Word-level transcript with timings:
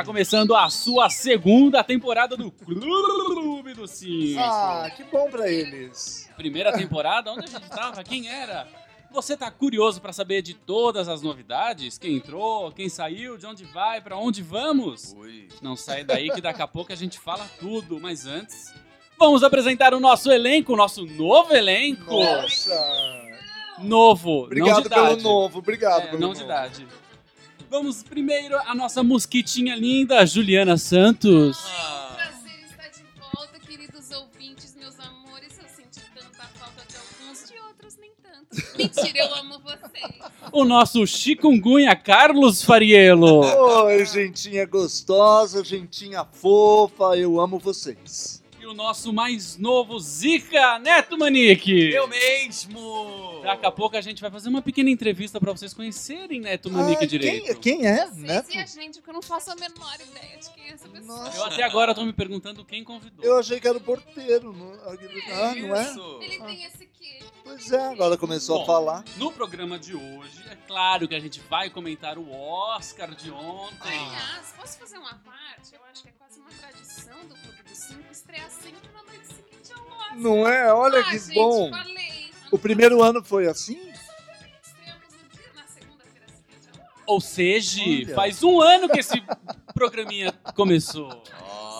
Está 0.00 0.06
começando 0.12 0.54
a 0.54 0.70
sua 0.70 1.10
segunda 1.10 1.84
temporada 1.84 2.34
do 2.34 2.50
Clube 2.50 3.74
do 3.74 3.86
Cinco. 3.86 4.40
Ah, 4.40 4.90
que 4.96 5.04
bom 5.04 5.28
pra 5.28 5.46
eles. 5.46 6.26
Primeira 6.38 6.72
temporada, 6.72 7.30
onde 7.30 7.44
a 7.44 7.46
gente 7.46 7.62
estava? 7.64 8.02
Quem 8.02 8.26
era? 8.26 8.66
Você 9.12 9.36
tá 9.36 9.50
curioso 9.50 10.00
para 10.00 10.14
saber 10.14 10.40
de 10.40 10.54
todas 10.54 11.06
as 11.06 11.20
novidades? 11.20 11.98
Quem 11.98 12.16
entrou, 12.16 12.72
quem 12.72 12.88
saiu, 12.88 13.36
de 13.36 13.44
onde 13.44 13.62
vai, 13.66 14.00
para 14.00 14.16
onde 14.16 14.42
vamos? 14.42 15.14
Não 15.60 15.76
sai 15.76 16.02
daí 16.02 16.30
que 16.30 16.40
daqui 16.40 16.62
a 16.62 16.66
pouco 16.66 16.90
a 16.94 16.96
gente 16.96 17.18
fala 17.18 17.46
tudo, 17.58 18.00
mas 18.00 18.24
antes, 18.24 18.72
vamos 19.18 19.42
apresentar 19.44 19.92
o 19.92 20.00
nosso 20.00 20.32
elenco, 20.32 20.72
o 20.72 20.76
nosso 20.76 21.04
novo 21.04 21.52
elenco. 21.54 22.10
Nossa. 22.10 23.28
Novo, 23.80 24.30
não 24.30 24.44
Obrigado 24.44 24.82
de 24.84 24.88
pelo 24.88 25.06
idade. 25.08 25.22
novo, 25.22 25.58
obrigado 25.58 26.02
É, 26.04 26.06
pelo 26.06 26.20
não 26.20 26.28
novo. 26.28 26.38
de 26.38 26.44
idade. 26.46 26.86
Vamos 27.70 28.02
primeiro 28.02 28.58
a 28.66 28.74
nossa 28.74 29.00
mosquitinha 29.00 29.76
linda, 29.76 30.26
Juliana 30.26 30.76
Santos. 30.76 31.56
Prazer 32.16 32.64
estar 32.68 32.88
de 32.88 33.04
volta, 33.20 33.60
queridos 33.60 34.10
ouvintes, 34.10 34.74
meus 34.74 34.98
amores. 34.98 35.56
Eu 35.56 35.68
senti 35.68 36.00
tanta 36.12 36.42
falta 36.58 36.84
de 36.88 36.96
alguns, 36.96 37.48
de 37.48 37.56
outros 37.68 37.96
nem 38.00 38.10
tanto. 38.20 38.76
Mentira, 38.76 39.18
eu 39.20 39.34
amo 39.36 39.60
vocês. 39.60 40.32
O 40.50 40.64
nosso 40.64 41.06
chikungunya 41.06 41.94
Carlos 41.94 42.60
Fariello. 42.60 43.42
Oi, 43.84 44.04
gentinha 44.04 44.66
gostosa, 44.66 45.62
gentinha 45.64 46.24
fofa, 46.24 47.16
eu 47.16 47.40
amo 47.40 47.60
vocês. 47.60 48.39
O 48.70 48.74
nosso 48.74 49.12
mais 49.12 49.56
novo 49.56 49.98
Zika 49.98 50.78
Neto 50.78 51.18
Manique. 51.18 51.90
Eu 51.92 52.06
mesmo! 52.06 53.40
Daqui 53.42 53.66
a 53.66 53.72
pouco 53.72 53.96
a 53.96 54.00
gente 54.00 54.22
vai 54.22 54.30
fazer 54.30 54.48
uma 54.48 54.62
pequena 54.62 54.88
entrevista 54.88 55.40
pra 55.40 55.50
vocês 55.50 55.74
conhecerem 55.74 56.40
Neto 56.40 56.70
Manique 56.70 57.02
Ah, 57.02 57.06
direito. 57.08 57.58
Quem, 57.58 57.78
quem 57.78 57.86
é, 57.88 58.06
Vocês 58.06 58.16
Neto? 58.18 58.54
e 58.54 58.58
a 58.58 58.66
gente, 58.66 58.98
porque 58.98 59.10
eu 59.10 59.14
não 59.14 59.22
faço 59.22 59.50
a 59.50 59.56
menor 59.56 59.96
ideia 59.96 60.38
de 60.38 60.50
quem 60.50 60.68
é 60.68 60.72
essa 60.74 60.88
pessoa. 60.88 61.18
Nossa. 61.18 61.36
Eu 61.36 61.44
até 61.46 61.64
agora 61.64 61.92
tô 61.96 62.04
me 62.04 62.12
perguntando 62.12 62.64
quem 62.64 62.84
convidou. 62.84 63.24
Eu 63.24 63.40
achei 63.40 63.58
que 63.58 63.66
era 63.66 63.76
o 63.76 63.80
porteiro. 63.80 64.52
Não, 64.52 64.72
ah, 64.72 65.54
não 65.56 65.74
é? 65.74 65.82
Isso. 65.82 66.18
Ele 66.22 66.38
tem 66.38 66.64
esse 66.64 66.86
quê? 66.86 67.18
Pois 67.42 67.72
é, 67.72 67.88
agora 67.88 68.16
começou 68.16 68.58
Bom, 68.58 68.62
a 68.62 68.66
falar. 68.66 69.04
No 69.16 69.32
programa 69.32 69.80
de 69.80 69.96
hoje, 69.96 70.44
é 70.48 70.54
claro 70.68 71.08
que 71.08 71.16
a 71.16 71.20
gente 71.20 71.40
vai 71.50 71.70
comentar 71.70 72.16
o 72.18 72.30
Oscar 72.30 73.16
de 73.16 73.32
ontem. 73.32 73.98
Aliás, 73.98 74.54
posso 74.56 74.78
fazer 74.78 74.96
uma 74.98 75.14
parte? 75.16 75.74
Eu 75.74 75.80
acho 75.90 76.04
que 76.04 76.08
é 76.10 76.12
quase 76.12 76.29
tradição 77.10 77.26
do 77.26 77.34
Clube 77.34 77.62
dos 77.68 77.78
Cinco 77.78 78.12
estrear 78.12 78.48
sempre 78.50 78.88
na 78.92 79.02
noite 79.02 79.26
seguinte 79.26 79.72
ao 79.72 79.84
Oscar. 79.84 80.16
Não 80.16 80.48
é? 80.48 80.72
Olha 80.72 81.00
ah, 81.00 81.04
que 81.04 81.18
gente, 81.18 81.34
bom. 81.34 81.70
Falei. 81.70 82.30
O 82.52 82.58
primeiro 82.58 83.02
ano 83.02 83.22
foi 83.22 83.46
assim? 83.48 83.90
Ou 87.06 87.20
seja, 87.20 87.82
Olha. 87.82 88.14
faz 88.14 88.42
um 88.44 88.60
ano 88.60 88.88
que 88.88 89.00
esse 89.00 89.20
programinha 89.74 90.32
começou. 90.54 91.10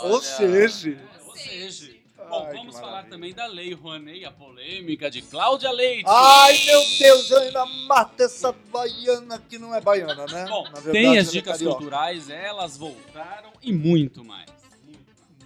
Ou 0.02 0.14
Olha. 0.14 0.20
seja. 0.20 0.98
Ou 1.24 1.36
seja. 1.36 1.90
Ai, 2.18 2.28
Bom, 2.28 2.46
que 2.46 2.56
vamos 2.56 2.78
falar 2.78 3.04
também 3.04 3.32
da 3.32 3.46
Lei 3.46 3.72
Rouanet, 3.72 4.24
a 4.24 4.30
polêmica 4.30 5.10
de 5.10 5.22
Cláudia 5.22 5.70
Leite. 5.70 6.04
Ai, 6.08 6.56
meu 6.64 6.80
Deus, 6.98 7.30
eu 7.30 7.38
ainda 7.38 7.66
mato 7.66 8.22
essa 8.22 8.52
baiana 8.52 9.40
que 9.48 9.58
não 9.58 9.74
é 9.74 9.80
baiana, 9.80 10.26
né? 10.26 10.46
Bom, 10.48 10.64
Na 10.64 10.80
verdade, 10.80 10.92
tem 10.92 11.18
as 11.18 11.28
é 11.28 11.32
dicas 11.32 11.60
culturais, 11.60 12.30
elas 12.30 12.76
voltaram 12.76 13.52
e 13.62 13.72
muito 13.72 14.24
mais. 14.24 14.59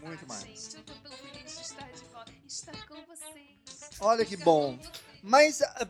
Muito 0.04 0.26
mais. 0.28 0.42
Gente, 0.42 0.76
eu 0.76 0.82
tô 0.84 0.92
tão 0.94 1.12
feliz 1.16 1.56
de 1.56 1.60
estar 1.62 1.90
de 1.92 2.04
volta. 2.04 2.32
Estar 2.46 2.86
com 2.88 3.02
vocês. 3.06 3.90
Olha 4.00 4.24
que 4.24 4.36
bom. 4.36 4.78
Mas 5.22 5.62
ah, 5.62 5.88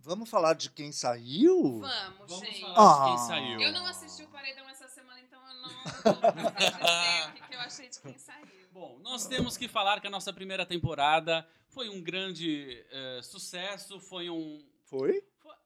vamos 0.00 0.28
falar 0.30 0.54
de 0.54 0.70
quem 0.70 0.90
saiu? 0.92 1.80
Vamos, 1.80 2.30
Vamos 2.30 2.46
gente. 2.46 2.60
falar 2.60 2.94
de 2.94 3.04
quem 3.04 3.14
Ah. 3.14 3.26
saiu. 3.26 3.60
Eu 3.60 3.72
não 3.72 3.86
assisti 3.86 4.22
o 4.24 4.28
Paredão 4.28 4.68
essa 4.68 4.88
semana, 4.88 5.20
então 5.20 5.40
eu 5.48 5.54
não 5.62 5.68
vou 5.68 6.22
dizer 6.22 7.28
o 7.28 7.32
que, 7.34 7.48
que 7.48 7.54
eu 7.54 7.60
achei 7.60 7.88
de 7.88 8.00
quem 8.00 8.18
saiu. 8.18 8.46
Bom, 8.72 8.98
nós 9.02 9.26
temos 9.26 9.56
que 9.56 9.68
falar 9.68 10.00
que 10.00 10.06
a 10.06 10.10
nossa 10.10 10.32
primeira 10.32 10.64
temporada 10.66 11.46
foi 11.68 11.88
um 11.88 12.02
grande 12.02 12.84
eh, 12.90 13.20
sucesso, 13.22 14.00
foi 14.00 14.28
um... 14.30 14.64
Foi? 14.84 15.22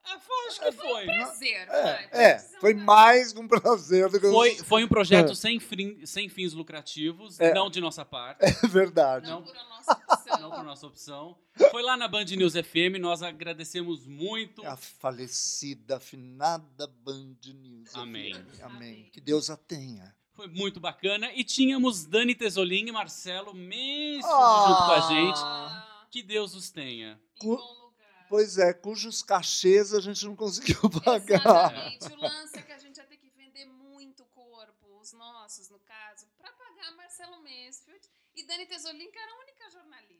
Foi, 0.09 0.15
é, 0.15 0.19
foi, 0.19 0.47
acho 0.47 0.59
que 0.59 0.71
foi. 0.71 1.05
Prazer, 1.05 1.67
vai, 1.67 1.79
É, 1.79 2.07
pode 2.07 2.23
é, 2.23 2.33
dizer 2.35 2.59
foi 2.59 2.73
mais 2.73 3.35
um 3.35 3.47
prazer 3.47 4.09
do 4.09 4.19
que 4.19 4.29
Foi, 4.29 4.55
foi 4.57 4.83
um 4.83 4.87
projeto 4.87 5.31
É. 5.31 5.35
sem, 5.35 5.59
fim- 5.59 6.05
sem 6.05 6.27
fins 6.29 6.53
lucrativos, 6.53 7.39
É. 7.39 7.53
não 7.53 7.69
de 7.69 7.79
nossa 7.81 8.03
parte, 8.03 8.39
É 8.63 8.67
verdade. 8.67 9.29
Não 9.29 9.41
por 9.43 9.55
a 9.55 9.63
nossa 9.63 9.91
opção. 9.93 10.39
não 10.39 10.51
por 10.51 10.63
nossa 10.63 10.87
opção. 10.87 11.37
Foi 11.71 11.81
lá 11.83 11.95
na 11.97 12.07
Band 12.07 12.25
News 12.25 12.53
FM, 12.53 12.97
nós 12.99 13.21
agradecemos 13.21 14.05
muito. 14.07 14.65
A 14.65 14.75
falecida, 14.77 15.97
afinada 15.97 16.87
Band 16.87 17.35
News. 17.53 17.93
Amém. 17.95 18.33
FM. 18.33 18.63
Amém. 18.63 19.09
Que 19.11 19.19
Deus 19.21 19.49
a 19.49 19.57
tenha. 19.57 20.15
Foi 20.33 20.47
muito 20.47 20.79
bacana. 20.79 21.31
E 21.33 21.43
tínhamos 21.43 22.05
Dani 22.05 22.33
Tesolin 22.33 22.87
e 22.87 22.91
Marcelo 22.93 23.53
Mendes 23.53 24.25
Ah. 24.25 24.65
junto 24.67 24.85
com 24.85 24.91
a 24.91 25.01
gente. 25.01 25.39
Ah, 25.43 26.07
Que 26.09 26.23
Deus 26.23 26.55
os 26.55 26.69
tenha. 26.71 27.19
em 27.43 27.47
bom 27.47 27.55
lugar. 27.55 27.88
Pois 28.29 28.59
é, 28.59 28.71
cujos 28.73 29.23
cachês 29.23 29.93
a 29.93 29.99
gente 29.99 30.23
não 30.25 30.35
conseguiu 30.35 30.77
pagar. 31.03 31.41
Exatamente. 31.41 32.13
O 32.13 32.15
lance 32.21 32.59
é 32.59 32.61
que 32.61 32.71
a 32.71 32.77
gente 32.77 32.97
ia 32.97 33.05
ter 33.05 33.17
que 33.17 33.29
vender 33.31 33.65
muito 33.65 34.23
corpo, 34.25 34.99
os 35.01 35.11
nossos, 35.13 35.69
no 35.69 35.79
caso, 35.79 36.27
pra 36.37 36.51
pagar 36.51 36.95
Marcelo 36.95 37.41
Mansfield 37.41 38.07
e 38.35 38.43
Dani 38.45 38.67
Tesolin, 38.67 39.09
que 39.09 39.17
era 39.17 39.31
a 39.31 39.39
única 39.39 39.48
jornalista. 39.48 39.48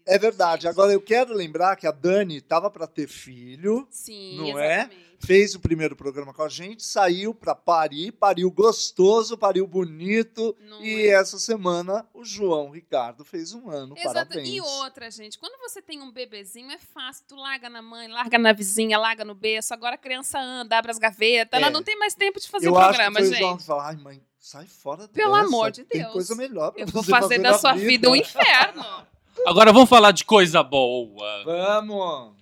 É 0.10 0.18
verdade. 0.18 0.68
Agora 0.68 0.92
eu 0.92 1.02
quero 1.02 1.34
lembrar 1.34 1.76
que 1.76 1.86
a 1.86 1.92
Dani 1.92 2.38
estava 2.38 2.70
para 2.70 2.88
ter 2.88 3.08
filho, 3.08 3.88
Sim, 3.92 4.38
não 4.38 4.58
é? 4.60 4.78
exatamente. 4.82 5.10
fez 5.20 5.54
o 5.54 5.60
primeiro 5.60 5.96
programa 5.96 6.34
com 6.34 6.42
a 6.42 6.50
gente, 6.50 6.84
saiu 6.84 7.34
para 7.36 7.54
parir, 7.54 8.12
pariu 8.14 8.50
gostoso, 8.50 9.38
pariu 9.38 9.68
bonito. 9.68 10.56
Não 10.68 10.82
e 10.84 11.08
é? 11.08 11.10
essa 11.10 11.38
semana 11.38 12.08
o 12.14 12.24
João 12.26 12.72
Ricardo 12.72 13.24
fez 13.24 13.54
um 13.54 13.70
ano. 13.70 13.94
Exato. 13.98 14.14
Parabéns. 14.30 14.50
E 14.50 14.60
outra, 14.62 15.12
gente, 15.12 15.38
quando 15.38 15.60
você 15.60 15.82
tem 15.82 16.02
um 16.02 16.12
bebezinho, 16.12 16.72
é 16.72 16.78
fácil. 16.80 17.26
Tu 17.28 17.36
larga 17.36 17.70
na 17.70 17.82
mãe, 17.82 18.08
larga 18.08 18.40
na 18.40 18.52
vizinha, 18.54 18.98
larga 18.98 19.24
no 19.24 19.36
berço. 19.36 19.74
Agora 19.74 19.96
a 19.96 19.98
criança 19.98 20.40
anda, 20.40 20.78
abre 20.78 20.90
as 20.90 20.98
gavetas. 20.98 21.56
Ela 21.60 21.68
É. 21.68 21.72
não 21.72 21.84
tem 21.84 21.98
mais 22.00 22.16
tempo 22.16 22.40
de 22.40 22.48
fazer 22.50 22.68
eu 22.68 22.74
programa, 22.74 22.96
acho 22.96 23.10
que 23.10 23.14
foi 23.18 23.26
gente. 23.26 23.36
o 23.36 23.40
João 23.46 23.58
que 23.58 23.64
falou, 23.66 23.82
ai 23.84 23.96
mãe, 23.98 24.22
sai 24.40 24.66
fora 24.66 25.08
Pelo 25.10 25.34
dessa, 25.34 25.46
amor 25.46 25.70
de 25.70 25.84
Tem 25.84 26.02
Deus. 26.02 26.14
coisa 26.14 26.34
melhor 26.36 26.72
pra 26.72 26.82
Eu 26.82 26.88
vou 26.88 27.04
você 27.04 27.12
fazer 27.12 27.38
da 27.40 27.58
sua 27.60 27.74
vida 27.74 28.10
um 28.10 28.16
inferno. 28.16 28.84
Agora 29.46 29.72
vamos 29.74 29.90
falar 29.90 30.12
de 30.12 30.26
coisa 30.26 30.62
boa. 30.64 31.44
Vamos! 31.44 32.34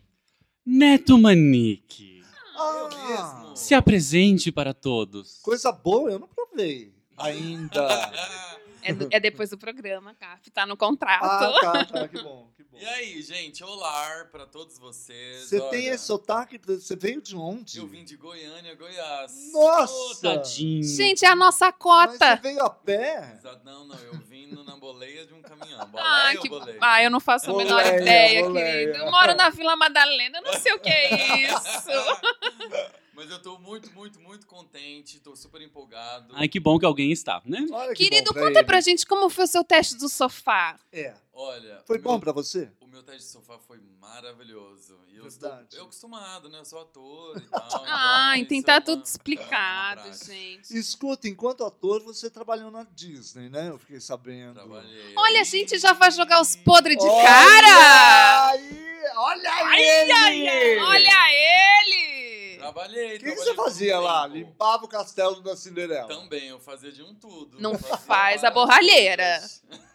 Neto 0.66 1.18
Manique. 1.18 2.22
Ah, 2.56 2.90
mesmo. 3.08 3.56
Se 3.56 3.74
apresente 3.74 4.52
para 4.52 4.74
todos. 4.74 5.40
Coisa 5.42 5.72
boa 5.72 6.12
eu 6.12 6.20
não 6.20 6.28
provei 6.28 6.94
ainda. 7.18 7.88
É, 8.88 8.94
do- 8.94 9.08
é 9.12 9.20
depois 9.20 9.50
do 9.50 9.58
programa, 9.58 10.14
Cap. 10.16 10.50
Tá 10.52 10.66
no 10.66 10.76
contrato. 10.78 11.24
ah, 11.24 11.60
tá, 11.62 11.86
tá, 11.86 12.08
que 12.08 12.22
bom, 12.22 12.50
que 12.56 12.64
bom. 12.64 12.78
E 12.80 12.86
aí, 12.86 13.22
gente, 13.22 13.64
olá 13.64 14.26
pra 14.32 14.46
todos 14.46 14.78
vocês. 14.78 15.44
Você 15.50 15.60
tem 15.70 15.88
esse 15.88 16.06
sotaque, 16.06 16.60
você 16.64 16.96
veio 16.96 17.22
de 17.22 17.36
onde? 17.36 17.80
Eu 17.80 17.88
vim 17.88 18.04
de 18.06 18.16
Goiânia, 18.16 18.76
Goiás. 18.76 19.52
Nossa! 19.52 20.22
Tadinho. 20.22 20.84
Gente, 20.84 21.26
é 21.26 21.30
a 21.30 21.36
nossa 21.36 21.66
Mas 21.68 21.76
cota. 21.80 22.36
você 22.38 22.42
veio 22.42 22.62
a 22.64 22.70
pé? 22.70 23.40
Não, 23.64 23.86
não, 23.86 23.96
eu 24.00 24.14
vim 24.20 24.48
na 24.66 24.76
boleia 24.78 25.26
de 25.26 25.34
um 25.34 25.42
caminhão. 25.42 25.78
Ah, 25.80 25.86
Boleia 25.86 26.40
que... 26.42 26.50
ou 26.52 26.60
boleia? 26.60 26.78
ah, 26.82 27.04
eu 27.04 27.10
não 27.10 27.20
faço 27.20 27.50
a 27.52 27.58
menor 27.58 27.82
Boleia, 27.84 28.02
ideia, 28.02 28.44
boleia. 28.44 28.86
querido. 28.88 28.98
Eu 29.06 29.12
moro 29.12 29.36
na 29.36 29.50
Vila 29.50 29.76
Madalena, 29.76 30.38
eu 30.40 30.44
não 30.44 30.54
sei 30.54 30.74
o 30.74 30.80
que 30.80 30.90
é 30.90 31.42
isso. 31.48 31.58
Mas 33.18 33.32
eu 33.32 33.42
tô 33.42 33.58
muito, 33.58 33.92
muito, 33.94 34.20
muito 34.20 34.46
contente, 34.46 35.20
tô 35.20 35.36
super 35.36 35.60
empolgado. 35.60 36.32
Ai, 36.36 36.48
que 36.48 36.60
bom 36.60 36.78
que 36.78 36.86
alguém 36.86 37.12
está, 37.12 37.42
né? 37.44 37.66
Olha 37.72 37.96
que 37.96 38.04
Querido, 38.04 38.28
bom 38.28 38.34
pra 38.34 38.44
conta 38.44 38.60
ele. 38.60 38.68
pra 38.68 38.80
gente 38.80 39.08
como 39.08 39.28
foi 39.28 39.46
o 39.46 39.48
seu 39.48 39.64
teste 39.64 39.96
do 39.96 40.08
sofá. 40.08 40.80
É. 40.92 41.16
Olha, 41.34 41.82
Foi 41.88 41.98
bom 41.98 42.12
meu, 42.12 42.20
pra 42.20 42.32
você? 42.32 42.72
o 42.80 42.86
meu 42.88 43.02
teste 43.02 43.24
de 43.24 43.28
sofá 43.30 43.58
foi 43.58 43.80
maravilhoso. 44.00 45.00
E 45.08 45.18
eu 45.18 45.24
Verdade. 45.24 45.64
estou 45.64 45.80
eu 45.80 45.84
acostumado, 45.86 46.48
né? 46.50 46.60
Eu 46.60 46.66
sou 46.66 46.80
ator 46.80 47.38
e 47.38 47.42
tal. 47.50 47.84
Ah, 47.88 48.34
então 48.38 48.56
então 48.56 48.76
tá 48.76 48.76
é 48.76 48.82
tudo 48.82 49.00
é 49.00 49.02
uma 49.02 49.04
explicado, 49.04 50.02
prática. 50.04 50.26
gente. 50.34 50.78
Escuta, 50.78 51.28
enquanto 51.28 51.64
ator, 51.66 52.04
você 52.04 52.30
trabalhou 52.30 52.70
na 52.70 52.84
Disney, 52.84 53.50
né? 53.50 53.70
Eu 53.70 53.80
fiquei 53.80 54.00
sabendo. 54.00 54.54
Trabalhei. 54.56 55.14
Olha, 55.18 55.38
a 55.40 55.42
aí. 55.42 55.46
gente 55.46 55.78
já 55.80 55.94
vai 55.94 56.12
jogar 56.12 56.40
os 56.40 56.56
podres 56.56 56.98
de 56.98 57.04
Olha 57.04 57.24
cara! 57.28 58.48
Aí, 58.50 59.02
olha 59.16 59.52
Ai, 59.54 59.82
ele! 59.84 60.12
ai, 60.12 60.48
ai, 60.48 60.78
olha 60.80 61.32
ele! 61.32 62.27
Trabalhei. 62.68 63.16
O 63.16 63.20
que, 63.20 63.32
que 63.32 63.36
você 63.36 63.54
fazia 63.54 63.98
lá? 63.98 64.24
tempo. 64.24 64.36
Limpava 64.36 64.84
o 64.84 64.88
castelo 64.90 65.40
da 65.42 65.56
Cinderela. 65.56 66.08
Também, 66.08 66.50
eu 66.50 66.60
fazia 66.60 66.92
de 66.92 67.02
um 67.02 67.14
tudo. 67.14 67.60
Não 67.62 67.78
faz 67.78 68.44
a 68.44 68.52
borralheira. 68.52 69.42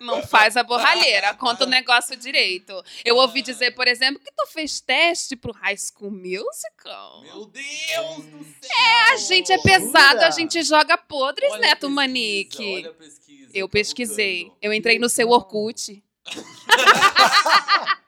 Não 0.00 0.22
faz 0.22 0.56
a 0.56 0.62
borralheira, 0.62 1.34
conta 1.36 1.64
o 1.64 1.68
negócio 1.68 2.16
direito. 2.16 2.82
Eu 3.04 3.16
ouvi 3.16 3.42
dizer, 3.42 3.72
por 3.72 3.86
exemplo, 3.86 4.20
que 4.24 4.32
tu 4.32 4.46
fez 4.46 4.80
teste 4.80 5.36
pro 5.36 5.52
High 5.52 5.76
School 5.76 6.10
Musical. 6.10 7.20
Meu 7.22 7.44
Deus 7.44 8.24
do 8.24 8.42
céu! 8.42 9.12
A 9.12 9.16
gente 9.16 9.52
é 9.52 9.58
pesado, 9.58 10.22
a 10.22 10.30
gente 10.30 10.62
joga 10.62 10.96
podres, 10.96 11.52
Olha 11.52 11.60
Neto 11.60 11.80
pesquisa, 11.80 11.94
Manique. 11.94 12.74
Olha 12.76 12.90
a 12.90 12.94
pesquisa. 12.94 13.50
Eu 13.52 13.68
tá 13.68 13.72
pesquisei. 13.72 14.44
voltando. 14.44 14.58
Eu 14.62 14.72
entrei 14.72 14.98
no 14.98 15.10
seu 15.10 15.28
Orkut. 15.28 16.02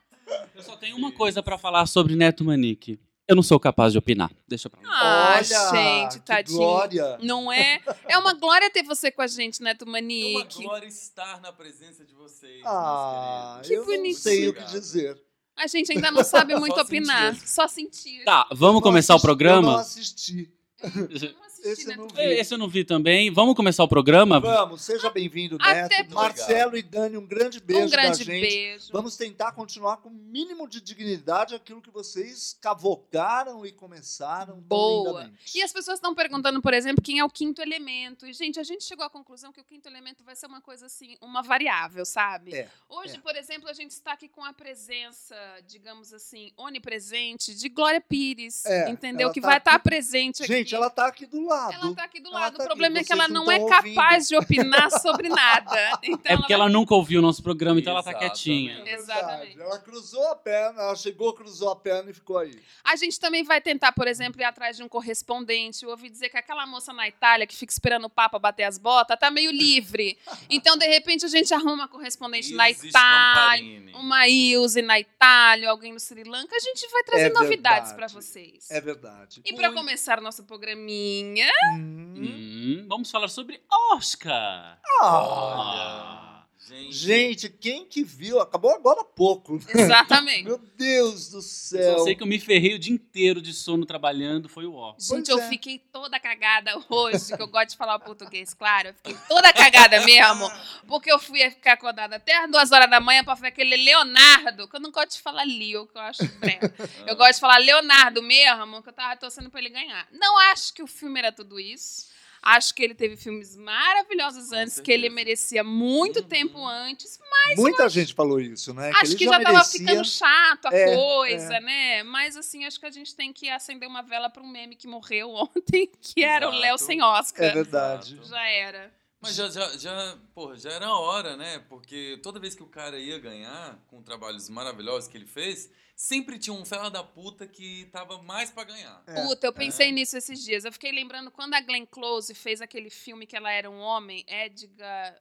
Eu 0.54 0.62
só 0.62 0.76
tenho 0.76 0.96
uma 0.96 1.12
coisa 1.12 1.42
pra 1.42 1.58
falar 1.58 1.84
sobre 1.86 2.16
Neto 2.16 2.44
Manique. 2.44 2.98
Eu 3.26 3.34
não 3.36 3.42
sou 3.42 3.58
capaz 3.58 3.92
de 3.92 3.98
opinar. 3.98 4.30
Deixa 4.46 4.68
pra 4.68 4.80
lá. 4.82 4.88
Ah, 4.90 5.34
Olha, 5.36 5.42
gente, 5.70 6.20
tadinho. 6.20 6.58
glória. 6.58 7.18
Não 7.22 7.50
é? 7.50 7.80
É 8.06 8.18
uma 8.18 8.34
glória 8.34 8.70
ter 8.70 8.82
você 8.82 9.10
com 9.10 9.22
a 9.22 9.26
gente, 9.26 9.62
Neto 9.62 9.86
É 9.86 9.88
uma 9.88 9.98
glória 10.44 10.86
estar 10.86 11.40
na 11.40 11.50
presença 11.52 12.04
de 12.04 12.12
vocês. 12.14 12.60
Ah, 12.66 13.60
Que 13.64 13.72
eu 13.74 13.80
não 13.80 13.86
bonitinho. 13.86 14.14
sei 14.14 14.48
o 14.48 14.52
que 14.54 14.64
dizer. 14.64 15.18
A 15.56 15.66
gente 15.66 15.90
ainda 15.92 16.10
não 16.10 16.22
sabe 16.24 16.54
muito 16.58 16.74
Só 16.74 16.82
opinar, 16.82 17.34
sentir. 17.34 17.48
só 17.48 17.68
sentir. 17.68 18.24
Tá, 18.24 18.46
vamos 18.50 18.74
Não 18.74 18.80
começar 18.82 19.14
o 19.14 19.16
assisti- 19.16 19.26
Eu 19.26 19.34
não 19.34 19.36
programa? 19.38 19.80
assisti. 19.80 20.52
Vamos 20.82 21.12
assistir, 21.14 21.36
Esse 21.64 21.90
eu 21.90 21.96
não 21.96 22.04
Neto 22.04 22.14
vi. 22.16 22.22
Esse 22.22 22.54
eu 22.54 22.58
não 22.58 22.68
vi 22.68 22.84
também. 22.84 23.30
Vamos 23.30 23.54
começar 23.54 23.82
o 23.82 23.88
programa? 23.88 24.38
Vamos, 24.38 24.82
seja 24.82 25.08
bem-vindo, 25.10 25.56
Até 25.60 25.82
Neto. 25.82 25.88
porque- 25.96 26.14
Marcelo 26.14 26.76
e 26.76 26.82
Dani, 26.82 27.16
um 27.16 27.26
grande 27.26 27.58
beijo 27.60 27.86
Um 27.86 27.90
grande 27.90 28.24
da 28.24 28.32
gente. 28.32 28.40
beijo. 28.40 28.88
Vamos 28.92 29.16
tentar 29.16 29.52
continuar 29.52 29.96
com 29.98 30.08
o 30.10 30.12
mínimo 30.12 30.68
de 30.68 30.80
dignidade 30.80 31.54
aquilo 31.54 31.80
que 31.80 31.90
vocês 31.90 32.56
cavocaram 32.60 33.64
e 33.64 33.72
começaram 33.72 34.54
tão 34.54 34.62
Boa. 34.62 35.22
lindamente. 35.22 35.56
E 35.58 35.62
as 35.62 35.72
pessoas 35.72 35.96
estão 35.98 36.14
perguntando, 36.14 36.60
por 36.60 36.74
exemplo, 36.74 37.02
quem 37.02 37.18
é 37.18 37.24
o 37.24 37.30
quinto 37.30 37.62
elemento. 37.62 38.26
E, 38.26 38.32
gente, 38.32 38.60
a 38.60 38.62
gente 38.62 38.84
chegou 38.84 39.04
à 39.04 39.10
conclusão 39.10 39.50
que 39.52 39.60
o 39.60 39.64
quinto 39.64 39.88
elemento 39.88 40.22
vai 40.22 40.36
ser 40.36 40.46
uma 40.46 40.60
coisa 40.60 40.86
assim, 40.86 41.16
uma 41.20 41.42
variável, 41.42 42.04
sabe? 42.04 42.54
É, 42.54 42.68
Hoje, 42.88 43.16
é. 43.16 43.18
por 43.20 43.34
exemplo, 43.36 43.68
a 43.68 43.72
gente 43.72 43.92
está 43.92 44.12
aqui 44.12 44.28
com 44.28 44.44
a 44.44 44.52
presença, 44.52 45.34
digamos 45.66 46.12
assim, 46.12 46.52
onipresente 46.56 47.54
de 47.54 47.68
Glória 47.68 48.00
Pires. 48.00 48.64
É, 48.66 48.90
entendeu? 48.90 49.26
ela 49.26 49.32
Que 49.34 49.40
tá 49.40 49.46
vai 49.48 49.58
estar 49.58 49.74
aqui- 49.76 49.84
presente 49.84 50.42
aqui. 50.42 50.52
Gente, 50.52 50.74
ela 50.74 50.90
tá 50.90 51.06
aqui 51.06 51.24
do 51.26 51.40
lado. 51.54 51.72
Ela 51.74 51.94
tá 51.94 52.04
aqui 52.04 52.20
do 52.20 52.28
Ela 52.30 52.40
lado. 52.40 52.52
tá 52.56 52.58
o 52.58 52.60
aqui, 52.62 52.66
problema 52.68 52.98
é 52.98 53.00
que 53.00 53.06
vocês 53.06 53.18
ela 53.18 53.28
não 53.28 53.44
não 53.44 53.52
é 53.52 53.58
tão 53.58 53.68
capaz 53.68 54.28
de 54.28 54.36
opinar 54.36 54.90
sobre 55.00 55.28
nada. 55.28 55.74
Então 56.02 56.32
É 56.32 56.36
porque 56.36 56.52
ela 56.52 56.64
ela 56.64 56.72
nunca 56.72 56.94
ouviu 56.94 57.18
o 57.18 57.22
nosso 57.22 57.42
programa, 57.42 57.78
então 57.80 57.92
ela 57.92 58.02
tá 58.02 58.14
quietinha. 58.14 58.82
É. 58.86 58.94
Exatamente. 58.94 59.60
Ela 59.60 59.78
cruzou 59.78 60.26
a 60.32 60.36
perna, 60.36 60.82
ela 60.82 60.96
chegou, 60.96 61.32
cruzou 61.34 61.70
a 61.70 61.76
perna 61.76 62.10
e 62.10 62.14
ficou 62.14 62.38
aí. 62.38 62.58
A 62.82 62.96
gente 62.96 63.18
também 63.20 63.42
vai 63.44 63.60
tentar, 63.60 63.92
por 63.92 64.06
exemplo, 64.08 64.40
ir 64.40 64.44
atrás 64.44 64.76
de 64.76 64.82
um 64.82 64.88
correspondente. 64.88 65.84
Eu 65.84 65.90
ouvi 65.90 66.08
dizer 66.08 66.28
que 66.28 66.36
aquela 66.38 66.66
moça 66.66 66.92
na 66.92 67.06
Itália 67.08 67.46
que 67.46 67.54
fica 67.56 67.72
esperando 67.72 68.04
o 68.04 68.10
Papa 68.10 68.38
bater 68.38 68.64
as 68.64 68.78
botas 68.78 69.18
tá 69.18 69.30
meio 69.30 69.50
livre. 69.50 70.16
Então, 70.48 70.76
de 70.76 70.86
repente, 70.86 71.24
a 71.24 71.28
gente 71.28 71.52
arruma 71.52 71.72
uma 71.74 71.88
correspondente 71.88 72.52
na 72.54 72.70
Itália, 72.70 72.90
Scamparini. 72.90 73.92
uma 73.94 74.28
Ilse 74.28 74.82
na 74.82 74.98
Itália, 74.98 75.70
alguém 75.70 75.92
no 75.92 76.00
Sri 76.00 76.24
Lanka. 76.24 76.54
A 76.56 76.60
gente 76.60 76.88
vai 76.90 77.02
trazer 77.04 77.26
É 77.26 77.32
novidades 77.32 77.92
para 77.92 78.06
vocês. 78.08 78.70
É 78.70 78.80
verdade. 78.80 79.40
E 79.44 79.54
para 79.54 79.72
começar 79.72 80.20
nosso 80.20 80.44
programinha, 80.44 81.43
Hum. 81.72 82.14
Hum, 82.16 82.86
vamos 82.88 83.10
falar 83.10 83.28
sobre 83.28 83.60
Oscar. 83.92 84.78
Ah. 85.02 86.33
Gente, 86.66 86.92
Gente, 86.92 87.48
quem 87.50 87.84
que 87.84 88.02
viu? 88.02 88.40
Acabou 88.40 88.70
agora 88.72 89.02
há 89.02 89.04
pouco. 89.04 89.60
exatamente. 89.68 90.44
Meu 90.48 90.58
Deus 90.58 91.28
do 91.30 91.38
Eu 91.38 91.42
céu. 91.42 91.98
só 91.98 92.04
sei 92.04 92.14
que 92.14 92.22
eu 92.22 92.26
me 92.26 92.40
ferrei 92.40 92.74
o 92.74 92.78
dia 92.78 92.92
inteiro 92.94 93.42
de 93.42 93.52
sono 93.52 93.84
trabalhando, 93.84 94.48
foi 94.48 94.64
o 94.64 94.74
Oscar. 94.74 95.18
Gente, 95.18 95.26
Pois 95.26 95.38
eu 95.38 95.44
é. 95.44 95.48
fiquei 95.50 95.78
toda 95.92 96.18
cagada 96.18 96.72
hoje, 96.88 97.36
que 97.36 97.42
eu 97.42 97.48
gosto 97.48 97.70
de 97.70 97.76
falar 97.76 97.98
português, 97.98 98.54
claro. 98.54 98.88
Eu 98.88 98.94
fiquei 98.94 99.16
toda 99.28 99.52
cagada 99.52 100.00
mesmo, 100.04 100.50
porque 100.86 101.12
eu 101.12 101.18
fui 101.18 101.38
ficar 101.50 101.74
acordada 101.74 102.16
até 102.16 102.34
as 102.44 102.50
duas 102.50 102.72
horas 102.72 102.88
da 102.88 103.00
manhã 103.00 103.22
pra 103.22 103.34
ver 103.34 103.48
aquele 103.48 103.76
Leonardo, 103.76 104.66
que 104.68 104.76
eu 104.76 104.80
não 104.80 104.90
gosto 104.90 105.12
de 105.16 105.20
falar 105.20 105.44
Leo, 105.44 105.86
que 105.86 105.98
eu 105.98 106.02
acho 106.02 106.24
breve. 106.38 106.72
Eu 107.06 107.14
gosto 107.16 107.34
de 107.34 107.40
falar 107.40 107.58
Leonardo 107.58 108.22
mesmo, 108.22 108.82
que 108.82 108.88
eu 108.88 108.92
tava 108.92 109.16
torcendo 109.16 109.50
pra 109.50 109.60
ele 109.60 109.68
ganhar. 109.70 110.08
Não 110.12 110.38
acho 110.50 110.72
que 110.72 110.82
o 110.82 110.86
filme 110.86 111.18
era 111.18 111.30
tudo 111.30 111.60
isso. 111.60 112.13
Acho 112.46 112.74
que 112.74 112.82
ele 112.82 112.94
teve 112.94 113.16
filmes 113.16 113.56
maravilhosos 113.56 114.50
Com 114.50 114.56
antes, 114.56 114.78
que 114.80 114.92
ele 114.92 115.04
certeza. 115.04 115.14
merecia 115.14 115.64
muito 115.64 116.20
Uhum. 116.20 116.26
tempo 116.28 116.66
antes. 116.66 117.18
Muita 117.56 117.88
gente 117.88 118.12
falou 118.14 118.40
isso, 118.40 118.72
né? 118.74 118.90
acho 118.94 119.12
ele 119.12 119.16
que 119.16 119.24
já, 119.24 119.32
já, 119.32 119.40
tava 119.40 119.52
merecia. 119.52 119.80
ficando 119.80 120.04
chato 120.04 120.66
a 120.66 120.74
É, 120.74 120.94
coisa, 120.94 121.60
né? 121.60 122.02
Mas 122.02 122.36
assim, 122.36 122.64
acho 122.64 122.78
que 122.78 122.86
a 122.86 122.90
gente 122.90 123.14
tem 123.14 123.32
que 123.32 123.48
acender 123.50 123.88
uma 123.88 124.02
vela 124.02 124.28
pra 124.28 124.42
um 124.42 124.46
meme 124.48 124.76
que 124.76 124.86
morreu 124.86 125.30
ontem, 125.34 125.90
que 126.00 126.22
era 126.22 126.46
o 126.46 126.50
Exato. 126.50 126.60
Léo 126.62 126.78
sem 126.78 127.02
Oscar. 127.02 127.46
É 127.46 127.50
verdade. 127.52 128.12
Exato. 128.14 128.28
Já 128.28 128.46
era. 128.48 128.94
Mas 129.20 129.34
já, 129.36 129.48
já, 129.48 129.76
já, 129.78 130.18
porra, 130.34 130.54
já 130.56 130.70
era 130.70 130.86
a 130.86 130.98
hora, 130.98 131.34
né? 131.36 131.58
Porque 131.68 132.20
toda 132.22 132.38
vez 132.38 132.54
que 132.54 132.62
o 132.62 132.66
cara 132.66 132.98
ia 132.98 133.18
ganhar, 133.18 133.78
com 133.88 134.02
trabalhos 134.02 134.50
maravilhosos 134.50 135.08
que 135.08 135.16
ele 135.16 135.24
fez, 135.24 135.70
sempre 135.94 136.38
tinha 136.38 136.54
um 136.54 136.64
fela 136.64 136.90
da 136.90 137.02
puta 137.04 137.46
que 137.46 137.86
tava 137.92 138.20
mais 138.22 138.50
pra 138.50 138.64
ganhar. 138.64 139.02
É, 139.06 139.22
Puta, 139.22 139.46
eu 139.46 139.52
pensei 139.52 139.88
é. 139.88 139.92
nisso 139.92 140.16
esses 140.16 140.42
dias. 140.44 140.64
Eu 140.64 140.72
fiquei 140.72 140.92
lembrando 140.92 141.30
quando 141.30 141.54
a 141.54 141.60
Glenn 141.60 141.86
Close 141.86 142.34
fez 142.34 142.60
aquele 142.60 142.90
filme 142.90 143.26
que 143.26 143.36
ela 143.36 143.50
era 143.50 143.70
um 143.70 143.78
homem, 143.78 144.24
Edgar, 144.28 145.20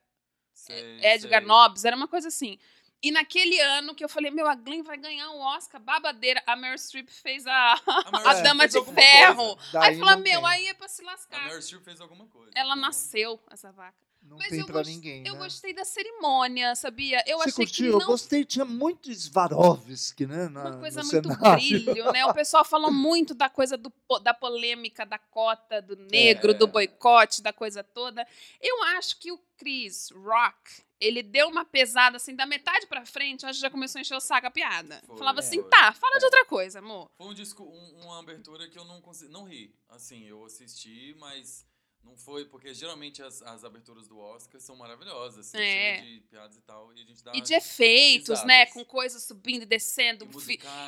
Sei, 0.53 0.99
Edgar 1.03 1.41
sei. 1.41 1.47
Nobbs, 1.47 1.85
era 1.85 1.95
uma 1.95 2.07
coisa 2.07 2.27
assim. 2.27 2.57
E 3.01 3.11
naquele 3.11 3.59
ano 3.59 3.93
que 3.93 4.01
eu 4.03 4.07
falei, 4.07 4.31
meu, 4.31 4.47
a 4.47 4.55
Glenn 4.55 4.81
vai 4.81 4.95
ganhar 4.97 5.29
um 5.31 5.39
Oscar, 5.39 5.81
babadeira. 5.81 6.41
A 6.47 6.55
Meryl 6.55 6.77
Streep 6.77 7.09
fez 7.09 7.45
a, 7.45 7.73
a 7.73 7.77
Streep 8.33 8.43
Dama 8.43 8.69
fez 8.69 8.73
de 8.85 8.93
Ferro. 8.93 9.57
aí 9.81 9.99
fala, 9.99 10.15
meu, 10.15 10.39
tem. 10.41 10.49
aí 10.49 10.67
é 10.67 10.73
pra 10.73 10.87
se 10.87 11.01
A 11.01 11.05
lascar. 11.07 11.43
Meryl 11.43 11.61
Streep 11.61 11.83
fez 11.83 11.99
alguma 11.99 12.25
coisa. 12.27 12.51
Ela 12.55 12.75
então- 12.75 12.81
nasceu, 12.81 13.43
essa 13.51 13.71
vaca. 13.73 13.97
Não 14.33 14.39
Mas 14.39 14.49
tem 14.49 14.59
eu, 14.59 14.65
pra 14.65 14.81
ninguém, 14.83 15.23
eu 15.27 15.33
né? 15.33 15.39
gostei 15.39 15.73
da 15.73 15.85
cerimônia, 15.85 16.75
sabia? 16.75 17.23
Eu 17.27 17.37
Você 17.37 17.49
achei 17.49 17.65
curtiu? 17.65 17.85
que 17.89 17.93
Eu 17.95 17.99
não 17.99 18.07
gostei. 18.07 18.43
Tinha 18.43 18.65
muito 18.65 19.11
Svarovski, 19.11 20.25
né? 20.25 20.49
Na, 20.49 20.69
uma 20.69 20.79
coisa 20.79 21.03
no 21.03 21.11
muito 21.11 21.29
cenário. 21.29 21.55
brilho, 21.63 22.11
né? 22.11 22.25
O 22.25 22.33
pessoal 22.33 22.65
falou 22.65 22.91
muito 22.91 23.33
da 23.33 23.49
coisa 23.49 23.77
do, 23.77 23.91
da 24.21 24.33
polêmica 24.33 25.05
da 25.05 25.17
cota 25.19 25.81
do 25.81 25.95
negro, 26.09 26.51
É. 26.51 26.53
do 26.53 26.67
boicote, 26.67 27.41
da 27.41 27.53
coisa 27.53 27.83
toda. 27.83 28.25
Eu 28.61 28.83
acho 28.97 29.19
que 29.19 29.31
o 29.31 29.39
Chris 29.57 30.09
Rock, 30.11 30.81
ele 30.99 31.21
deu 31.21 31.47
uma 31.49 31.63
pesada 31.63 32.17
assim, 32.17 32.35
da 32.35 32.45
metade 32.45 32.87
pra 32.87 33.05
frente, 33.05 33.43
eu 33.43 33.49
acho 33.49 33.59
que 33.59 33.61
já 33.61 33.69
começou 33.69 33.99
a 33.99 34.01
encher 34.01 34.15
o 34.15 34.19
saco 34.19 34.47
a 34.47 34.51
piada. 34.51 35.01
Foi, 35.05 35.17
Falava 35.17 35.39
assim, 35.39 35.61
foi. 35.61 35.69
tá, 35.69 35.91
fala 35.93 36.17
de 36.17 36.25
outra 36.25 36.45
coisa, 36.45 36.79
amor. 36.79 37.09
Foi 37.17 37.27
um 37.27 37.33
disco, 37.33 37.63
um- 37.63 38.01
uma 38.03 38.19
abertura 38.19 38.67
que 38.69 38.77
eu 38.79 38.85
não 38.85 38.99
consegui. 39.01 39.31
Não 39.31 39.43
ri. 39.43 39.73
Assim, 39.89 40.25
eu 40.25 40.43
assisti, 40.45 41.15
mas 41.19 41.65
não 42.03 42.17
foi, 42.17 42.45
porque 42.45 42.73
geralmente 42.73 43.23
as, 43.23 43.41
as 43.41 43.63
aberturas 43.63 44.07
do 44.07 44.19
Oscar 44.19 44.59
são 44.61 44.75
maravilhosas, 44.75 45.47
assim, 45.47 45.57
É. 45.57 46.01
de 46.01 46.19
piadas 46.29 46.57
e 46.57 46.61
tal. 46.61 46.93
E 46.93 47.01
a 47.01 47.05
gente 47.05 47.23
dá. 47.23 47.31
E 47.33 47.41
de 47.41 47.53
efeitos, 47.53 48.29
risadas. 48.29 48.45
né? 48.45 48.65
Com 48.67 48.83
coisas 48.85 49.23
subindo 49.23 49.63
e 49.63 49.65
descendo, 49.65 50.25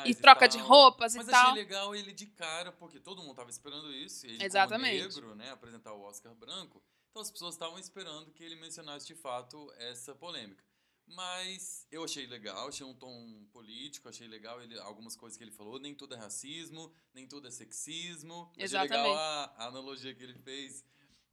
e 0.04 0.10
e 0.10 0.14
troca 0.14 0.46
de 0.46 0.58
tal. 0.58 0.66
roupas 0.66 1.14
e 1.14 1.18
Mas 1.18 1.26
tal. 1.26 1.50
achei 1.50 1.54
legal 1.62 1.94
ele 1.96 2.12
de 2.12 2.26
cara, 2.26 2.70
porque 2.72 3.00
todo 3.00 3.22
mundo 3.22 3.34
tava 3.34 3.50
esperando 3.50 3.92
isso. 3.92 4.26
e 4.26 4.30
Ele 4.30 4.44
Exatamente. 4.44 5.02
negro, 5.02 5.34
né, 5.34 5.50
apresentar 5.50 5.92
o 5.94 6.02
Oscar 6.02 6.34
branco. 6.34 6.82
Então 7.10 7.22
as 7.22 7.30
pessoas 7.30 7.54
estavam 7.54 7.78
esperando 7.78 8.30
que 8.32 8.44
ele 8.44 8.56
mencionasse 8.56 9.06
de 9.06 9.14
fato 9.14 9.72
essa 9.78 10.14
polêmica. 10.14 10.62
Mas 11.08 11.86
eu 11.90 12.02
achei 12.04 12.26
legal, 12.26 12.68
achei 12.68 12.84
um 12.84 12.92
tom 12.92 13.46
político, 13.52 14.08
achei 14.08 14.26
legal 14.26 14.60
ele, 14.60 14.78
algumas 14.80 15.14
coisas 15.16 15.38
que 15.38 15.44
ele 15.44 15.52
falou. 15.52 15.78
Nem 15.78 15.94
tudo 15.94 16.14
é 16.14 16.18
racismo, 16.18 16.92
nem 17.14 17.26
tudo 17.26 17.46
é 17.46 17.50
sexismo. 17.50 18.50
Achei 18.52 18.64
Exatamente. 18.64 19.08
legal 19.08 19.16
a, 19.16 19.44
a 19.56 19.66
analogia 19.68 20.12
que 20.14 20.22
ele 20.22 20.34
fez, 20.34 20.84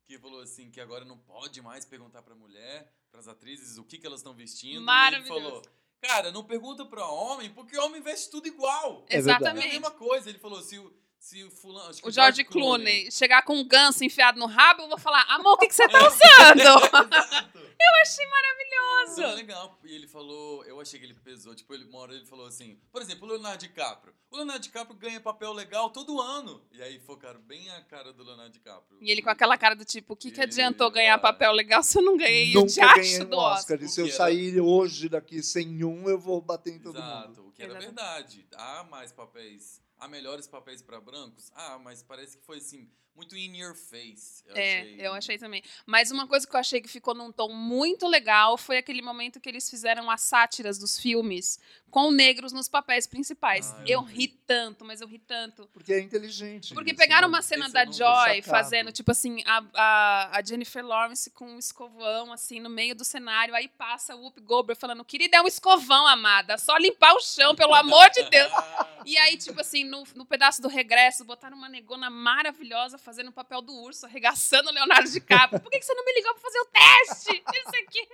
que 0.05 0.17
falou 0.19 0.41
assim, 0.41 0.69
que 0.69 0.79
agora 0.81 1.05
não 1.05 1.17
pode 1.17 1.61
mais 1.61 1.85
perguntar 1.85 2.21
pra 2.21 2.35
mulher, 2.35 2.91
pras 3.11 3.27
atrizes, 3.27 3.77
o 3.77 3.83
que, 3.83 3.97
que 3.97 4.05
elas 4.05 4.19
estão 4.19 4.33
vestindo. 4.33 4.73
E 4.73 4.77
ele 4.77 4.83
Maravilhoso. 4.85 5.41
falou, 5.41 5.61
cara, 6.01 6.31
não 6.31 6.43
pergunta 6.43 6.85
pra 6.85 7.07
homem, 7.07 7.49
porque 7.53 7.77
homem 7.77 8.01
veste 8.01 8.29
tudo 8.29 8.47
igual. 8.47 9.05
É 9.09 9.13
É 9.13 9.15
a 9.15 9.19
Exatamente. 9.19 9.67
mesma 9.69 9.91
coisa. 9.91 10.29
Ele 10.29 10.39
falou, 10.39 10.61
se 10.61 10.77
o, 10.77 10.93
se 11.23 11.41
o 11.41 11.49
fulano... 11.49 11.89
acho 11.89 12.01
que 12.01 12.07
O 12.07 12.11
George 12.11 12.43
Clooney. 12.43 12.83
Clooney 13.05 13.11
chegar 13.11 13.43
com 13.43 13.55
um 13.55 13.65
ganso 13.65 14.03
enfiado 14.03 14.37
no 14.37 14.45
rabo, 14.45 14.81
eu 14.83 14.89
vou 14.89 14.97
falar, 14.97 15.21
amor, 15.29 15.53
o 15.53 15.57
que, 15.57 15.67
que 15.67 15.73
você 15.75 15.87
tá 15.87 15.99
usando? 16.05 16.59
Exato. 16.59 17.57
eu 17.57 18.01
achei 18.01 18.25
Então 18.25 18.37
é 18.37 19.05
maravilhoso. 19.07 19.35
legal. 19.37 19.79
E 19.85 19.95
ele 19.95 20.05
falou, 20.07 20.65
eu 20.65 20.81
achei 20.81 20.99
que 20.99 21.05
ele 21.05 21.13
pesou. 21.13 21.55
Tipo, 21.55 21.73
ele, 21.73 21.85
uma 21.85 21.99
hora 21.99 22.13
ele 22.13 22.25
falou 22.25 22.45
assim, 22.45 22.77
por 22.91 23.01
exemplo, 23.01 23.25
o 23.25 23.31
Leonardo 23.31 23.59
DiCaprio. 23.59 24.13
O 24.29 24.35
Leonardo 24.35 24.61
DiCaprio 24.63 24.97
ganha 24.99 25.21
papel 25.21 25.53
legal 25.53 25.89
todo 25.91 26.19
ano. 26.19 26.61
E 26.73 26.81
aí 26.81 26.99
focaram 26.99 27.39
bem 27.41 27.69
a 27.71 27.81
cara 27.83 28.11
do 28.11 28.21
Leonardo 28.23 28.51
DiCaprio. 28.51 28.97
E 28.99 29.09
ele 29.09 29.21
com 29.21 29.29
aquela 29.29 29.57
cara 29.57 29.75
do 29.75 29.85
tipo, 29.85 30.13
o 30.13 30.17
que, 30.17 30.29
que 30.29 30.39
E- 30.41 30.43
adiantou 30.43 30.91
ganhar 30.91 31.17
papel 31.19 31.53
legal 31.53 31.81
se 31.83 31.97
eu 31.97 32.01
não 32.01 32.17
ganhei 32.17 32.51
o 32.57 32.61
Nunca 32.61 32.73
ganhei 32.85 33.01
diacho 33.03 33.23
um 33.23 33.29
do 33.29 33.37
Oscar. 33.37 33.77
Oscar? 33.77 33.83
E 33.83 33.87
se 33.87 34.01
eu 34.01 34.05
O 34.07 34.11
sair 34.11 34.59
hoje 34.59 35.07
daqui 35.07 35.41
sem 35.41 35.83
um, 35.85 36.09
eu 36.09 36.19
vou 36.19 36.41
bater 36.41 36.73
em 36.73 36.79
todo 36.79 36.97
Exato, 36.97 37.27
mundo. 37.29 37.47
o 37.47 37.51
que 37.51 37.61
era 37.63 37.71
Exato. 37.71 37.85
verdade. 37.85 38.47
Há 38.55 38.83
mais 38.85 39.11
papéis, 39.11 39.81
há 40.03 40.07
melhores 40.07 40.47
papéis 40.47 40.81
pra 40.81 40.99
brancos? 40.99 41.49
Ah, 41.55 41.79
mas 41.79 42.03
parece 42.03 42.37
que 42.37 42.43
foi 42.43 42.57
assim. 42.57 42.91
Muito 43.15 43.35
in 43.37 43.55
your 43.57 43.75
face. 43.75 44.43
Eu 44.47 44.55
É, 44.55 44.79
achei. 44.81 44.97
eu 45.07 45.13
achei 45.13 45.37
também. 45.37 45.63
Mas 45.85 46.11
uma 46.11 46.27
coisa 46.27 46.45
que 46.47 46.55
eu 46.55 46.59
achei 46.59 46.81
que 46.81 46.87
ficou 46.89 47.13
num 47.13 47.31
tom 47.31 47.53
muito 47.53 48.07
legal 48.07 48.57
foi 48.57 48.77
aquele 48.77 49.01
momento 49.01 49.39
que 49.39 49.47
eles 49.49 49.69
fizeram 49.69 50.09
as 50.09 50.21
sátiras 50.21 50.77
dos 50.77 50.99
filmes 50.99 51.59
com 51.89 52.09
negros 52.11 52.51
nos 52.51 52.67
papéis 52.67 53.05
principais. 53.05 53.71
Ah, 53.71 53.83
eu 53.85 53.93
eu 53.93 54.01
ri 54.01 54.27
tanto, 54.27 54.83
mas 54.83 54.99
eu 54.99 55.07
ri 55.07 55.19
tanto. 55.19 55.69
Porque 55.71 55.93
é 55.93 55.99
inteligente. 55.99 56.73
Porque 56.73 56.89
isso, 56.89 56.97
pegaram 56.97 57.27
né? 57.27 57.35
uma 57.35 57.41
cena 57.43 57.65
Esse 57.65 57.73
da. 57.73 57.85
Joy 57.85 58.41
fazendo, 58.41 58.91
tipo 58.91 59.11
assim, 59.11 59.43
a, 59.45 59.63
a, 59.75 60.37
a 60.39 60.43
Jennifer 60.43 60.83
Lawrence 60.83 61.29
com 61.29 61.45
um 61.45 61.59
escovão, 61.59 62.33
assim, 62.33 62.59
no 62.59 62.69
meio 62.69 62.95
do 62.95 63.05
cenário. 63.05 63.53
Aí 63.53 63.67
passa 63.67 64.15
o 64.15 64.21
Whoop 64.23 64.41
Goldberg 64.41 64.79
falando, 64.79 65.05
querida, 65.05 65.37
é 65.37 65.41
um 65.41 65.47
escovão, 65.47 66.07
amada. 66.07 66.57
Só 66.57 66.75
limpar 66.77 67.13
o 67.13 67.21
chão, 67.21 67.53
pelo 67.55 67.75
amor 67.75 68.09
de 68.09 68.23
Deus. 68.23 68.51
E 69.05 69.17
aí, 69.17 69.35
tipo 69.35 69.59
assim, 69.59 69.83
no, 69.83 70.05
no 70.15 70.25
pedaço 70.25 70.61
do 70.61 70.69
regresso, 70.69 71.25
botaram 71.25 71.57
uma 71.57 71.67
negona 71.67 72.09
maravilhosa 72.09 72.97
fazendo 73.03 73.27
o 73.29 73.31
papel 73.31 73.61
do 73.61 73.73
urso, 73.73 74.05
arregaçando 74.05 74.69
o 74.69 74.73
Leonardo 74.73 75.09
DiCaprio. 75.09 75.59
Por 75.61 75.69
que, 75.69 75.79
que 75.79 75.85
você 75.85 75.93
não 75.93 76.05
me 76.05 76.13
ligou 76.13 76.33
pra 76.33 76.41
fazer 76.41 76.59
o 76.59 76.65
teste? 76.65 77.43
Isso 77.53 77.75
aqui. 77.83 78.07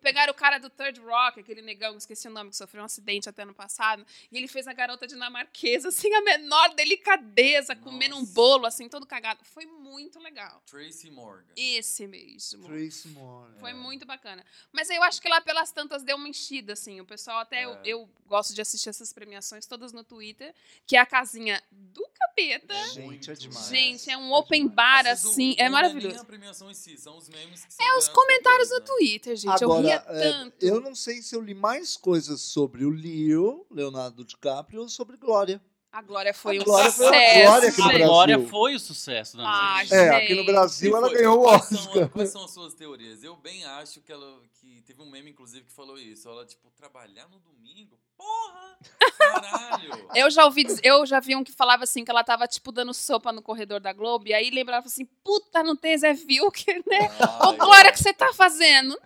Pegaram 0.00 0.32
o 0.32 0.34
cara 0.36 0.58
do 0.58 0.68
Third 0.70 1.00
Rock, 1.00 1.40
aquele 1.40 1.62
negão, 1.62 1.96
esqueci 1.96 2.28
o 2.28 2.30
nome, 2.30 2.50
que 2.50 2.56
sofreu 2.56 2.82
um 2.82 2.86
acidente 2.86 3.28
até 3.28 3.42
ano 3.42 3.54
passado. 3.54 4.06
E 4.30 4.36
ele 4.36 4.46
fez 4.46 4.66
a 4.68 4.72
garota 4.72 5.06
dinamarquesa, 5.06 5.88
assim, 5.88 6.12
a 6.14 6.20
menor 6.20 6.74
delicadeza, 6.74 7.74
comendo 7.74 8.16
um 8.16 8.20
Nossa. 8.20 8.32
bolo, 8.32 8.66
assim, 8.66 8.88
todo 8.88 9.06
cagado. 9.06 9.44
Foi 9.44 9.64
muito 9.66 10.18
legal. 10.20 10.62
Tracy 10.66 11.10
Morgan. 11.10 11.52
Esse 11.56 12.06
mesmo. 12.06 12.66
Tracy 12.66 13.08
Morgan. 13.08 13.58
Foi 13.58 13.72
muito 13.72 14.04
bacana. 14.06 14.44
Mas 14.72 14.90
eu 14.90 15.02
acho 15.02 15.20
que 15.20 15.28
lá 15.28 15.40
pelas 15.40 15.72
tantas 15.72 16.02
deu 16.02 16.16
uma 16.16 16.28
enchida, 16.28 16.74
assim. 16.74 17.00
O 17.00 17.06
pessoal 17.06 17.38
até. 17.40 17.64
Eu, 17.64 17.72
É. 17.74 17.80
eu 17.84 18.08
gosto 18.26 18.54
de 18.54 18.60
assistir 18.60 18.88
essas 18.88 19.12
premiações 19.12 19.66
todas 19.66 19.92
no 19.92 20.02
Twitter, 20.04 20.54
que 20.86 20.96
é 20.96 21.00
a 21.00 21.06
casinha 21.06 21.62
do 21.70 22.06
capeta. 22.18 22.74
Gente, 22.88 23.30
é 23.30 23.34
demais. 23.34 23.68
Gente, 23.68 24.10
é 24.10 24.16
um 24.16 24.25
open 24.32 24.68
bar, 24.68 25.04
o- 25.06 25.08
assim. 25.10 25.50
o 25.50 25.54
É 25.54 25.56
bom 25.56 25.64
não 25.64 25.70
maravilhoso. 25.72 26.08
nem 26.14 26.18
a 26.22 26.24
premiação 26.24 26.70
em 26.70 26.74
si, 26.74 26.96
são 26.96 27.16
os 27.16 27.28
memes 27.28 27.64
que 27.64 27.72
são 27.74 27.84
É 27.86 27.98
os 27.98 28.08
comentários 28.08 28.68
depois, 28.68 28.88
no 28.88 28.94
né? 28.94 28.98
Twitter, 28.98 29.36
gente. 29.36 29.62
eu 29.62 29.72
ria 29.80 29.96
Agora, 29.96 30.18
é, 30.18 30.30
tanto. 30.32 30.56
eu 30.66 30.80
não 30.80 30.94
sei 30.94 31.22
se 31.22 31.34
eu 31.34 31.40
li 31.40 31.54
mais 31.54 31.96
coisas 31.96 32.40
sobre 32.42 32.84
o 32.84 32.90
Leo, 32.90 33.66
Leonardo 33.70 34.24
DiCaprio, 34.24 34.80
ou 34.82 34.88
sobre 34.88 35.16
Glória. 35.16 35.60
A 35.96 36.02
Glória 36.02 36.34
foi 36.34 36.58
A 36.58 36.60
um 36.60 36.64
Glória 36.64 36.92
foi 36.92 37.06
a 37.06 37.10
sucesso. 37.10 37.42
Glória 37.46 37.68
aqui 37.70 37.78
no 37.80 37.84
gente. 37.84 37.92
Brasil. 37.96 38.06
Glória 38.06 38.48
foi 38.48 38.74
o 38.74 38.78
sucesso 38.78 39.36
da 39.38 39.44
Ah, 39.48 39.76
noite. 39.78 39.94
É, 39.94 40.08
aqui 40.10 40.28
no 40.34 40.40
Gente. 40.42 40.46
Brasil 40.52 40.96
ela 40.96 41.10
ganhou 41.10 41.38
o 41.40 41.42
Quais 41.44 41.64
são- 41.68 41.78
Oscar. 41.78 42.08
Quais 42.10 42.30
são 42.30 42.44
as 42.44 42.50
suas 42.50 42.74
teorias? 42.74 43.24
Eu 43.24 43.34
bem 43.36 43.64
acho 43.64 44.02
que 44.02 44.12
ela. 44.12 44.42
que 44.60 44.82
teve 44.82 45.00
um 45.00 45.08
meme, 45.10 45.30
inclusive, 45.30 45.64
que 45.64 45.72
falou 45.72 45.96
isso. 45.98 46.28
Ela, 46.28 46.44
tipo, 46.44 46.70
trabalhar 46.76 47.26
no 47.28 47.38
domingo? 47.38 47.98
Porra! 48.14 48.76
Caralho! 49.16 50.06
Eu 50.14 50.30
já 50.30 50.44
ouvi, 50.44 50.66
eu 50.82 51.06
já 51.06 51.18
vi 51.18 51.34
um 51.34 51.42
que 51.42 51.52
falava 51.52 51.84
assim 51.84 52.04
que 52.04 52.10
ela 52.10 52.22
tava 52.24 52.46
tipo 52.46 52.70
dando 52.72 52.92
sopa 52.92 53.32
no 53.32 53.40
corredor 53.42 53.80
da 53.80 53.92
Globo 53.94 54.28
e 54.28 54.34
aí 54.34 54.50
lembrava 54.50 54.86
assim, 54.86 55.06
puta, 55.24 55.62
não 55.62 55.74
tem 55.76 55.96
Zé 55.96 56.12
Vilker, 56.12 56.82
né? 56.86 57.08
Ô, 57.42 57.52
Glória, 57.54 57.90
o 57.90 57.92
que 57.94 57.98
você 58.02 58.12
tá 58.12 58.32
fazendo? 58.34 58.98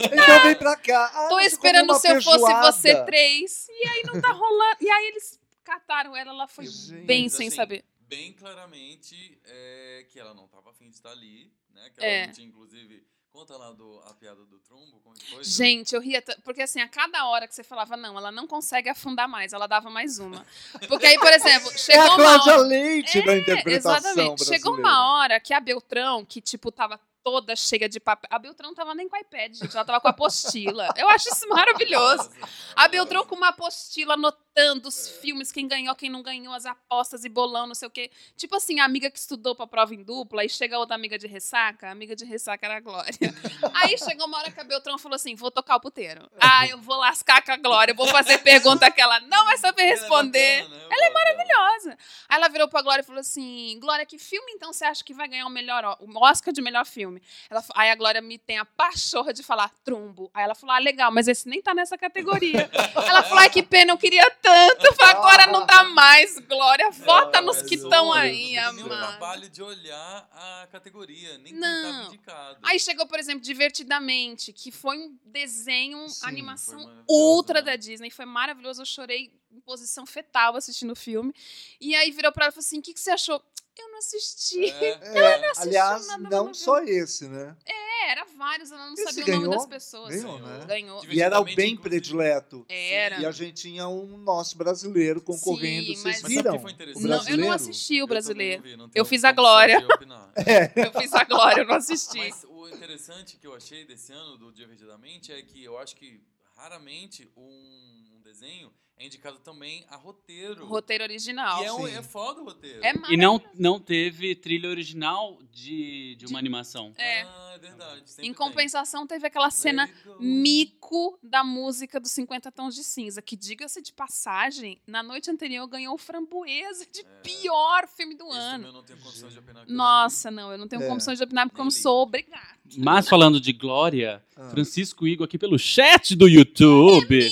Então 0.00 0.42
vem 0.42 0.54
pra 0.56 0.74
cá. 0.76 1.10
Ah, 1.14 1.28
Tô 1.28 1.38
esperando 1.40 1.94
se 1.94 2.08
eu 2.08 2.20
fosse 2.22 2.54
você 2.54 3.04
três. 3.04 3.68
E 3.68 3.88
aí 3.88 4.02
não 4.12 4.20
tá 4.20 4.32
rolando. 4.32 4.76
E 4.80 4.90
aí 4.90 5.06
eles 5.08 5.38
cataram 5.66 6.16
ela, 6.16 6.30
ela 6.30 6.46
foi 6.46 6.66
Gente. 6.66 7.04
bem 7.04 7.28
sem 7.28 7.48
assim, 7.48 7.56
saber. 7.56 7.84
Bem 8.00 8.32
claramente 8.32 9.38
é, 9.44 10.06
que 10.08 10.18
ela 10.20 10.32
não 10.32 10.46
tava 10.46 10.70
afim 10.70 10.88
de 10.88 10.94
estar 10.94 11.10
ali, 11.10 11.52
né? 11.74 11.90
Que 11.90 12.04
É. 12.04 12.18
ela 12.18 12.26
não 12.28 12.32
tinha, 12.34 12.46
inclusive. 12.46 13.04
Conta 13.32 13.54
lá 13.58 13.70
do, 13.72 14.00
a 14.06 14.14
piada 14.14 14.42
do 14.46 14.58
trombo, 14.60 14.98
como 15.00 15.14
é 15.14 15.20
foi? 15.26 15.44
Ju? 15.44 15.50
Gente, 15.50 15.94
eu 15.94 16.00
ria. 16.00 16.22
Porque 16.42 16.62
assim, 16.62 16.80
a 16.80 16.88
cada 16.88 17.26
hora 17.26 17.46
que 17.46 17.54
você 17.54 17.62
falava, 17.62 17.94
não, 17.94 18.16
ela 18.16 18.32
não 18.32 18.46
consegue 18.46 18.88
afundar 18.88 19.28
mais, 19.28 19.52
ela 19.52 19.66
dava 19.66 19.90
mais 19.90 20.18
uma. 20.18 20.46
Porque 20.88 21.04
aí, 21.04 21.18
por 21.18 21.30
exemplo, 21.30 21.68
É 21.74 21.76
chegou 21.76 22.12
a 22.12 22.16
uma 22.16 22.32
hora. 22.42 22.56
Leite 22.62 23.22
da 23.22 23.36
interpretação 23.36 23.96
Exatamente. 23.96 24.44
Chegou 24.44 24.72
brasileira. 24.72 24.88
uma 24.88 25.18
hora 25.18 25.38
que 25.40 25.52
a 25.52 25.60
Beltrão, 25.60 26.24
que, 26.24 26.40
tipo, 26.40 26.72
tava 26.72 26.98
toda 27.22 27.54
cheia 27.56 27.88
de 27.88 27.98
papel. 28.00 28.28
A 28.32 28.38
Beltrão 28.38 28.72
tava 28.72 28.94
nem 28.94 29.06
com 29.08 29.16
iPad, 29.16 29.52
gente. 29.52 29.74
Ela 29.76 29.84
tava 29.84 30.00
com 30.00 30.06
a 30.08 30.12
apostila. 30.12 30.88
Eu 30.96 31.08
acho 31.10 31.28
isso 31.28 31.46
maravilhoso. 31.48 32.30
A 32.74 32.86
Beltrão 32.88 33.26
com 33.26 33.34
uma 33.34 33.48
apostila 33.48 34.16
anotando 34.56 34.88
os 34.88 35.08
filmes, 35.08 35.52
quem 35.52 35.68
ganhou, 35.68 35.94
quem 35.94 36.08
não 36.08 36.22
ganhou, 36.22 36.54
as 36.54 36.64
apostas 36.64 37.24
e 37.24 37.28
bolão, 37.28 37.66
não 37.66 37.74
sei 37.74 37.86
o 37.86 37.90
quê. 37.90 38.10
Tipo 38.36 38.56
assim, 38.56 38.80
a 38.80 38.84
amiga 38.84 39.10
que 39.10 39.18
estudou 39.18 39.54
pra 39.54 39.66
prova 39.66 39.94
em 39.94 40.02
dupla, 40.02 40.42
aí 40.42 40.48
chega 40.48 40.78
outra 40.78 40.94
amiga 40.94 41.18
de 41.18 41.26
ressaca, 41.26 41.88
a 41.88 41.90
amiga 41.90 42.16
de 42.16 42.24
ressaca 42.24 42.66
era 42.66 42.76
a 42.76 42.80
Glória. 42.80 43.06
Aí 43.74 43.98
chegou 43.98 44.26
uma 44.26 44.38
hora 44.38 44.50
que 44.50 44.60
a 44.60 44.64
Beltrão 44.64 44.98
falou 44.98 45.16
assim: 45.16 45.34
vou 45.34 45.50
tocar 45.50 45.76
o 45.76 45.80
puteiro. 45.80 46.28
Ah, 46.40 46.66
eu 46.66 46.78
vou 46.78 46.96
lascar 46.96 47.42
com 47.44 47.52
a 47.52 47.56
Glória, 47.56 47.92
eu 47.92 47.96
vou 47.96 48.06
fazer 48.06 48.38
pergunta 48.38 48.90
que 48.90 49.00
ela 49.00 49.20
não 49.20 49.44
vai 49.44 49.58
saber 49.58 49.82
responder. 49.82 50.60
Ela 50.60 51.06
é 51.06 51.10
maravilhosa. 51.10 51.98
Aí 52.28 52.36
ela 52.36 52.48
virou 52.48 52.68
pra 52.68 52.82
Glória 52.82 53.02
e 53.02 53.04
falou 53.04 53.20
assim: 53.20 53.78
Glória, 53.80 54.06
que 54.06 54.18
filme 54.18 54.52
então 54.52 54.72
você 54.72 54.84
acha 54.84 55.02
que 55.02 55.12
vai 55.12 55.28
ganhar 55.28 55.46
o 55.46 55.50
melhor 55.50 55.96
o 56.00 56.18
Oscar 56.18 56.52
de 56.52 56.62
melhor 56.62 56.86
filme? 56.86 57.20
Ela, 57.50 57.64
aí 57.74 57.90
a 57.90 57.94
Glória 57.94 58.20
me 58.20 58.38
tem 58.38 58.58
a 58.58 58.64
pachorra 58.64 59.32
de 59.32 59.42
falar 59.42 59.70
trumbo. 59.84 60.30
Aí 60.32 60.44
ela 60.44 60.54
falou: 60.54 60.74
Ah, 60.74 60.78
legal, 60.78 61.10
mas 61.10 61.28
esse 61.28 61.48
nem 61.48 61.60
tá 61.60 61.74
nessa 61.74 61.98
categoria. 61.98 62.70
ela 62.94 63.22
falou: 63.22 63.38
Ai, 63.38 63.50
que 63.50 63.62
pena, 63.62 63.92
eu 63.92 63.98
queria 63.98 64.30
tanto. 64.46 64.94
Falei, 64.94 65.14
Agora 65.16 65.46
não 65.48 65.66
dá 65.66 65.84
mais, 65.84 66.38
Glória. 66.38 66.90
Vota 66.90 67.40
nos 67.40 67.62
que 67.62 67.74
estão 67.74 68.12
aí, 68.12 68.54
Não 68.56 68.62
tem 68.64 68.74
nem 68.74 68.84
o 68.84 68.86
amada. 68.92 69.06
trabalho 69.08 69.50
de 69.50 69.62
olhar 69.62 70.28
a 70.32 70.68
categoria, 70.70 71.38
nem 71.38 71.52
quem 71.52 71.60
Não. 71.60 71.92
tava 71.92 72.06
indicado. 72.06 72.58
Aí 72.62 72.78
chegou, 72.78 73.06
por 73.06 73.18
exemplo, 73.18 73.40
Divertidamente, 73.40 74.52
que 74.52 74.70
foi 74.70 74.96
um 74.98 75.18
desenho, 75.24 76.08
Sim, 76.08 76.26
animação 76.26 77.04
ultra 77.08 77.60
né? 77.60 77.62
da 77.62 77.76
Disney. 77.76 78.10
Foi 78.10 78.24
maravilhoso. 78.24 78.82
Eu 78.82 78.86
chorei 78.86 79.32
em 79.50 79.60
posição 79.60 80.04
fetal 80.06 80.56
assistindo 80.56 80.92
o 80.92 80.96
filme. 80.96 81.32
E 81.80 81.94
aí 81.94 82.10
virou 82.10 82.30
pra 82.32 82.44
ela 82.46 82.50
e 82.50 82.54
falou 82.54 82.64
assim: 82.64 82.78
o 82.78 82.82
que, 82.82 82.92
que 82.94 83.00
você 83.00 83.10
achou? 83.10 83.42
Eu 83.78 83.88
não 83.90 83.98
assisti. 83.98 84.64
É, 84.70 84.90
É, 85.02 85.50
assistiu 85.50 85.62
aliás, 85.62 86.06
nada, 86.06 86.22
não 86.22 86.30
ela 86.38 86.44
não 86.46 86.54
só 86.54 86.78
esse, 86.82 87.28
né? 87.28 87.56
É, 87.64 88.10
era 88.10 88.24
vários, 88.36 88.70
ela 88.70 88.86
não 88.86 88.94
Esse 88.94 89.04
sabia 89.04 89.22
o 89.22 89.26
ganhou? 89.26 89.42
nome 89.44 89.56
das 89.56 89.66
pessoas. 89.66 90.14
Ganhou, 90.14 90.38
né? 90.38 90.64
Ganhou. 90.66 91.04
E 91.06 91.20
era 91.20 91.40
o 91.40 91.44
bem 91.44 91.54
inclusive. 91.72 91.82
predileto. 91.82 92.64
Era. 92.68 93.20
E 93.20 93.26
a 93.26 93.30
gente 93.30 93.62
tinha 93.62 93.86
um 93.88 94.16
nosso 94.18 94.56
brasileiro 94.56 95.20
concorrendo. 95.20 95.86
Sim, 95.88 95.96
Vocês 95.96 96.22
mas- 96.22 96.32
viram? 96.32 96.52
o 96.52 96.56
que 96.56 96.62
foi 96.62 96.70
O 96.70 96.74
interessante? 96.74 97.06
Não, 97.06 97.28
eu 97.28 97.36
não 97.38 97.52
assisti 97.52 97.94
o 97.94 98.04
Eu 98.04 98.06
brasileiro. 98.06 98.62
não 98.62 98.70
vi, 98.70 98.76
não 98.76 98.90
Eu 98.94 99.04
fiz 99.04 99.24
a 99.24 99.32
Glória. 99.32 99.78
opinar. 99.94 100.32
Eu 100.76 100.92
fiz 101.00 101.12
a 101.14 101.24
glória, 101.24 101.62
eu 101.62 101.66
não 101.66 101.74
assisti. 101.76 102.18
Mas 102.18 102.44
o 102.48 102.68
interessante 102.68 103.38
que 103.38 103.46
eu 103.46 103.54
achei 103.54 103.86
desse 103.86 104.12
ano 104.12 104.36
do 104.36 104.52
Divertidamente 104.52 105.32
é 105.32 105.40
que 105.42 105.64
eu 105.64 105.78
acho 105.78 105.96
que 105.96 106.20
raramente 106.56 107.26
um 107.36 108.20
desenho 108.22 108.70
é 108.98 109.04
indicado 109.06 109.38
também 109.40 109.84
a 109.90 109.96
roteiro. 109.96 110.64
Roteiro 110.66 111.04
original. 111.04 111.62
E 111.62 111.66
é, 111.66 111.72
um, 111.72 111.86
Sim. 111.86 111.94
é 111.96 112.02
foda 112.02 112.40
o 112.40 112.44
roteiro. 112.44 112.80
É 112.84 112.92
E 113.10 113.16
não, 113.16 113.40
não 113.54 113.78
teve 113.78 114.34
trilha 114.34 114.68
original 114.70 115.38
de, 115.52 116.14
de 116.16 116.24
uma 116.26 116.32
De- 116.32 116.38
animação. 116.38 116.92
É. 116.96 117.22
Ah, 117.22 117.52
é 117.54 117.58
verdade. 117.58 118.02
sempre 118.10 118.22
Em 118.26 118.32
tem. 118.32 118.34
compensação, 118.34 119.06
teve 119.06 119.26
aquela 119.26 119.50
cena 119.50 119.84
Let 119.84 119.94
it 119.96 120.08
go. 120.08 120.16
mico 120.22 121.18
da 121.22 121.44
música 121.44 122.00
dos 122.00 122.10
50 122.12 122.50
Tons 122.52 122.74
de 122.74 122.82
Cinza, 122.84 123.20
que, 123.20 123.36
diga-se 123.36 123.82
de 123.82 123.92
passagem, 123.92 124.80
na 124.86 125.02
noite 125.02 125.30
anterior 125.30 125.66
ganhou 125.66 125.94
o 125.94 125.98
Framboesa 125.98 126.86
de 126.90 127.00
É. 127.00 127.04
pior 127.22 127.86
filme 127.88 128.14
do 128.14 128.24
Esse 128.28 128.34
também 128.34 128.54
ano. 128.54 128.66
eu 128.68 128.72
não 128.72 128.82
tenho 128.82 128.98
condição 129.00 129.28
de 129.28 129.38
opinar. 129.38 129.64
eu 129.68 129.74
Nossa, 129.74 130.30
não, 130.30 130.52
eu 130.52 130.58
não 130.58 130.68
tenho 130.68 130.82
É. 130.82 130.88
condições 130.88 131.18
de 131.18 131.24
opinar 131.24 131.46
porque 131.46 131.60
eu 131.60 131.64
não 131.64 131.70
Nem 131.70 131.76
li. 131.76 131.82
sou 131.82 132.02
obrigada. 132.02 132.56
Mas 132.78 133.08
falando 133.08 133.38
de 133.40 133.52
Glória, 133.52 134.24
Ah. 134.36 134.48
Francisco 134.50 135.06
Igor 135.06 135.24
aqui 135.26 135.38
pelo 135.38 135.58
chat 135.58 136.16
do 136.16 136.26
YouTube. 136.28 137.30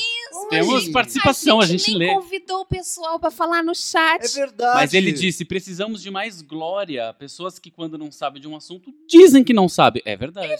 Temos 0.61 0.89
participação, 0.89 1.61
a 1.61 1.67
gente, 1.67 1.89
nem 1.91 1.99
lê. 1.99 2.15
convidou 2.15 2.61
o 2.61 2.67
pessoal 2.67 3.19
pra 3.19 3.31
falar 3.31 3.63
no 3.63 3.75
chat. 3.75 4.25
É 4.25 4.29
verdade. 4.29 4.75
Mas 4.77 4.95
ele 4.95 5.13
disse: 5.13 5.45
precisamos 5.45 6.03
de 6.03 6.11
mais 6.11 6.41
glória. 6.43 7.13
Pessoas 7.15 7.59
que, 7.59 7.71
quando 7.71 7.97
não 7.99 8.11
sabem 8.13 8.41
de 8.41 8.49
um 8.49 8.57
assunto, 8.57 8.93
dizem 9.07 9.43
que 9.45 9.53
não 9.53 9.69
sabem. 9.69 10.03
É 10.05 10.17
verdade. 10.17 10.47
É 10.47 10.57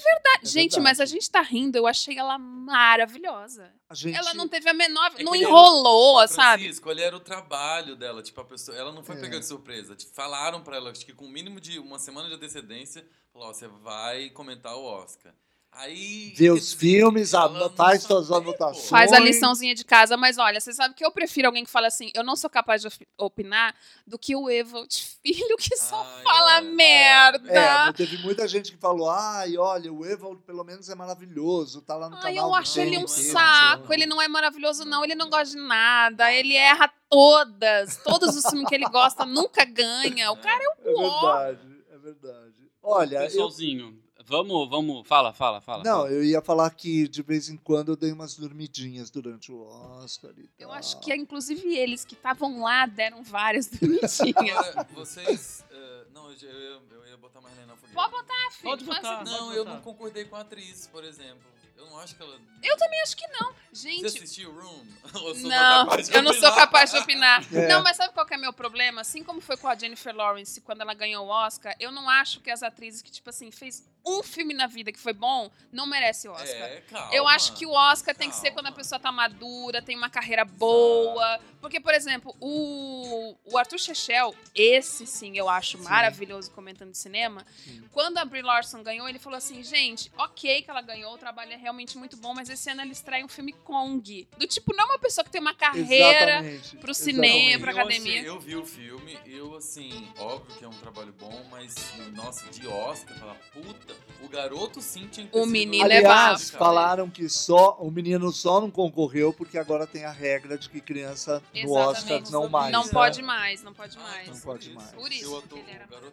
gente, 0.47 0.73
verdade. 0.75 0.81
mas 0.81 1.01
a 1.01 1.07
gente 1.07 1.31
tá 1.31 1.41
rindo, 1.43 1.77
eu 1.77 1.87
achei 1.87 2.19
ela 2.19 2.39
maravilhosa. 2.39 3.73
A 3.89 3.95
gente... 3.95 4.17
Ela 4.17 4.35
não 4.35 4.49
teve 4.49 4.69
a 4.69 4.75
menor. 4.75 5.13
É 5.17 5.23
não 5.23 5.35
era- 5.35 5.45
enrolou, 5.45 6.15
Mas, 6.17 6.31
sabe? 6.31 6.71
Ele 6.87 7.01
era 7.03 7.17
o 7.17 7.21
trabalho 7.21 7.97
dela. 7.97 8.23
Tipo, 8.23 8.41
a 8.41 8.45
pessoa, 8.45 8.77
ela 8.77 8.93
não 8.93 9.03
foi 9.03 9.17
É. 9.17 9.21
pegada 9.21 9.41
de 9.41 9.47
surpresa. 9.47 9.95
Tipo, 9.95 10.13
falaram 10.15 10.63
pra 10.63 10.77
ela, 10.77 10.91
acho 10.91 11.05
que 11.05 11.13
com 11.13 11.25
o 11.27 11.29
mínimo 11.31 11.61
de 11.61 11.79
uma 11.79 11.99
semana 11.99 12.29
de 12.29 12.35
antecedência, 12.35 13.05
falou, 13.33 13.49
ó, 13.49 13.53
você 13.53 13.69
vai 13.69 14.31
comentar 14.31 14.75
o 14.77 14.85
Oscar. 14.85 15.33
Aí. 15.77 16.33
Vê 16.37 16.51
os 16.51 16.73
filmes, 16.73 17.33
faz 17.77 18.03
suas 18.05 18.31
anotações. 18.31 18.89
Faz 18.89 19.13
a 19.13 19.19
liçãozinha 19.19 19.75
de 19.75 19.85
casa, 19.85 20.17
mas 20.17 20.39
olha, 20.39 20.61
você 20.61 20.73
sabe 20.73 20.95
que 20.95 21.05
eu 21.05 21.11
prefiro 21.11 21.49
alguém 21.49 21.65
que 21.65 21.71
fala 21.71 21.89
assim, 21.89 22.11
eu 22.15 22.23
não 22.23 22.37
sou 22.37 22.49
capaz 22.49 22.81
de 22.83 22.89
opi- 22.89 23.09
opinar, 23.19 23.75
do 24.07 24.19
que 24.19 24.37
o 24.37 24.49
Evolt 24.49 24.95
Filho 25.23 25.57
que 25.59 25.77
só 25.77 26.03
Ai, 26.17 26.23
fala 26.23 26.57
é. 26.59 26.61
merda. 26.61 27.53
É, 27.53 27.93
teve 27.93 28.19
muita 28.19 28.47
gente 28.47 28.73
que 28.73 28.79
falou, 28.79 29.09
ai, 29.11 29.57
olha, 29.57 29.93
o 29.93 30.05
Evald 30.07 30.41
pelo 30.43 30.63
menos 30.65 30.89
é 30.89 30.95
maravilhoso, 30.95 31.81
tá 31.83 31.97
lá 31.97 32.09
no 32.09 32.17
Ai, 32.17 32.35
canal 32.35 32.49
eu 32.51 32.55
acho 32.55 32.79
ele 32.81 32.97
um 32.99 33.01
não, 33.01 33.07
dele, 33.07 33.23
saco. 33.31 33.85
não. 33.85 33.93
Ele 33.93 34.07
não 34.07 34.23
é 34.23 34.29
maravilhoso, 34.29 34.85
não. 34.85 35.03
Ele 35.05 35.15
não 35.15 35.29
gosta 35.31 35.57
de 35.57 35.63
nada. 35.63 36.33
Ele 36.33 36.55
erra 36.55 36.93
todas. 37.09 37.97
Todos 38.05 38.37
os 38.37 38.45
filmes 38.51 38.69
que 38.69 38.75
ele 38.75 38.89
gosta 38.89 39.25
nunca 39.25 39.65
ganha. 39.65 40.31
O 40.31 40.37
cara 40.37 40.63
é 40.63 40.89
É 40.89 40.91
o 40.93 41.01
ó. 41.01 41.21
verdade, 41.43 41.85
é 41.91 41.99
verdade. 41.99 42.55
Olha, 42.83 43.17
eu, 43.17 43.23
Pessoalzinho, 43.23 43.99
vamos, 44.27 44.69
vamos. 44.69 45.07
Fala, 45.07 45.33
fala, 45.33 45.61
fala. 45.61 45.83
não, 45.85 45.99
fala. 46.03 46.11
eu 46.11 46.25
ia 46.25 46.41
falar 46.41 46.71
que 46.71 47.07
de 47.09 47.23
vez 47.23 47.49
em 47.49 47.57
quando 47.57 47.91
eu 47.93 47.97
dei 47.97 48.13
umas 48.13 48.37
dormidinhas 48.37 49.11
durante 49.11 49.51
o 49.53 49.63
Oscar 50.03 50.33
e 50.37 50.49
Eu 50.59 50.69
tal. 50.69 50.77
acho 50.77 51.01
que, 51.01 51.15
inclusive, 51.15 51.77
eles 51.77 52.05
que 52.05 52.15
estavam 52.15 52.61
lá 52.63 52.87
deram 52.87 53.23
várias 53.23 53.67
dormidinhas. 53.71 54.75
Vocês. 54.95 55.65
eh, 55.71 56.07
Não, 56.13 56.31
eu, 56.33 56.51
eu, 56.51 56.83
eu 56.91 57.07
ia 57.09 57.17
botar 57.17 57.41
mais 57.41 57.55
na 57.67 57.77
fogueira. 57.77 57.95
Pode 57.95 58.11
botar, 58.13 58.51
filho. 58.53 58.71
Pode 58.71 58.85
botar. 58.85 59.25
Não, 59.25 59.47
Pode 59.47 59.57
eu 59.57 59.65
não 59.65 59.81
concordei 59.81 60.25
com 60.25 60.37
a 60.37 60.41
atriz, 60.41 60.87
por 60.87 61.05
exemplo. 61.05 61.43
Eu 61.77 61.87
não 61.87 61.99
acho 61.99 62.15
que 62.15 62.23
ela. 62.23 62.39
Eu 62.63 62.77
também 62.77 63.01
acho 63.03 63.17
que 63.17 63.27
não. 63.29 63.53
Você 63.73 63.89
Gente, 63.89 64.07
assistiu 64.07 64.53
Room? 64.53 64.87
Sou 65.13 65.35
Não, 65.49 65.89
eu 66.13 66.23
não 66.23 66.33
sou 66.33 66.53
capaz 66.55 66.91
de 66.91 66.99
opinar. 66.99 67.45
É. 67.55 67.69
Não, 67.69 67.83
mas 67.83 67.97
sabe 67.97 68.13
qual 68.13 68.27
que 68.27 68.35
é 68.35 68.37
meu 68.37 68.53
problema? 68.53 69.01
Assim 69.01 69.23
como 69.23 69.41
foi 69.41 69.57
com 69.57 69.69
a 69.69 69.77
Jennifer 69.77 70.15
Lawrence 70.15 70.61
quando 70.61 70.81
ela 70.81 70.95
ganhou 70.95 71.27
o 71.27 71.29
Oscar, 71.29 71.75
eu 71.79 71.93
não 71.93 72.09
acho 72.09 72.41
que 72.41 72.51
as 72.51 72.63
atrizes 72.63 73.03
que, 73.03 73.11
tipo 73.11 73.31
assim, 73.31 73.51
fez 73.51 73.85
um 74.07 74.23
filme 74.23 74.53
na 74.53 74.67
vida 74.67 74.93
que 74.93 74.99
foi 74.99 75.13
bom, 75.13 75.51
não 75.73 75.87
merece 75.87 76.29
o 76.29 76.33
Oscar. 76.33 76.47
É, 76.49 76.83
calma. 76.83 77.15
Eu 77.15 77.27
acho 77.27 77.55
que 77.55 77.65
o 77.65 77.71
Oscar 77.71 78.15
tem 78.15 78.29
que 78.29 78.37
ser 78.37 78.51
Calma. 78.51 78.63
quando 78.63 78.67
a 78.67 78.77
pessoa 78.77 78.99
tá 78.99 79.11
madura, 79.11 79.81
tem 79.81 79.97
uma 79.97 80.11
carreira 80.11 80.45
boa. 80.45 81.41
Porque, 81.61 81.81
por 81.81 81.95
exemplo, 81.95 82.35
o, 82.41 83.35
o 83.45 83.57
Arthur 83.57 83.79
Shechel, 83.79 84.35
esse 84.55 85.07
sim 85.07 85.39
eu 85.39 85.49
acho 85.49 85.79
maravilhoso 85.83 86.51
comentando 86.51 86.91
de 86.91 86.99
cinema. 86.99 87.47
Sim. 87.65 87.83
Quando 87.93 88.19
a 88.19 88.25
Brie 88.25 88.43
Larson 88.43 88.83
ganhou, 88.83 89.09
ele 89.09 89.19
falou 89.19 89.39
assim: 89.39 89.63
gente, 89.63 90.13
ok 90.19 90.61
que 90.63 90.71
ela 90.71 90.83
ganhou, 90.83 91.15
o 91.15 91.19
trabalho 91.19 91.53
é 91.53 91.57
realmente 91.65 91.97
muito 91.97 92.17
bom, 92.19 92.35
mas 92.35 92.49
esse 92.51 92.69
ano 92.71 92.83
ela 92.83 92.93
estreia 92.93 93.25
um 93.25 93.29
filme 93.29 93.53
Kong. 93.65 94.29
Do 94.39 94.47
tipo, 94.47 94.75
não 94.77 94.85
uma 94.85 94.99
pessoa 94.99 95.25
que 95.25 95.31
tem 95.31 95.41
uma 95.41 95.55
carreira 95.55 96.41
Exatamente, 96.41 96.77
pro 96.77 96.93
cinema, 96.95 97.27
exatamente. 97.27 97.59
pra 97.61 97.73
Eu 97.73 97.79
academia. 97.79 98.13
achei- 98.21 98.29
eu 98.29 98.39
vi 98.39 98.57
o 98.57 98.65
filme, 98.67 99.19
eu 99.27 99.57
assim, 99.57 100.07
óbvio 100.19 100.57
que 100.59 100.65
é 100.65 100.69
um 100.69 100.73
trabalho 100.79 101.15
bom, 101.19 101.43
mas 101.51 101.75
nossa, 102.15 102.47
de 102.51 102.67
Oscar, 102.69 103.19
falar, 103.19 103.37
puta, 103.53 103.95
o 104.23 104.29
garoto 104.29 104.81
sim 104.83 105.09
tinha 105.11 105.27
que 105.27 105.37
O 105.39 105.47
menino 105.47 105.85
o 105.89 105.91
é 105.91 105.97
Aliás, 105.97 106.51
falaram 106.51 107.09
que 107.09 107.29
só 107.31 107.77
o 107.81 107.91
menino 107.91 108.31
só 108.31 108.61
não 108.61 108.71
concorreu 108.71 109.33
porque 109.33 109.57
agora 109.57 109.87
tem 109.87 110.05
a 110.05 110.11
regra 110.13 110.59
de 110.59 110.69
que 110.69 110.81
criança 110.81 111.43
no 111.55 111.73
Oscar 111.73 112.23
não 112.31 112.49
mais. 112.49 112.73
não 112.73 112.85
né? 112.85 112.91
pode 112.93 113.23
mais, 113.23 113.63
não 113.63 113.73
pode 113.73 113.97
Ah, 113.99 114.03
mais. 114.03 114.29
Não 114.29 114.39
pode 114.41 114.71
mais. 114.75 114.93
Por 114.93 115.11
isso 115.11 115.31
garoto- 115.31 115.59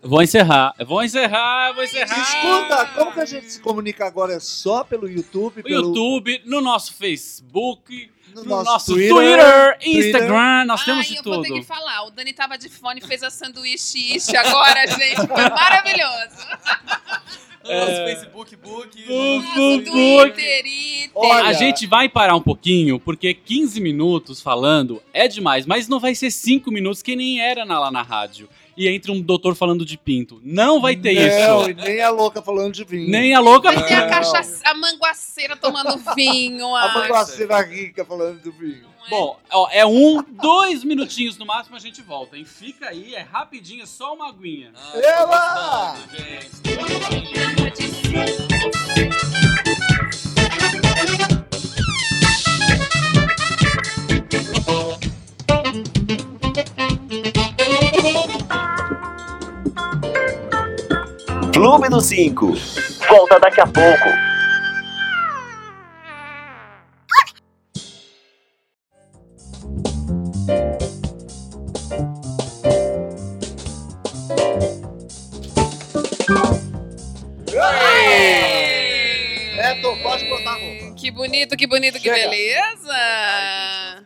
Eu 0.02 0.10
Vou 0.10 0.22
encerrar, 0.22 0.74
eu 0.80 0.86
vou 0.86 1.04
encerrar, 1.04 1.70
eu 1.70 1.76
vou 1.76 1.84
encerrar. 1.84 2.22
Escuta, 2.22 2.86
como 2.96 3.12
que 3.14 3.20
a 3.20 3.26
gente 3.26 3.52
se 3.52 3.60
comunica 3.60 4.06
agora? 4.06 4.34
É 4.34 4.40
só 4.40 4.84
pelo 4.84 5.10
YouTube, 5.10 5.41
No 5.44 5.52
pelo 5.52 5.70
YouTube, 5.70 6.42
no 6.46 6.62
nosso 6.62 6.94
Facebook, 6.94 8.10
no 8.36 8.44
no 8.44 8.50
nosso, 8.50 8.66
nosso, 8.72 8.94
Twitter, 8.94 9.14
Twitter. 9.80 10.06
Instagram, 10.06 10.66
nós 10.66 10.84
temos 10.86 11.06
Ai, 11.06 11.12
de 11.12 11.18
eu 11.18 11.24
vou 11.24 11.42
ter 11.42 11.48
tudo. 11.50 11.60
que 11.60 11.66
falar. 11.66 12.04
O 12.06 12.12
Dani 12.12 12.32
tava 12.34 12.58
de 12.58 12.70
fone 12.70 13.02
e 13.04 13.08
fez 13.08 13.24
a 13.24 13.30
sanduíche 13.30 14.16
ish 14.16 14.30
agora, 14.36 14.88
gente. 14.88 15.28
Foi 15.28 15.50
maravilhoso. 15.50 16.48
No 17.64 17.70
nosso 17.78 17.92
É. 17.92 18.06
Facebook, 18.16 18.56
book, 18.56 19.00
nosso 19.08 19.52
book. 19.56 19.84
Twitter, 19.86 20.64
Twitter. 20.64 21.12
Olha, 21.14 21.44
A 21.46 21.54
gente 21.54 21.86
vai 21.86 22.10
parar 22.10 22.36
um 22.36 22.42
pouquinho, 22.42 23.00
porque 23.00 23.36
15 23.36 23.80
minutos 23.80 24.42
falando 24.42 25.00
é 25.14 25.28
demais, 25.28 25.68
mas 25.68 25.88
não 25.88 26.00
vai 26.00 26.16
ser 26.16 26.32
5 26.32 26.72
minutos 26.72 27.04
que 27.04 27.16
nem 27.16 27.40
era 27.40 27.64
na- 27.64 27.80
lá 27.80 27.92
na 27.92 28.02
rádio. 28.02 28.50
E 28.76 28.88
entre 28.88 29.12
um 29.12 29.22
doutor 29.22 29.56
falando 29.56 29.86
de 29.86 29.98
pinto. 29.98 30.42
Não 30.44 30.80
vai 30.80 30.96
ter 30.96 31.14
não, 31.14 31.62
isso. 31.62 31.70
e 31.72 31.74
nem 31.74 32.02
a 32.02 32.10
louca 32.10 32.42
falando 32.42 32.74
de 32.74 32.84
vinho. 32.84 33.10
Nem 33.10 33.34
a 33.34 33.40
louca. 33.40 33.72
Vai 33.72 33.86
ter 33.86 33.96
a 33.96 34.08
cachaça, 34.10 34.62
a 34.66 34.74
manguaceira 34.74 35.56
tomando 35.56 36.02
vinho. 36.16 36.76
a 36.76 36.84
A... 36.84 36.94
manguaceira 36.94 37.62
rica 37.62 38.06
falando 38.06 38.42
do 38.42 38.52
vinho. 38.52 38.92
Bom, 39.10 39.38
ó, 39.52 39.68
é 39.72 39.86
um, 39.86 40.24
dois 40.24 40.84
minutinhos 40.84 41.38
no 41.38 41.46
máximo 41.46 41.76
a 41.76 41.80
gente 41.80 42.02
volta, 42.02 42.38
hein? 42.38 42.46
Fica 42.46 42.88
aí, 42.88 43.16
é 43.16 43.22
rapidinho, 43.22 43.84
é 43.84 43.86
só 43.86 44.14
uma 44.14 44.30
aguinha. 44.30 44.72
Ah, 44.76 44.92
Ela! 44.98 45.96
gostando, 45.96 46.18
gente. 48.16 48.51
Clube 61.54 61.90
do 61.90 62.00
5. 62.02 62.54
Volta 63.10 63.40
daqui 63.40 63.62
a 63.62 63.66
pouco. 63.68 64.10
Neto, 79.56 79.98
pode 80.04 80.26
botar 80.30 80.52
a 80.52 80.56
roupa. 80.56 80.96
Que 80.96 81.12
bonito, 81.12 81.58
que 81.58 81.68
bonito, 81.68 81.94
que 82.00 82.10
Chega. 82.14 82.16
beleza. 82.30 84.04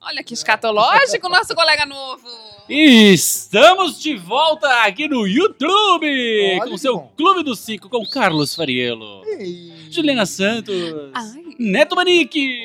Olha 0.00 0.22
que 0.24 0.34
escatológico, 0.34 1.28
nosso 1.28 1.54
colega 1.54 1.86
novo. 1.86 2.28
E 2.72 3.12
estamos 3.12 4.00
de 4.00 4.16
volta 4.16 4.66
aqui 4.84 5.06
no 5.06 5.26
YouTube 5.26 6.06
Olha 6.58 6.70
com 6.70 6.78
seu 6.78 6.96
bom. 6.96 7.12
Clube 7.18 7.42
do 7.42 7.54
Cinco 7.54 7.86
com 7.86 8.02
Carlos 8.06 8.54
Fariello, 8.54 9.22
Ei. 9.26 9.90
Juliana 9.90 10.24
Santos, 10.24 10.74
Ai. 11.12 11.54
Neto 11.58 11.94
Manique 11.94 12.64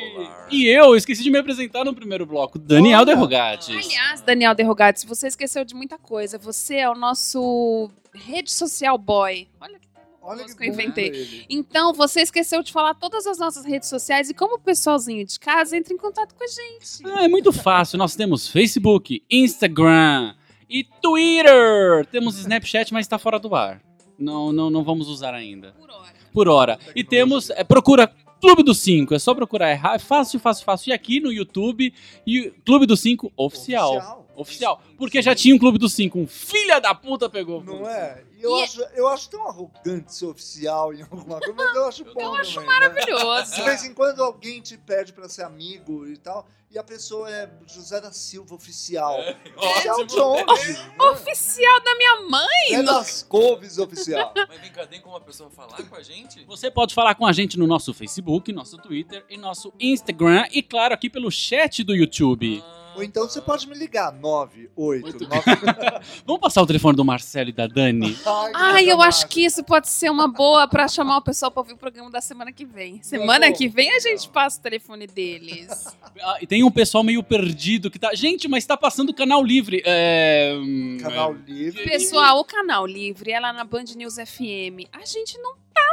e 0.50 0.66
eu 0.66 0.96
esqueci 0.96 1.22
de 1.24 1.30
me 1.30 1.38
apresentar 1.38 1.84
no 1.84 1.94
primeiro 1.94 2.26
bloco, 2.26 2.58
Daniel. 2.58 3.04
Derrogates. 3.04 3.68
Aliás, 3.68 4.22
Daniel 4.22 4.56
Derrogates, 4.56 5.04
você 5.04 5.28
esqueceu 5.28 5.66
de 5.66 5.76
muita 5.76 5.98
coisa. 5.98 6.38
Você 6.38 6.78
é 6.78 6.90
o 6.90 6.96
nosso 6.96 7.92
rede 8.14 8.50
social 8.50 8.98
boy. 8.98 9.46
Olha 9.60 9.78
que 9.78 9.87
Olha 10.28 10.44
que 10.44 10.56
que 10.56 10.64
eu 10.64 10.68
inventei. 10.68 11.08
ele. 11.08 11.46
Então, 11.50 11.94
você 11.94 12.22
esqueceu 12.22 12.62
de 12.62 12.72
falar 12.72 12.94
todas 12.96 13.26
as 13.26 13.38
nossas 13.38 13.64
redes 13.64 13.88
sociais 13.88 14.30
e 14.30 14.34
como 14.34 14.56
o 14.56 14.60
pessoalzinho 14.60 15.26
de 15.26 15.40
casa 15.40 15.78
entra 15.78 15.94
em 15.94 15.98
contato 15.98 16.36
com 16.36 16.44
a 16.44 16.48
gente. 16.48 17.02
Ah, 17.06 17.24
é 17.24 17.28
muito 17.30 17.54
fácil. 17.54 17.98
Nós 17.98 18.16
temos 18.16 18.48
Facebook, 18.48 19.24
Instagram 19.32 20.36
e 20.70 20.84
Twitter. 21.02 22.06
Temos 22.12 22.38
Snapchat, 22.38 22.94
mas 22.94 23.06
está 23.06 23.18
fora 23.18 23.40
do 23.40 23.56
ar. 23.56 23.82
Não, 24.20 24.52
não, 24.52 24.70
não 24.70 24.84
vamos 24.84 25.08
usar 25.08 25.34
ainda. 25.34 25.72
Por 25.72 25.90
hora. 25.90 26.14
Por 26.34 26.48
hora. 26.50 26.80
E 26.96 27.04
temos. 27.04 27.50
é, 27.52 27.64
procura 27.64 28.12
Clube 28.42 28.64
do 28.64 28.74
5. 28.74 29.14
É 29.16 29.20
só 29.20 29.34
procurar. 29.34 29.70
É 29.70 29.80
é 29.96 30.00
fácil, 30.00 30.40
fácil, 30.40 30.66
fácil. 30.66 30.90
E 30.90 30.94
aqui 30.94 31.20
no 31.20 31.32
YouTube, 31.32 31.94
e 32.26 32.52
Clube 32.66 32.86
do 32.86 32.98
5 32.98 33.32
oficial. 33.36 33.96
Oficial. 33.98 34.27
Oficial. 34.38 34.82
Porque 34.98 35.22
já 35.22 35.34
tinha 35.36 35.56
um 35.56 35.58
Clube 35.60 35.78
do 35.80 35.90
5. 35.90 36.18
Um 36.20 36.28
filha 36.28 36.80
da 36.80 36.94
puta 36.94 37.28
pegou. 37.30 37.60
o 37.60 37.64
Não 37.64 37.90
é? 37.90 38.24
Eu, 38.40 38.56
E- 38.60 38.64
acho, 38.64 38.82
eu 38.94 39.08
acho 39.08 39.30
tão 39.32 39.48
arrogante 39.48 40.14
ser 40.14 40.28
oficial 40.28 40.94
em 40.94 41.02
alguma 41.02 41.40
coisa, 41.40 41.54
mas 41.58 41.76
eu 41.76 41.88
acho 41.88 42.06
bom 42.06 42.22
Eu 42.22 42.36
acho 42.36 42.54
também, 42.54 42.70
né? 42.70 42.76
Maravilhoso. 42.80 43.56
De 43.56 43.62
vez 43.64 43.84
em 43.84 43.94
quando 43.96 44.24
alguém 44.24 44.62
te 44.62 44.78
pede 44.78 45.12
pra 45.12 45.28
ser 45.28 45.42
amigo 45.42 46.08
e 46.08 46.16
tal, 46.18 46.48
e 46.70 46.78
a 46.78 46.84
pessoa 46.84 47.28
é 47.32 47.50
José 47.66 48.00
da 48.00 48.12
Silva 48.12 48.54
oficial. 48.54 49.18
Oficial 49.58 50.06
de 50.06 50.20
onde? 50.20 50.72
né? 50.74 50.96
Oficial 51.12 51.82
da 51.84 51.96
minha 51.96 52.22
mãe. 52.30 52.74
É 52.74 52.84
das 52.84 53.24
couves 53.24 53.80
oficial. 53.80 54.32
Mas 54.48 54.60
vem 54.62 54.72
cá, 54.72 54.86
tem 54.86 55.02
como 55.02 55.16
a 55.16 55.22
pessoa 55.22 55.50
falar 55.50 55.82
com 55.90 55.96
a 55.96 56.04
gente? 56.04 56.46
Você 56.46 56.70
pode 56.70 56.94
falar 56.94 57.16
com 57.16 57.26
a 57.26 57.32
gente 57.32 57.58
no 57.58 57.66
nosso 57.66 57.92
Facebook, 57.94 58.54
nosso 58.54 58.78
Twitter 58.78 59.26
e 59.30 59.36
nosso 59.38 59.74
Instagram. 59.80 60.46
E 60.52 60.62
claro, 60.62 60.94
aqui 60.94 61.10
pelo 61.10 61.32
chat 61.32 61.84
do 61.84 61.96
YouTube. 61.96 62.62
Ah, 62.64 62.87
Ou 62.98 63.04
então 63.04 63.30
você 63.30 63.40
pode 63.40 63.70
me 63.70 63.76
ligar, 63.76 64.12
9, 64.12 64.72
8, 64.76 65.06
Oito. 65.06 65.30
9... 65.30 65.42
Vamos 66.26 66.42
passar 66.42 66.64
o 66.64 66.66
telefone 66.66 66.96
do 66.96 67.06
Marcelo 67.06 67.50
e 67.50 67.54
da 67.54 67.68
Dani? 67.68 68.18
Ai, 68.56 68.90
eu 68.90 69.00
acho 69.02 69.28
que 69.28 69.46
isso 69.46 69.64
pode 69.64 69.88
ser 69.88 70.10
uma 70.10 70.28
boa 70.28 70.68
pra 70.68 70.88
chamar 70.88 71.18
o 71.18 71.22
pessoal 71.22 71.52
pra 71.52 71.62
ouvir 71.62 71.74
o 71.74 71.78
programa 71.78 72.10
da 72.10 72.20
semana 72.22 72.52
que 72.52 72.66
vem. 72.66 73.00
Semana 73.04 73.50
bom. 73.50 73.54
que 73.54 73.68
vem 73.68 73.96
a 73.96 74.00
gente 74.00 74.28
passa 74.30 74.60
o 74.60 74.64
telefone 74.64 75.06
deles. 75.06 75.96
Ah, 76.20 76.38
e 76.42 76.48
tem 76.48 76.64
um 76.64 76.72
pessoal 76.72 77.04
meio 77.04 77.22
perdido 77.22 77.92
que 77.92 78.00
tá. 78.00 78.16
Gente, 78.16 78.48
mas 78.48 78.66
tá 78.66 78.76
passando 78.76 79.14
canal 79.14 79.44
livre. 79.44 79.84
É. 79.86 80.56
Canal 81.00 81.36
é, 81.36 81.52
livre. 81.52 81.84
Pessoal, 81.84 82.40
o 82.40 82.44
canal 82.44 82.86
livre 82.88 83.32
é 83.32 83.40
lá 83.40 83.54
na 83.54 83.64
Band 83.64 83.86
News 83.96 84.16
FM. 84.16 84.90
A 84.92 85.06
gente 85.06 85.38
não 85.38 85.54
tá. 85.72 85.87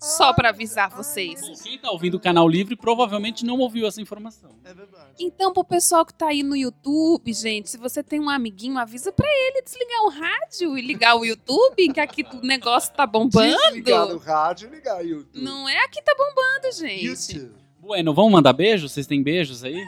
Só 0.00 0.32
pra 0.32 0.48
avisar 0.48 0.88
vocês. 0.88 1.40
Bom, 1.42 1.54
quem 1.62 1.78
tá 1.78 1.90
ouvindo 1.90 2.14
o 2.14 2.20
canal 2.20 2.48
livre 2.48 2.74
provavelmente 2.74 3.44
não 3.44 3.58
ouviu 3.58 3.86
essa 3.86 4.00
informação. 4.00 4.50
É 4.64 4.72
verdade. 4.72 5.12
Então, 5.18 5.52
pro 5.52 5.62
pessoal 5.62 6.06
que 6.06 6.14
tá 6.14 6.28
aí 6.28 6.42
no 6.42 6.56
YouTube, 6.56 7.30
gente, 7.34 7.68
se 7.68 7.76
você 7.76 8.02
tem 8.02 8.18
um 8.18 8.30
amiguinho, 8.30 8.78
avisa 8.78 9.12
pra 9.12 9.26
ele 9.28 9.60
desligar 9.62 10.02
o 10.04 10.08
rádio 10.08 10.78
e 10.78 10.80
ligar 10.80 11.16
o 11.16 11.24
YouTube, 11.24 11.92
que 11.92 12.00
aqui 12.00 12.24
o 12.32 12.40
negócio 12.46 12.94
tá 12.94 13.04
Desligar 13.04 14.04
o 14.04 14.06
bombando. 14.06 14.18
rádio 14.18 14.68
e 14.68 14.74
ligar 14.74 14.98
o 15.02 15.06
YouTube. 15.06 15.44
Não 15.44 15.68
é 15.68 15.84
aqui 15.84 16.00
tá 16.02 16.14
bombando, 16.16 16.74
gente. 16.74 17.04
YouTube. 17.04 17.60
Bueno, 17.78 18.14
vamos 18.14 18.32
mandar 18.32 18.52
beijos? 18.54 18.92
Vocês 18.92 19.06
têm 19.06 19.22
beijos 19.22 19.62
aí? 19.64 19.84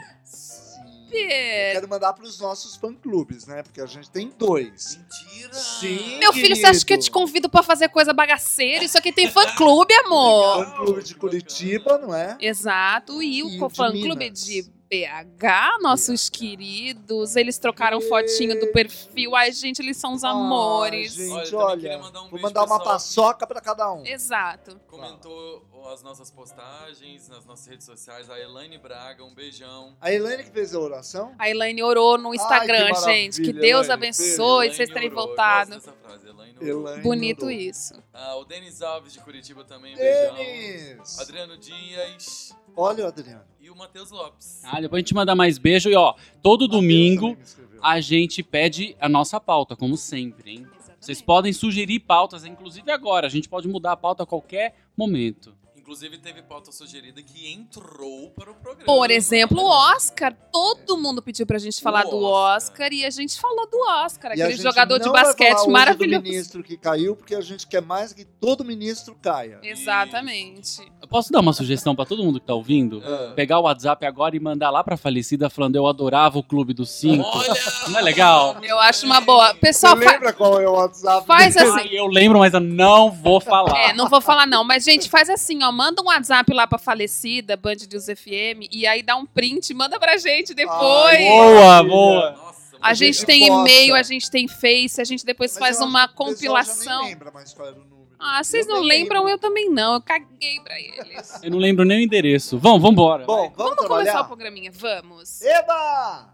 Eu 1.17 1.73
quero 1.73 1.87
mandar 1.89 2.13
pros 2.13 2.39
nossos 2.39 2.75
fã-clubes, 2.75 3.45
né? 3.47 3.63
Porque 3.63 3.81
a 3.81 3.85
gente 3.85 4.09
tem 4.09 4.31
dois. 4.37 4.97
Mentira! 4.97 5.53
Sim. 5.53 6.17
Meu 6.19 6.33
filho, 6.33 6.55
você 6.55 6.65
acha 6.65 6.85
que 6.85 6.93
eu 6.93 6.99
te 6.99 7.11
convido 7.11 7.49
pra 7.49 7.61
fazer 7.63 7.89
coisa 7.89 8.13
bagaceira? 8.13 8.83
Isso 8.83 8.97
aqui 8.97 9.11
tem 9.11 9.29
fã-clube, 9.29 9.93
amor. 10.05 10.65
Fã-clube 10.65 11.03
de 11.03 11.15
Curitiba, 11.15 11.97
não 11.97 12.13
é? 12.13 12.37
Exato. 12.39 13.21
E 13.21 13.39
E 13.39 13.43
o 13.61 13.69
fã-clube 13.69 14.29
de 14.29 14.63
BH, 14.89 15.81
nossos 15.81 16.29
queridos. 16.29 17.35
Eles 17.35 17.57
trocaram 17.57 17.99
fotinho 17.99 18.59
do 18.59 18.67
perfil. 18.67 19.35
Ai, 19.35 19.51
gente, 19.51 19.79
eles 19.81 19.97
são 19.97 20.13
os 20.13 20.23
amores. 20.23 21.19
Ai, 21.19 21.27
Olha, 21.29 21.45
gente, 21.45 21.55
olha, 21.55 21.81
queria 21.81 21.97
mandar 21.97 22.21
um 22.21 22.29
vou 22.29 22.39
mandar 22.39 22.59
uma 22.63 22.77
pessoal. 22.77 22.93
paçoca 22.93 23.47
pra 23.47 23.59
cada 23.59 23.91
um. 23.91 24.05
Exato. 24.05 24.79
Comentou 24.87 25.65
as 25.91 26.01
nossas 26.01 26.31
postagens 26.31 27.27
nas 27.29 27.45
nossas 27.45 27.67
redes 27.67 27.85
sociais. 27.85 28.29
A 28.29 28.39
Elaine 28.39 28.77
Braga, 28.77 29.23
um 29.23 29.33
beijão. 29.33 29.95
A 29.99 30.11
Elaine 30.11 30.43
que 30.43 30.51
fez 30.51 30.73
a 30.73 30.79
oração? 30.79 31.33
A 31.37 31.49
Elaine 31.49 31.83
orou 31.83 32.17
no 32.17 32.33
Instagram, 32.33 32.93
que 32.93 33.01
gente. 33.01 33.41
Que 33.41 33.53
Deus 33.53 33.87
Elaine. 33.87 33.93
abençoe 33.93 34.73
vocês 34.73 34.89
terem 34.89 35.09
voltado. 35.09 35.79
frase, 35.81 36.27
Elaine 36.61 37.01
Bonito 37.01 37.41
orou. 37.45 37.51
isso. 37.51 37.93
Ah, 38.13 38.35
o 38.37 38.45
Denis 38.45 38.81
Alves 38.81 39.13
de 39.13 39.19
Curitiba 39.19 39.63
também, 39.63 39.93
um 39.93 39.97
beijão. 39.97 40.35
Denis! 40.35 41.19
Adriano 41.19 41.57
Dias 41.57 42.55
Olha 42.75 43.05
o 43.05 43.07
Adriano. 43.07 43.43
e 43.59 43.69
o 43.69 43.75
Matheus 43.75 44.09
Lopes. 44.11 44.61
Ah, 44.63 44.79
depois 44.81 44.99
a 44.99 45.01
gente 45.01 45.13
manda 45.13 45.35
mais 45.35 45.57
beijo 45.57 45.89
e 45.89 45.95
ó, 45.95 46.15
todo 46.41 46.67
domingo 46.67 47.35
me 47.35 47.41
escreveu. 47.43 47.79
a 47.83 47.99
gente 48.01 48.41
pede 48.41 48.95
a 48.99 49.07
nossa 49.09 49.39
pauta, 49.39 49.75
como 49.75 49.97
sempre, 49.97 50.51
hein? 50.51 50.67
Vocês 50.99 51.21
podem 51.21 51.51
sugerir 51.51 51.99
pautas, 51.99 52.45
inclusive 52.45 52.89
agora. 52.89 53.27
A 53.27 53.29
gente 53.29 53.49
pode 53.49 53.67
mudar 53.67 53.91
a 53.91 53.97
pauta 53.97 54.23
a 54.23 54.25
qualquer 54.25 54.73
momento. 54.95 55.53
Inclusive, 55.83 56.17
teve 56.17 56.41
pauta 56.41 56.71
sugerida 56.71 57.21
que 57.21 57.51
entrou 57.51 58.29
para 58.29 58.49
o 58.49 58.55
programa. 58.55 58.85
Por 58.85 59.11
exemplo, 59.11 59.61
o. 59.61 59.65
Oscar. 59.93 60.33
Todo 60.49 60.97
mundo 60.97 61.21
pediu 61.21 61.45
pra 61.45 61.59
gente 61.59 61.81
falar 61.81 62.05
O 62.05 62.09
do 62.11 62.23
Oscar. 62.23 62.55
Oscar 62.55 62.93
e 62.93 63.05
a 63.05 63.09
gente 63.09 63.37
falou 63.37 63.67
do 63.69 63.77
Oscar, 64.05 64.31
E 64.37 64.41
a 64.41 64.45
aquele 64.45 64.61
jogador 64.61 64.97
de 64.97 65.09
basquete 65.11 65.67
maravilhoso. 65.67 66.21
do 66.23 66.29
ministro 66.29 66.63
que 66.63 66.77
caiu, 66.77 67.17
porque 67.17 67.35
a 67.35 67.41
gente 67.41 67.67
quer 67.67 67.81
mais 67.81 68.13
que 68.13 68.23
todo 68.23 68.63
ministro 68.63 69.13
caia. 69.21 69.59
Exatamente. 69.61 70.81
Eu 71.01 71.07
posso 71.07 71.33
dar 71.33 71.41
uma 71.41 71.51
sugestão 71.51 71.93
pra 71.93 72.05
todo 72.05 72.23
mundo 72.23 72.39
que 72.39 72.45
tá 72.47 72.53
ouvindo? 72.53 73.03
Ah. 73.05 73.33
Pegar 73.35 73.59
o 73.59 73.63
WhatsApp 73.63 74.05
agora 74.05 74.37
e 74.37 74.39
mandar 74.39 74.69
lá 74.69 74.83
pra 74.85 74.95
falecida 74.95 75.49
falando 75.49 75.75
eu 75.75 75.85
adorava 75.85 76.39
o 76.39 76.43
Clube 76.43 76.73
dos 76.73 76.91
Cinco. 76.91 77.27
Olha! 77.27 77.53
Não 77.89 77.99
é 77.99 78.01
legal? 78.01 78.55
Eu 78.63 78.79
acho 78.79 79.05
uma 79.05 79.19
boa. 79.19 79.53
Pessoal, 79.55 79.97
Você 79.97 80.05
fa- 80.05 80.11
lembra 80.11 80.31
qual 80.31 80.61
é 80.61 80.67
o 80.67 80.73
WhatsApp? 80.73 81.27
faz 81.27 81.57
assim. 81.57 81.79
Ai, 81.79 81.89
eu 81.91 82.07
lembro, 82.07 82.39
mas 82.39 82.53
eu 82.53 82.61
não 82.61 83.11
vou 83.11 83.41
falar. 83.41 83.77
É, 83.77 83.93
não 83.93 84.07
vou 84.07 84.21
falar 84.21 84.45
não, 84.47 84.63
mas 84.63 84.85
gente, 84.85 85.09
faz 85.09 85.29
assim, 85.29 85.61
ó, 85.63 85.73
manda 85.83 86.01
um 86.01 86.05
WhatsApp 86.05 86.53
lá 86.53 86.65
pra 86.65 86.77
falecida, 86.77 87.57
Band 87.57 87.75
News 87.91 88.05
FM, 88.05 88.69
e 88.71 88.87
aí 88.87 89.03
dá 89.03 89.17
um 89.17 89.25
print, 89.25 89.73
manda 89.73 89.99
pra 89.99 90.17
gente 90.17 90.53
depois. 90.53 90.79
Ai, 90.79 91.27
Boa, 91.27 91.83
boa. 91.83 92.31
Nossa, 92.31 92.77
a 92.81 92.93
gente 92.93 93.15
gente 93.17 93.25
tem 93.25 93.47
e-mail, 93.47 93.93
a 93.95 94.03
gente 94.03 94.31
tem 94.31 94.47
Face, 94.47 95.01
a 95.01 95.03
gente 95.03 95.25
depois 95.25 95.51
Mas 95.51 95.59
faz 95.59 95.79
eu 95.81 95.85
uma 95.87 96.07
que 96.07 96.13
o 96.13 96.17
pessoal 96.17 96.29
Já 96.29 96.35
compilação. 96.35 97.01
nem 97.01 97.09
lembra 97.11 97.31
mais 97.31 97.53
qual 97.53 97.67
era 97.67 97.75
o 97.77 97.79
número. 97.79 97.93
Ah, 98.17 98.41
vocês 98.41 98.65
não 98.65 98.79
lembram, 98.79 99.23
lembro. 99.25 99.29
eu 99.31 99.37
também 99.37 99.69
não. 99.69 99.95
Eu 99.95 100.01
caguei 100.01 100.61
pra 100.61 100.79
eles. 100.79 101.39
Eu 101.43 101.51
não 101.51 101.57
lembro 101.57 101.83
nem 101.83 101.97
o 101.97 102.01
endereço. 102.01 102.57
Vamos, 102.57 102.81
vambora. 102.81 103.25
Bom, 103.25 103.51
vamos, 103.53 103.75
Vamos 103.75 103.87
começar 103.87 104.21
o 104.21 104.25
programinha, 104.25 104.71
vamos. 104.71 105.41
Eba! 105.41 106.29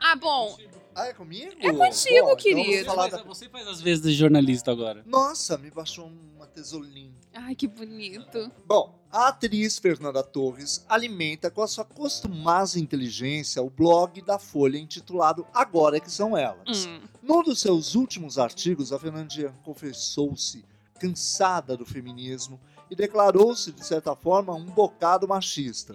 Ah, 0.00 0.16
bom, 0.16 0.56
Ah, 0.94 1.08
é 1.08 1.12
comigo? 1.12 1.50
É 1.58 1.72
contigo, 1.72 2.26
Bom, 2.26 2.32
então 2.32 2.36
querido. 2.36 2.84
falar 2.86 3.04
Você 3.04 3.10
da- 3.10 3.16
faz, 3.24 3.38
você 3.38 3.48
faz 3.48 3.66
as 3.68 3.80
vezes 3.80 4.02
de 4.04 4.12
jornalista 4.14 4.70
agora. 4.70 5.02
Nossa, 5.06 5.58
me 5.58 5.70
baixou 5.70 6.06
uma 6.36 6.46
tesolinha. 6.46 7.12
ai 7.34 7.54
que 7.56 7.66
bonito. 7.66 8.50
Bom, 8.64 8.98
a 9.10 9.28
atriz 9.28 9.78
Fernanda 9.78 10.22
Torres 10.22 10.84
alimenta 10.88 11.50
com 11.50 11.62
a 11.62 11.66
sua 11.66 11.84
costumada 11.84 12.78
inteligência 12.78 13.60
o 13.62 13.68
blog 13.68 14.22
da 14.22 14.38
Folha 14.38 14.78
intitulado 14.78 15.44
Agora 15.52 15.98
que 15.98 16.10
são 16.10 16.36
elas. 16.36 16.86
Hum. 16.86 17.00
Num 17.22 17.42
dos 17.42 17.60
seus 17.60 17.94
últimos 17.96 18.38
artigos, 18.38 18.92
a 18.92 18.98
Fernandinha 18.98 19.52
confessou-se 19.64 20.64
cansada 21.00 21.76
do 21.76 21.84
feminismo 21.84 22.60
e 22.90 22.94
declarou-se, 22.94 23.72
de 23.72 23.84
certa 23.84 24.14
forma, 24.14 24.54
um 24.54 24.66
bocado 24.66 25.26
machista. 25.26 25.94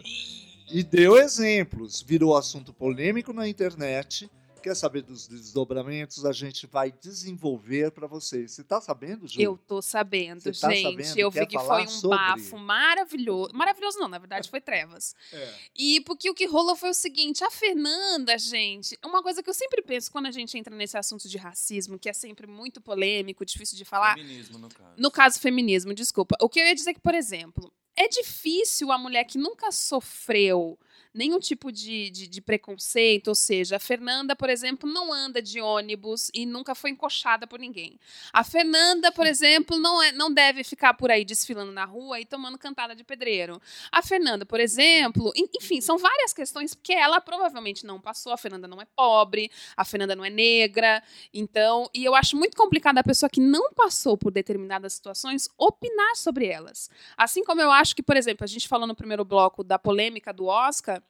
E 0.71 0.83
deu 0.83 1.17
exemplos, 1.17 2.01
virou 2.01 2.35
assunto 2.35 2.73
polêmico 2.73 3.31
na 3.33 3.47
internet. 3.47 4.29
Quer 4.59 4.75
saber 4.75 5.01
dos 5.01 5.27
desdobramentos? 5.27 6.25
A 6.25 6.31
gente 6.31 6.67
vai 6.67 6.91
desenvolver 6.91 7.91
para 7.91 8.07
vocês. 8.07 8.51
Você 8.51 8.63
tá 8.63 8.79
sabendo, 8.81 9.27
Ju? 9.27 9.39
Eu 9.41 9.57
tô 9.57 9.81
sabendo, 9.81 10.41
Você 10.41 10.51
tá 10.51 10.69
gente. 10.71 10.83
sabendo? 11.03 11.19
Eu 11.19 11.31
Quer 11.31 11.39
vi 11.41 11.47
que 11.47 11.59
foi 11.59 11.83
um 11.83 11.87
sobre? 11.87 12.17
bafo 12.17 12.57
maravilhoso. 12.57 13.51
Maravilhoso 13.53 13.97
não, 13.99 14.07
na 14.07 14.17
verdade 14.19 14.49
foi 14.49 14.61
trevas. 14.61 15.15
É. 15.31 15.53
E 15.75 16.01
porque 16.01 16.29
o 16.29 16.33
que 16.33 16.45
rolou 16.45 16.75
foi 16.75 16.89
o 16.89 16.93
seguinte, 16.93 17.43
a 17.43 17.51
Fernanda, 17.51 18.37
gente, 18.37 18.97
uma 19.05 19.21
coisa 19.21 19.43
que 19.43 19.49
eu 19.49 19.53
sempre 19.53 19.81
penso 19.81 20.11
quando 20.11 20.25
a 20.25 20.31
gente 20.31 20.57
entra 20.57 20.75
nesse 20.75 20.97
assunto 20.97 21.29
de 21.29 21.37
racismo, 21.37 21.99
que 21.99 22.09
é 22.09 22.13
sempre 22.13 22.47
muito 22.47 22.81
polêmico, 22.81 23.45
difícil 23.45 23.77
de 23.77 23.85
falar, 23.85 24.15
Feminismo, 24.15 24.57
no 24.57 24.69
caso. 24.69 24.93
no 24.97 25.11
caso 25.11 25.39
feminismo, 25.39 25.93
desculpa. 25.93 26.35
O 26.41 26.49
que 26.49 26.59
eu 26.59 26.65
ia 26.65 26.73
dizer 26.75 26.89
é 26.91 26.93
que, 26.95 26.99
por 26.99 27.13
exemplo, 27.13 27.71
é 27.95 28.07
difícil 28.07 28.91
a 28.91 28.97
mulher 28.97 29.23
que 29.25 29.37
nunca 29.37 29.71
sofreu 29.71 30.77
nenhum 31.13 31.39
tipo 31.39 31.71
de, 31.71 32.09
de, 32.09 32.27
de 32.27 32.41
preconceito, 32.41 33.29
ou 33.29 33.35
seja, 33.35 33.77
a 33.77 33.79
Fernanda, 33.79 34.35
por 34.35 34.49
exemplo, 34.49 34.89
não 34.91 35.11
anda 35.11 35.41
de 35.41 35.59
ônibus 35.59 36.29
e 36.33 36.45
nunca 36.45 36.75
foi 36.75 36.91
encoxada 36.91 37.47
por 37.47 37.59
ninguém. 37.59 37.99
A 38.31 38.43
Fernanda, 38.43 39.11
por 39.11 39.25
exemplo, 39.25 39.77
não, 39.79 40.01
é, 40.01 40.11
não 40.11 40.31
deve 40.31 40.63
ficar 40.63 40.93
por 40.93 41.09
aí 41.09 41.25
desfilando 41.25 41.71
na 41.71 41.85
rua 41.85 42.19
e 42.19 42.25
tomando 42.25 42.57
cantada 42.57 42.95
de 42.95 43.03
pedreiro. 43.03 43.61
A 43.91 44.01
Fernanda, 44.01 44.45
por 44.45 44.59
exemplo, 44.59 45.31
en- 45.35 45.49
enfim, 45.59 45.81
são 45.81 45.97
várias 45.97 46.33
questões 46.33 46.73
que 46.75 46.93
ela 46.93 47.19
provavelmente 47.19 47.85
não 47.85 47.99
passou. 47.99 48.31
A 48.31 48.37
Fernanda 48.37 48.67
não 48.67 48.81
é 48.81 48.85
pobre, 48.95 49.51
a 49.75 49.83
Fernanda 49.83 50.15
não 50.15 50.23
é 50.23 50.29
negra, 50.29 51.01
então, 51.33 51.89
e 51.93 52.05
eu 52.05 52.15
acho 52.15 52.37
muito 52.37 52.55
complicado 52.55 52.97
a 52.97 53.03
pessoa 53.03 53.29
que 53.29 53.41
não 53.41 53.73
passou 53.73 54.17
por 54.17 54.31
determinadas 54.31 54.93
situações 54.93 55.49
opinar 55.57 56.15
sobre 56.15 56.47
elas. 56.47 56.89
Assim 57.17 57.43
como 57.43 57.61
eu 57.61 57.71
acho 57.71 57.95
que, 57.95 58.03
por 58.03 58.15
exemplo, 58.15 58.43
a 58.43 58.47
gente 58.47 58.67
falou 58.67 58.87
no 58.87 58.95
primeiro 58.95 59.25
bloco 59.25 59.63
da 59.63 59.79
polêmica 59.79 60.31
do 60.31 60.45
Oscar, 60.45 61.01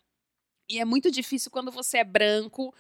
e 0.70 0.80
é 0.80 0.86
muito 0.86 1.10
difícil 1.10 1.50
quando 1.50 1.72
você 1.72 1.98
é 1.98 2.04
branco, 2.04 2.74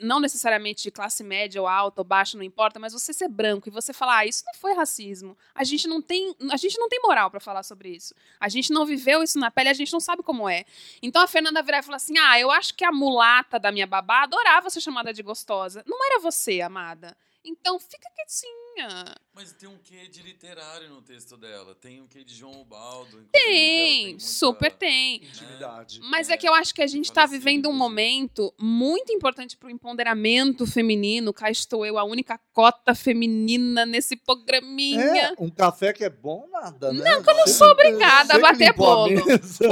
não 0.00 0.20
necessariamente 0.20 0.82
de 0.82 0.90
classe 0.90 1.24
média 1.24 1.60
ou 1.60 1.66
alta 1.66 2.02
ou 2.02 2.04
baixa, 2.04 2.36
não 2.36 2.44
importa, 2.44 2.78
mas 2.78 2.92
você 2.92 3.12
ser 3.12 3.28
branco 3.28 3.68
e 3.68 3.70
você 3.70 3.92
falar, 3.92 4.18
ah, 4.18 4.26
isso 4.26 4.44
não 4.46 4.54
foi 4.54 4.74
racismo. 4.74 5.36
A 5.54 5.64
gente 5.64 5.88
não 5.88 6.02
tem, 6.02 6.34
a 6.52 6.56
gente 6.56 6.78
não 6.78 6.88
tem 6.88 7.00
moral 7.02 7.30
para 7.30 7.40
falar 7.40 7.62
sobre 7.62 7.88
isso. 7.88 8.14
A 8.38 8.48
gente 8.48 8.72
não 8.72 8.84
viveu 8.84 9.22
isso 9.22 9.38
na 9.38 9.50
pele, 9.50 9.70
a 9.70 9.74
gente 9.74 9.92
não 9.92 10.00
sabe 10.00 10.22
como 10.22 10.48
é. 10.48 10.64
Então 11.02 11.22
a 11.22 11.26
Fernanda 11.26 11.62
virar 11.62 11.78
e 11.78 11.82
falar 11.82 11.96
assim: 11.96 12.18
"Ah, 12.18 12.38
eu 12.38 12.50
acho 12.50 12.74
que 12.74 12.84
a 12.84 12.92
mulata 12.92 13.58
da 13.58 13.72
minha 13.72 13.86
babá 13.86 14.22
adorava 14.24 14.68
ser 14.68 14.80
chamada 14.80 15.12
de 15.12 15.22
gostosa". 15.22 15.82
Não 15.86 16.04
era 16.06 16.20
você, 16.20 16.60
amada. 16.60 17.16
Então 17.44 17.78
fica 17.80 18.08
quietinha. 18.14 19.14
Mas 19.34 19.52
tem 19.52 19.68
um 19.68 19.78
quê 19.78 20.06
de 20.08 20.22
literário 20.22 20.88
no 20.90 21.00
texto 21.00 21.36
dela. 21.36 21.74
Tem 21.74 22.00
um 22.00 22.06
quê 22.06 22.22
de 22.22 22.34
João 22.34 22.60
Ubaldo. 22.60 23.24
Tem, 23.32 24.04
muita- 24.08 24.20
super 24.24 24.72
tem. 24.72 25.16
Intimidade. 25.24 26.00
Mas 26.02 26.28
É, 26.28 26.34
é 26.34 26.36
que 26.36 26.46
eu 26.48 26.52
acho 26.54 26.74
que 26.74 26.82
a 26.82 26.86
gente 26.86 27.06
está 27.06 27.22
falecido, 27.22 27.38
vivendo 27.44 27.68
um 27.68 27.72
momento 27.72 28.52
muito 28.58 29.12
importante 29.12 29.56
para 29.56 29.68
o 29.68 29.70
empoderamento 29.70 30.66
feminino. 30.66 31.32
Cá 31.32 31.50
estou 31.50 31.84
eu, 31.86 31.98
a 31.98 32.04
única 32.04 32.38
cota 32.52 32.94
feminina 32.94 33.86
nesse 33.86 34.16
programinha. 34.16 35.00
É, 35.00 35.34
um 35.38 35.48
café 35.50 35.92
que 35.92 36.04
é 36.04 36.10
bom, 36.10 36.46
nada, 36.50 36.92
né? 36.92 37.02
Não, 37.10 37.22
que 37.22 37.30
eu 37.30 37.36
não 37.36 37.46
sou 37.46 37.68
obrigada 37.68 38.34
a 38.34 38.38
bater 38.38 38.72
bolo. 38.74 39.10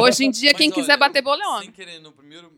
Hoje 0.02 0.24
em 0.24 0.30
dia, 0.30 0.50
Mas, 0.52 0.58
quem 0.58 0.68
olha, 0.70 0.74
quiser 0.74 0.96
bater 0.96 1.22
bolo 1.22 1.40
é 1.42 1.44
Sem 1.44 1.54
homem. 1.54 1.72
querer, 1.72 2.00
no, 2.00 2.12
primeiro, 2.12 2.50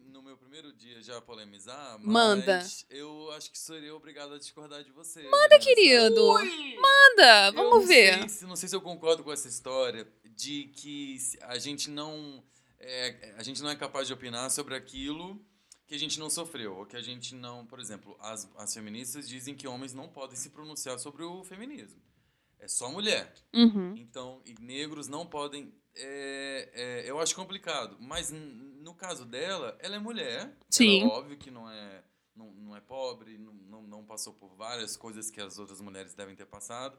primeiro 0.60 0.72
dia 0.76 1.02
já 1.02 1.20
polemizar, 1.22 1.98
mas 1.98 2.06
Manda. 2.06 2.66
eu 2.90 3.32
acho 3.32 3.50
que 3.50 3.58
seria 3.58 3.94
obrigado 3.94 4.34
a 4.34 4.38
discordar 4.38 4.84
de 4.84 4.90
você. 4.90 5.22
Manda, 5.22 5.58
querido. 5.58 6.26
Manda, 6.26 7.50
vamos 7.52 7.88
ver. 7.88 8.18
Sei 8.18 8.28
se, 8.28 8.44
não 8.44 8.56
sei 8.56 8.68
se 8.68 8.76
eu 8.76 8.80
concordo 8.80 9.24
com 9.24 9.32
essa 9.32 9.48
história 9.48 10.06
de 10.36 10.64
que 10.76 11.16
a 11.42 11.58
gente 11.58 11.88
não 11.88 12.44
é, 12.78 13.34
a 13.38 13.42
gente 13.42 13.62
não 13.62 13.70
é 13.70 13.76
capaz 13.76 14.06
de 14.06 14.12
opinar 14.12 14.50
sobre 14.50 14.74
aquilo 14.74 15.42
que 15.86 15.94
a 15.94 15.98
gente 15.98 16.20
não 16.20 16.28
sofreu, 16.28 16.76
ou 16.76 16.86
que 16.86 16.96
a 16.96 17.02
gente 17.02 17.34
não, 17.34 17.66
por 17.66 17.80
exemplo, 17.80 18.16
as, 18.20 18.48
as 18.56 18.74
feministas 18.74 19.28
dizem 19.28 19.54
que 19.54 19.66
homens 19.66 19.94
não 19.94 20.08
podem 20.08 20.36
se 20.36 20.50
pronunciar 20.50 20.98
sobre 20.98 21.24
o 21.24 21.42
feminismo. 21.42 22.00
É 22.60 22.68
só 22.68 22.90
mulher. 22.90 23.32
Uhum. 23.54 23.94
Então, 23.96 24.42
negros 24.60 25.08
não 25.08 25.26
podem. 25.26 25.74
é, 25.96 26.70
é, 26.74 27.10
eu 27.10 27.18
acho 27.18 27.34
complicado. 27.34 27.96
Mas 27.98 28.30
no 28.30 28.94
caso 28.94 29.24
dela, 29.24 29.76
ela 29.80 29.96
é 29.96 29.98
mulher. 29.98 30.56
Sim. 30.68 31.02
Ela, 31.02 31.10
óbvio 31.12 31.38
que 31.38 31.50
não 31.50 31.68
é, 31.70 32.04
não, 32.36 32.52
não 32.52 32.76
é 32.76 32.80
pobre, 32.80 33.38
não, 33.38 33.52
não, 33.52 33.82
não 33.82 34.04
passou 34.04 34.34
por 34.34 34.54
várias 34.54 34.96
coisas 34.96 35.30
que 35.30 35.40
as 35.40 35.58
outras 35.58 35.80
mulheres 35.80 36.14
devem 36.14 36.36
ter 36.36 36.46
passado. 36.46 36.98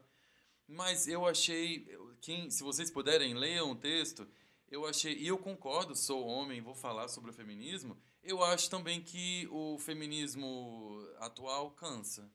Mas 0.66 1.06
eu 1.06 1.26
achei. 1.26 1.86
Quem, 2.20 2.50
se 2.50 2.62
vocês 2.62 2.90
puderem, 2.90 3.34
leiam 3.34 3.70
o 3.70 3.76
texto. 3.76 4.26
Eu 4.68 4.86
achei. 4.86 5.14
E 5.14 5.28
eu 5.28 5.38
concordo, 5.38 5.94
sou 5.94 6.26
homem, 6.26 6.60
vou 6.60 6.74
falar 6.74 7.08
sobre 7.08 7.30
o 7.30 7.34
feminismo. 7.34 7.96
Eu 8.22 8.42
acho 8.42 8.70
também 8.70 9.00
que 9.00 9.46
o 9.50 9.78
feminismo 9.78 11.06
atual 11.18 11.70
cansa. 11.72 12.30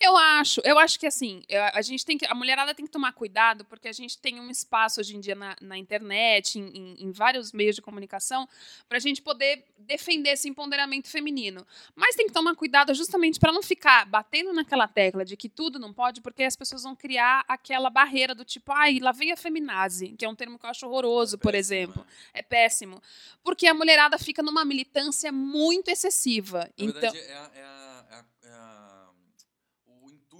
Eu 0.00 0.16
acho, 0.16 0.60
eu 0.64 0.78
acho 0.78 0.98
que 0.98 1.06
assim, 1.06 1.42
a 1.72 1.80
gente 1.82 2.04
tem 2.04 2.18
que, 2.18 2.26
a 2.26 2.34
mulherada 2.34 2.74
tem 2.74 2.84
que 2.86 2.92
tomar 2.92 3.12
cuidado, 3.12 3.64
porque 3.64 3.88
a 3.88 3.92
gente 3.92 4.18
tem 4.18 4.38
um 4.40 4.50
espaço 4.50 5.00
hoje 5.00 5.16
em 5.16 5.20
dia 5.20 5.34
na, 5.34 5.56
na 5.60 5.78
internet, 5.78 6.58
em, 6.58 6.66
em- 6.68 6.96
em 7.04 7.10
vários 7.12 7.52
meios 7.52 7.74
de 7.76 7.82
comunicação, 7.82 8.48
pra 8.88 8.98
gente 8.98 9.22
poder 9.22 9.64
defender 9.78 10.30
esse 10.30 10.48
empoderamento 10.48 11.08
feminino. 11.08 11.66
Mas 11.94 12.14
tem 12.14 12.26
que 12.26 12.32
tomar 12.32 12.54
cuidado 12.54 12.92
justamente 12.94 13.38
pra 13.40 13.52
não 13.52 13.62
ficar 13.62 14.04
batendo 14.06 14.52
naquela 14.52 14.86
tecla 14.86 15.24
de 15.24 15.36
que 15.36 15.48
tudo 15.48 15.78
não 15.78 15.92
pode, 15.92 16.20
porque 16.20 16.42
as 16.42 16.56
pessoas 16.56 16.82
vão 16.82 16.94
criar 16.94 17.44
aquela 17.48 17.88
barreira 17.90 18.34
do 18.34 18.44
tipo, 18.44 18.72
ai, 18.72 18.98
lá 18.98 19.12
vem 19.12 19.32
a 19.32 19.36
feminazi, 19.36 20.08
que 20.18 20.24
é 20.24 20.28
um 20.28 20.34
termo 20.34 20.58
que 20.58 20.66
eu 20.66 20.70
acho 20.70 20.86
horroroso, 20.86 21.38
por 21.38 21.52
Péssimo, 21.52 21.74
exemplo. 21.82 22.02
né? 22.02 22.08
É 22.34 22.42
péssimo. 22.42 23.02
Porque 23.42 23.66
a 23.66 23.74
mulherada 23.74 24.18
fica 24.18 24.42
numa 24.42 24.64
militância 24.64 25.32
muito 25.32 25.88
excessiva. 25.88 26.60
Na 26.60 26.70
então, 26.84 27.00
verdade, 27.12 27.18
é, 27.18 27.32
a- 27.32 27.34
é 27.34 27.36
a- 27.36 27.50
é 27.54 27.60
a- 27.60 27.60
é 27.60 27.62
a- 27.64 27.95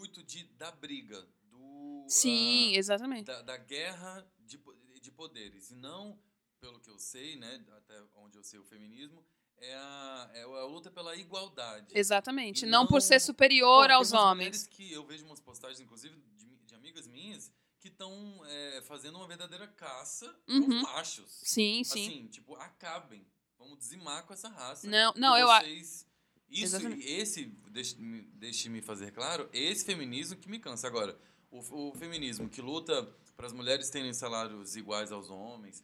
intuito 0.07 0.23
de, 0.23 0.45
da 0.55 0.71
briga, 0.71 1.21
do, 1.51 2.07
sim, 2.09 2.75
a- 2.75 2.79
exatamente. 2.79 3.27
da, 3.27 3.42
da 3.42 3.57
guerra 3.57 4.27
de, 4.40 4.59
de 5.01 5.11
poderes. 5.11 5.71
E 5.71 5.75
não, 5.75 6.19
pelo 6.61 6.81
que 6.81 6.90
eu 6.90 6.99
sei, 6.99 7.37
né, 7.37 7.64
até 7.77 7.95
onde 8.16 8.37
eu 8.38 8.45
sei 8.45 8.59
o 8.59 8.64
feminismo, 8.64 9.25
é 9.59 9.75
a, 9.75 10.31
é 10.35 10.42
a 10.42 10.64
luta 10.66 10.90
pela 10.90 11.16
igualdade. 11.16 11.87
Exatamente. 11.97 12.64
E 12.64 12.69
Não, 12.69 12.87
por 12.87 12.95
não- 12.95 13.01
ser 13.01 13.21
superior 13.21 13.88
Pô, 13.88 13.95
aos 13.95 14.12
homens. 14.12 14.66
que 14.66 14.92
eu 14.92 15.05
vejo 15.07 15.25
umas 15.25 15.40
postagens, 15.40 15.81
inclusive, 15.81 16.14
de, 16.37 16.47
de 16.66 16.75
amigas 16.75 17.07
minhas, 17.07 17.51
que 17.81 17.88
estão 17.88 18.40
fazendo 18.85 19.16
uma 19.16 19.27
verdadeira 19.29 19.66
caça 19.69 20.27
Uhum. 20.49 20.62
aos 20.79 20.83
machos. 20.83 21.40
Sim, 21.45 21.83
sim. 21.85 22.07
Assim, 22.09 22.27
tipo, 22.29 22.55
acabem. 22.57 23.27
Vamos 23.59 23.79
dizimar 23.79 24.25
com 24.27 24.35
essa 24.35 24.49
raça. 24.49 24.87
Não, 24.88 25.14
não, 25.16 25.37
eu 25.38 25.51
a- 25.51 25.61
vocês... 25.61 26.07
Isso, 26.50 26.76
Exatamente. 26.76 27.06
esse, 27.06 27.52
deixe-me 27.70 28.22
deixe 28.35 28.82
fazer 28.82 29.11
claro, 29.11 29.48
esse 29.52 29.85
feminismo 29.85 30.37
que 30.37 30.48
me 30.48 30.59
cansa. 30.59 30.87
Agora, 30.87 31.18
o, 31.50 31.88
o 31.88 31.92
feminismo 31.94 32.48
que 32.48 32.61
luta 32.61 33.09
para 33.37 33.46
as 33.46 33.52
mulheres 33.52 33.90
terem 33.90 34.12
salários 34.14 34.76
iguais 34.76 35.12
aos 35.12 35.28
homens, 35.28 35.82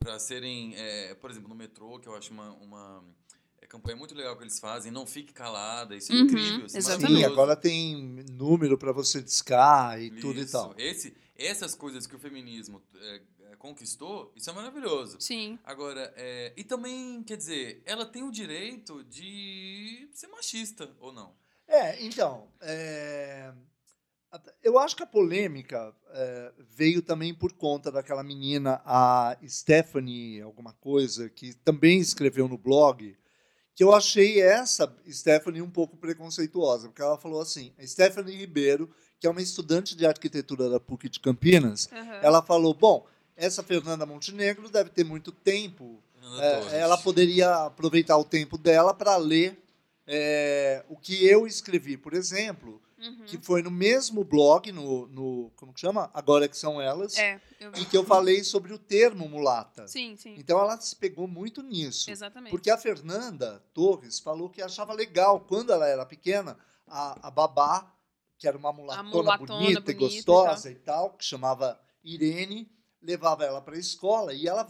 para 0.00 0.18
serem, 0.18 0.74
é, 0.76 1.14
por 1.14 1.30
exemplo, 1.30 1.48
no 1.48 1.54
metrô, 1.54 1.98
que 1.98 2.08
eu 2.08 2.16
acho 2.16 2.32
uma, 2.32 2.50
uma 2.54 3.04
é, 3.60 3.66
campanha 3.66 3.96
muito 3.96 4.14
legal 4.14 4.36
que 4.36 4.42
eles 4.42 4.58
fazem, 4.58 4.90
não 4.90 5.06
fique 5.06 5.32
calada, 5.32 5.94
isso 5.94 6.12
é 6.12 6.16
Uhum, 6.16 6.22
incrível. 6.22 6.66
Isso 6.66 6.76
é 6.76 6.80
exatamente. 6.80 7.18
Sim, 7.18 7.24
agora 7.24 7.54
tem 7.54 8.24
número 8.32 8.76
pra 8.76 8.92
você 8.92 9.22
discar 9.22 10.00
e 10.02 10.10
tudo 10.10 10.40
e 10.40 10.42
Isso. 10.42 10.52
tal. 10.52 10.74
Esse, 10.76 11.14
essas 11.36 11.74
coisas 11.74 12.06
que 12.06 12.16
o 12.16 12.18
feminismo 12.18 12.82
é, 12.96 13.22
conquistou, 13.56 14.32
isso 14.36 14.50
é 14.50 14.52
maravilhoso. 14.52 15.20
Sim. 15.20 15.58
Agora, 15.64 16.12
é, 16.16 16.52
e 16.56 16.64
também, 16.64 17.22
quer 17.22 17.36
dizer, 17.36 17.82
ela 17.84 18.04
tem 18.06 18.22
o 18.22 18.30
direito 18.30 19.04
de 19.04 20.08
ser 20.12 20.28
machista, 20.28 20.90
ou 21.00 21.12
não? 21.12 21.34
É, 21.66 22.02
então, 22.02 22.48
é, 22.60 23.52
eu 24.62 24.78
acho 24.78 24.96
que 24.96 25.02
a 25.02 25.06
polêmica 25.06 25.94
é, 26.10 26.52
veio 26.58 27.00
também 27.02 27.34
por 27.34 27.52
conta 27.52 27.90
daquela 27.90 28.22
menina, 28.22 28.80
a 28.84 29.36
Stephanie, 29.46 30.40
alguma 30.42 30.72
coisa, 30.74 31.28
que 31.28 31.54
também 31.54 31.98
escreveu 31.98 32.48
no 32.48 32.58
blog, 32.58 33.16
que 33.74 33.84
eu 33.84 33.94
achei 33.94 34.40
essa 34.40 34.92
Stephanie 35.08 35.62
um 35.62 35.70
pouco 35.70 35.96
preconceituosa, 35.96 36.88
porque 36.88 37.00
ela 37.00 37.16
falou 37.16 37.40
assim, 37.40 37.72
a 37.78 37.86
Stephanie 37.86 38.36
Ribeiro, 38.36 38.90
que 39.20 39.26
é 39.26 39.30
uma 39.30 39.40
estudante 39.40 39.96
de 39.96 40.04
arquitetura 40.04 40.68
da 40.68 40.80
PUC 40.80 41.08
de 41.08 41.20
Campinas, 41.20 41.88
Aham. 41.92 42.20
ela 42.22 42.42
falou, 42.42 42.74
bom, 42.74 43.06
essa 43.38 43.62
Fernanda 43.62 44.04
Montenegro 44.04 44.68
deve 44.68 44.90
ter 44.90 45.04
muito 45.04 45.32
tempo 45.32 46.02
é, 46.40 46.80
ela 46.80 46.98
poderia 46.98 47.54
aproveitar 47.66 48.18
o 48.18 48.24
tempo 48.24 48.58
dela 48.58 48.92
para 48.92 49.16
ler 49.16 49.58
é, 50.06 50.84
o 50.88 50.96
que 50.96 51.24
eu 51.26 51.46
escrevi, 51.46 51.96
por 51.96 52.12
exemplo, 52.12 52.82
Uhum. 53.00 53.26
que 53.26 53.38
foi 53.38 53.62
no 53.62 53.70
mesmo 53.70 54.24
blog, 54.24 54.72
no, 54.72 55.06
no 55.06 55.52
como 55.54 55.72
que 55.72 55.78
chama? 55.78 56.10
Agora 56.12 56.48
que 56.48 56.56
são 56.56 56.80
elas, 56.82 57.16
É, 57.16 57.40
eu 57.60 57.70
vi. 57.70 57.82
em 57.82 57.84
que 57.84 57.96
eu 57.96 58.02
falei 58.04 58.42
sobre 58.42 58.72
o 58.72 58.78
termo 58.78 59.28
mulata. 59.28 59.86
Sim, 59.86 60.16
sim. 60.16 60.34
Então 60.36 60.58
ela 60.58 60.76
se 60.80 60.96
pegou 60.96 61.28
muito 61.28 61.62
nisso. 61.62 62.10
Exatamente. 62.10 62.50
Porque 62.50 62.68
a 62.68 62.76
Fernanda 62.76 63.62
Torres 63.72 64.18
falou 64.18 64.50
que 64.50 64.60
achava 64.60 64.92
legal, 64.92 65.38
quando 65.38 65.72
ela 65.72 65.86
era 65.86 66.04
pequena, 66.04 66.58
a, 66.88 67.28
a 67.28 67.30
babá, 67.30 67.88
que 68.36 68.48
era 68.48 68.58
uma 68.58 68.72
mulatona, 68.72 69.08
mulatona 69.08 69.46
bonita, 69.60 69.80
bonita 69.80 69.92
e 69.92 69.94
e 69.94 69.98
gostosa 69.98 70.68
e 70.68 70.74
tal. 70.74 71.10
que 71.10 71.24
chamava 71.24 71.78
Irene, 72.02 72.68
levava 73.00 73.44
ela 73.44 73.60
para 73.60 73.76
a 73.76 73.78
escola 73.78 74.32
e 74.32 74.46
ela 74.46 74.68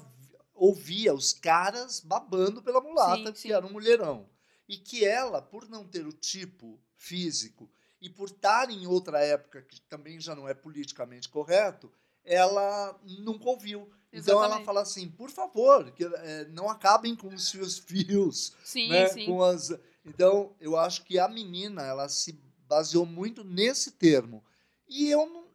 ouvia 0.55 1.15
os 1.15 1.33
caras 1.33 2.01
babando 2.01 2.63
pela 2.63 2.81
mulata, 2.81 3.27
Sim, 3.27 3.33
que 3.33 3.39
sim. 3.39 3.53
era 3.53 3.67
um 3.67 3.73
mulherão. 3.73 4.29
E 4.69 4.77
que 4.77 5.05
ela, 5.05 5.41
por 5.41 5.69
não 5.69 5.87
ter 5.87 6.07
o 6.07 6.13
tipo 6.13 6.79
físico 6.97 7.71
e 8.01 8.11
por 8.11 8.29
estar 8.29 8.71
em 8.71 8.87
outra 8.87 9.21
época 9.21 9.63
que 9.63 9.81
também 9.83 10.21
já 10.21 10.35
não 10.35 10.49
é 10.49 10.55
politicamente 10.55 11.29
correto, 11.29 11.91
ela 12.25 12.99
nunca 13.03 13.49
ouviu. 13.49 13.91
Então 14.13 14.37
ela 14.37 14.47
Exatamente. 14.47 14.67
fala 14.67 14.83
assim, 14.83 15.09
por 15.09 15.31
favor, 15.31 15.91
que, 15.93 16.05
eh, 16.05 16.47
não 16.51 16.69
acabem 16.69 17.15
com 17.15 17.29
os 17.29 17.49
seus 17.51 17.79
fios, 17.81 18.53
Sim, 18.65 18.89
né? 18.89 19.09
sim. 19.09 19.27
Com 19.27 19.43
as... 19.43 19.71
Então 20.05 20.55
eu 20.61 20.77
acho 20.77 21.05
que 21.05 21.19
a 21.19 21.29
menina 21.29 21.83
ela 21.83 22.09
se 22.09 22.33
baseou 22.67 23.07
muito 23.07 23.43
nesse 23.45 23.93
termo 23.93 24.45
e 24.89 25.09
eu 25.09 25.27
não, 25.27 25.48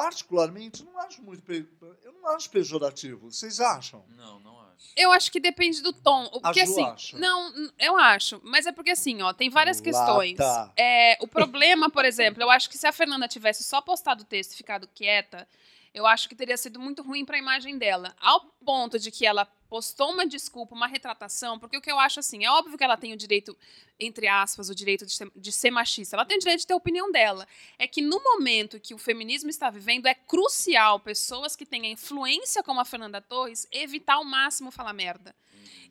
particularmente 0.00 0.84
não 0.84 0.98
acho 1.00 1.22
muito, 1.22 1.42
pe- 1.42 1.66
eu 2.04 2.12
não 2.12 2.28
acho 2.36 2.50
pejorativo. 2.50 3.30
Vocês 3.30 3.60
acham? 3.60 4.04
Não, 4.16 4.38
não 4.40 4.60
acho. 4.60 4.92
Eu 4.94 5.10
acho 5.10 5.32
que 5.32 5.40
depende 5.40 5.80
do 5.82 5.92
tom. 5.92 6.28
Porque 6.28 6.60
A 6.60 6.64
Ju 6.64 6.72
assim. 6.72 6.84
acha. 6.84 7.18
Não, 7.18 7.70
eu 7.78 7.96
acho. 7.96 8.40
Mas 8.44 8.66
é 8.66 8.72
porque 8.72 8.90
assim, 8.90 9.22
ó, 9.22 9.32
tem 9.32 9.48
várias 9.48 9.80
Mulata. 9.80 10.06
questões. 10.06 10.38
É, 10.76 11.16
o 11.20 11.26
problema, 11.26 11.88
por 11.88 12.04
exemplo, 12.06 12.42
eu 12.42 12.50
acho 12.50 12.68
que 12.68 12.76
se 12.76 12.86
a 12.86 12.92
Fernanda 12.92 13.26
tivesse 13.26 13.64
só 13.64 13.80
postado 13.80 14.22
o 14.22 14.26
texto 14.26 14.52
e 14.52 14.56
ficado 14.56 14.86
quieta, 14.94 15.48
eu 15.96 16.06
acho 16.06 16.28
que 16.28 16.34
teria 16.34 16.58
sido 16.58 16.78
muito 16.78 17.02
ruim 17.02 17.24
para 17.24 17.36
a 17.36 17.38
imagem 17.38 17.78
dela. 17.78 18.14
Ao 18.20 18.38
ponto 18.62 18.98
de 18.98 19.10
que 19.10 19.24
ela 19.24 19.46
postou 19.66 20.12
uma 20.12 20.26
desculpa, 20.26 20.74
uma 20.74 20.86
retratação, 20.86 21.58
porque 21.58 21.78
o 21.78 21.80
que 21.80 21.90
eu 21.90 21.98
acho 21.98 22.20
assim, 22.20 22.44
é 22.44 22.50
óbvio 22.50 22.76
que 22.76 22.84
ela 22.84 22.98
tem 22.98 23.14
o 23.14 23.16
direito, 23.16 23.56
entre 23.98 24.28
aspas, 24.28 24.68
o 24.68 24.74
direito 24.74 25.06
de 25.06 25.14
ser, 25.14 25.32
de 25.34 25.50
ser 25.50 25.70
machista. 25.70 26.14
Ela 26.14 26.26
tem 26.26 26.36
o 26.36 26.40
direito 26.40 26.60
de 26.60 26.66
ter 26.66 26.74
a 26.74 26.76
opinião 26.76 27.10
dela. 27.10 27.48
É 27.78 27.88
que 27.88 28.02
no 28.02 28.22
momento 28.22 28.78
que 28.78 28.92
o 28.92 28.98
feminismo 28.98 29.48
está 29.48 29.70
vivendo, 29.70 30.04
é 30.04 30.12
crucial 30.12 31.00
pessoas 31.00 31.56
que 31.56 31.64
tenham 31.64 31.90
influência 31.90 32.62
como 32.62 32.78
a 32.78 32.84
Fernanda 32.84 33.22
Torres 33.22 33.66
evitar 33.72 34.16
ao 34.16 34.24
máximo 34.24 34.70
falar 34.70 34.92
merda. 34.92 35.34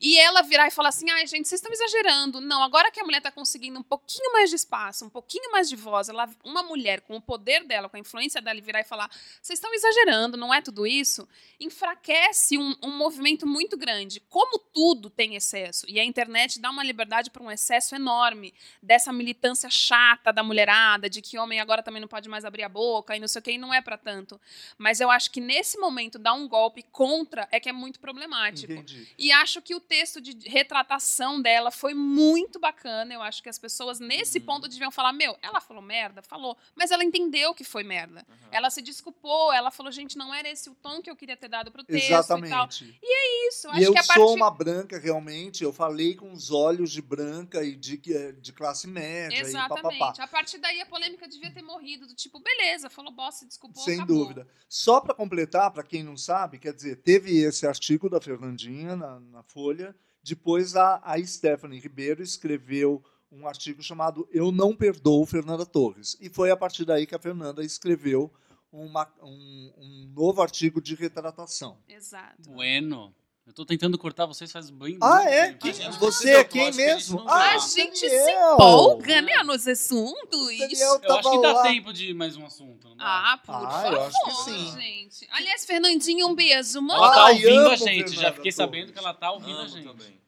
E 0.01 0.19
ela 0.19 0.41
virar 0.41 0.67
e 0.67 0.71
falar 0.71 0.89
assim: 0.89 1.09
ai, 1.09 1.25
gente, 1.27 1.47
vocês 1.47 1.61
estão 1.61 1.71
exagerando. 1.71 2.41
Não, 2.41 2.63
agora 2.63 2.91
que 2.91 2.99
a 2.99 3.03
mulher 3.03 3.19
está 3.19 3.31
conseguindo 3.31 3.79
um 3.79 3.83
pouquinho 3.83 4.31
mais 4.33 4.49
de 4.49 4.55
espaço, 4.55 5.05
um 5.05 5.09
pouquinho 5.09 5.51
mais 5.51 5.69
de 5.69 5.75
voz, 5.75 6.09
ela, 6.09 6.29
uma 6.43 6.63
mulher 6.63 7.01
com 7.01 7.15
o 7.15 7.21
poder 7.21 7.63
dela, 7.65 7.89
com 7.89 7.97
a 7.97 7.99
influência 7.99 8.41
dela, 8.41 8.59
virar 8.61 8.81
e 8.81 8.83
falar: 8.83 9.09
vocês 9.41 9.57
estão 9.57 9.73
exagerando, 9.73 10.37
não 10.37 10.53
é 10.53 10.61
tudo 10.61 10.85
isso? 10.85 11.27
Enfraquece 11.59 12.57
um, 12.57 12.75
um 12.83 12.91
movimento 12.91 13.47
muito 13.47 13.77
grande. 13.77 14.19
Como 14.29 14.59
tudo 14.59 15.09
tem 15.09 15.35
excesso, 15.35 15.85
e 15.89 15.99
a 15.99 16.03
internet 16.03 16.59
dá 16.59 16.69
uma 16.69 16.83
liberdade 16.83 17.29
para 17.29 17.43
um 17.43 17.51
excesso 17.51 17.95
enorme 17.95 18.53
dessa 18.81 19.11
militância 19.11 19.69
chata 19.69 20.31
da 20.31 20.43
mulherada, 20.43 21.09
de 21.09 21.21
que 21.21 21.37
homem 21.37 21.59
agora 21.59 21.81
também 21.81 22.01
não 22.01 22.07
pode 22.07 22.29
mais 22.29 22.45
abrir 22.45 22.63
a 22.63 22.69
boca 22.69 23.15
e 23.15 23.19
não 23.19 23.27
sei 23.27 23.39
o 23.39 23.43
que, 23.43 23.51
e 23.51 23.57
não 23.57 23.73
é 23.73 23.81
para 23.81 23.97
tanto. 23.97 24.39
Mas 24.77 24.99
eu 24.99 25.09
acho 25.09 25.31
que 25.31 25.41
nesse 25.41 25.77
momento 25.77 26.19
dar 26.19 26.33
um 26.33 26.47
golpe 26.47 26.83
contra 26.83 27.47
é 27.51 27.59
que 27.59 27.69
é 27.69 27.73
muito 27.73 27.99
problemático. 27.99 28.73
Entendi. 28.73 29.07
E 29.17 29.31
acho 29.31 29.61
que 29.65 29.73
o 29.75 29.79
texto 29.79 30.21
de 30.21 30.47
retratação 30.47 31.41
dela 31.41 31.71
foi 31.71 31.95
muito 31.95 32.59
bacana. 32.59 33.13
Eu 33.13 33.21
acho 33.23 33.41
que 33.41 33.49
as 33.49 33.57
pessoas, 33.57 33.99
nesse 33.99 34.37
Uhum. 34.37 34.45
ponto, 34.45 34.67
deviam 34.69 34.91
falar: 34.91 35.11
Meu, 35.11 35.35
ela 35.41 35.59
falou 35.59 35.81
merda? 35.81 36.21
Falou. 36.21 36.55
Mas 36.75 36.91
ela 36.91 37.03
entendeu 37.03 37.53
que 37.55 37.63
foi 37.63 37.83
merda. 37.83 38.25
Aham. 38.29 38.49
Ela 38.51 38.69
se 38.69 38.81
desculpou, 38.81 39.51
ela 39.51 39.71
falou: 39.71 39.91
Gente, 39.91 40.17
não 40.17 40.31
era 40.33 40.47
esse 40.47 40.69
o 40.69 40.75
tom 40.75 41.01
que 41.01 41.09
eu 41.09 41.15
queria 41.15 41.35
ter 41.35 41.47
dado 41.49 41.71
pro 41.71 41.83
texto 41.83 42.05
e 42.05 42.09
tal. 42.09 42.19
Exatamente. 42.19 42.99
Isso, 43.47 43.67
E 43.75 43.83
eu 43.83 43.91
que 43.91 43.97
a 43.99 44.03
sou 44.03 44.15
partir. 44.27 44.35
uma 44.37 44.51
branca, 44.51 44.99
realmente. 44.99 45.63
Eu 45.63 45.73
falei 45.73 46.15
com 46.15 46.31
os 46.31 46.51
olhos 46.51 46.91
de 46.91 47.01
branca 47.01 47.63
e 47.63 47.75
de, 47.75 47.97
de 48.39 48.53
classe 48.53 48.87
média 48.87 49.35
e 49.35 49.51
papapá. 49.51 49.79
Exatamente. 49.81 50.21
A 50.21 50.27
partir 50.27 50.57
daí 50.59 50.79
a 50.81 50.85
polêmica 50.85 51.27
devia 51.27 51.51
ter 51.51 51.63
morrido. 51.63 52.05
Do 52.05 52.13
tipo, 52.13 52.39
beleza, 52.39 52.87
falou 52.89 53.11
bosta, 53.11 53.39
se 53.39 53.47
desculpou. 53.47 53.83
Sem 53.83 53.95
acabou. 53.95 54.17
dúvida. 54.19 54.47
Só 54.69 55.01
para 55.01 55.15
completar, 55.15 55.71
para 55.71 55.83
quem 55.83 56.03
não 56.03 56.15
sabe, 56.17 56.59
quer 56.59 56.73
dizer, 56.73 56.97
teve 56.97 57.35
esse 57.39 57.65
artigo 57.65 58.09
da 58.09 58.21
Fernandinha 58.21 58.95
na, 58.95 59.19
na 59.19 59.43
Folha. 59.59 59.95
Depois 60.21 60.75
a, 60.75 60.99
a 61.01 61.17
Stephanie 61.25 61.79
Ribeiro 61.79 62.21
escreveu 62.21 63.01
um 63.31 63.47
artigo 63.47 63.81
chamado 63.81 64.27
Eu 64.31 64.51
Não 64.51 64.75
Perdoo 64.75 65.25
Fernanda 65.25 65.65
Torres. 65.65 66.17
E 66.19 66.29
foi 66.29 66.51
a 66.51 66.57
partir 66.57 66.83
daí 66.83 67.07
que 67.07 67.15
a 67.15 67.19
Fernanda 67.19 67.63
escreveu 67.63 68.29
uma- 68.69 69.09
um, 69.23 69.73
um 69.77 70.11
novo 70.13 70.41
artigo 70.41 70.81
de 70.81 70.93
retratação. 70.93 71.77
Exato. 71.87 72.49
Bueno. 72.51 73.15
Eu 73.45 73.53
tô 73.53 73.63
tentando 73.63 73.95
cortar 73.97 74.25
vocês 74.25 74.51
faz 74.51 74.71
bem. 74.71 74.97
Ah, 74.99 75.17
muito 75.17 75.27
é? 75.29 75.47
tempo. 75.49 75.59
Que- 75.59 75.69
A 75.69 75.73
gente 75.73 75.99
você 75.99 76.29
é 76.31 76.43
quem 76.43 76.67
a 76.67 76.71
mesmo? 76.71 77.19
não 77.19 77.29
Ah. 77.29 77.51
A 77.53 77.57
gente 77.59 77.99
se 77.99 78.31
empolga, 78.31 79.21
né, 79.21 79.43
nos 79.43 79.67
assuntos. 79.67 80.57
Daniel 80.57 80.99
Eu 81.03 81.15
acho 81.15 81.31
que 81.31 81.41
dá 81.41 81.53
lá. 81.53 81.63
tempo 81.63 81.93
de 81.93 82.11
mais 82.15 82.35
um 82.35 82.45
assunto. 82.45 82.89
Não? 82.89 82.95
Ah, 82.99 83.39
por 83.45 83.53
Ah, 83.53 83.69
favor, 83.69 83.93
eu 83.93 84.03
acho 84.03 84.17
que 84.25 84.31
sim. 84.45 84.71
gente. 84.81 85.27
Aliás, 85.31 85.63
Fernandinha, 85.63 86.25
um 86.25 86.33
beijo. 86.33 86.81
Manda 86.81 86.95
Ela 87.05 87.13
tá 87.13 87.25
ouvindo 87.29 87.69
a 87.69 87.75
gente. 87.75 87.85
Já 87.85 88.05
Fernanda 88.15 88.33
fiquei 88.33 88.51
Torres. 88.51 88.55
sabendo 88.55 88.91
que 88.93 88.97
ela 88.99 89.13
tá 89.13 89.31
ouvindo 89.31 89.57
a 89.59 89.61
Amo 89.61 89.69
gente. 89.69 89.87
também. 89.87 90.21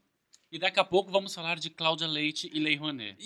E 0.51 0.59
daqui 0.59 0.79
a 0.79 0.83
pouco 0.83 1.11
vamos 1.11 1.33
falar 1.33 1.57
de 1.57 1.71
Cláudia 1.71 2.07
Leite 2.07 2.49
e 2.53 2.59
Lei 2.59 2.75
Rouanet. 2.75 3.17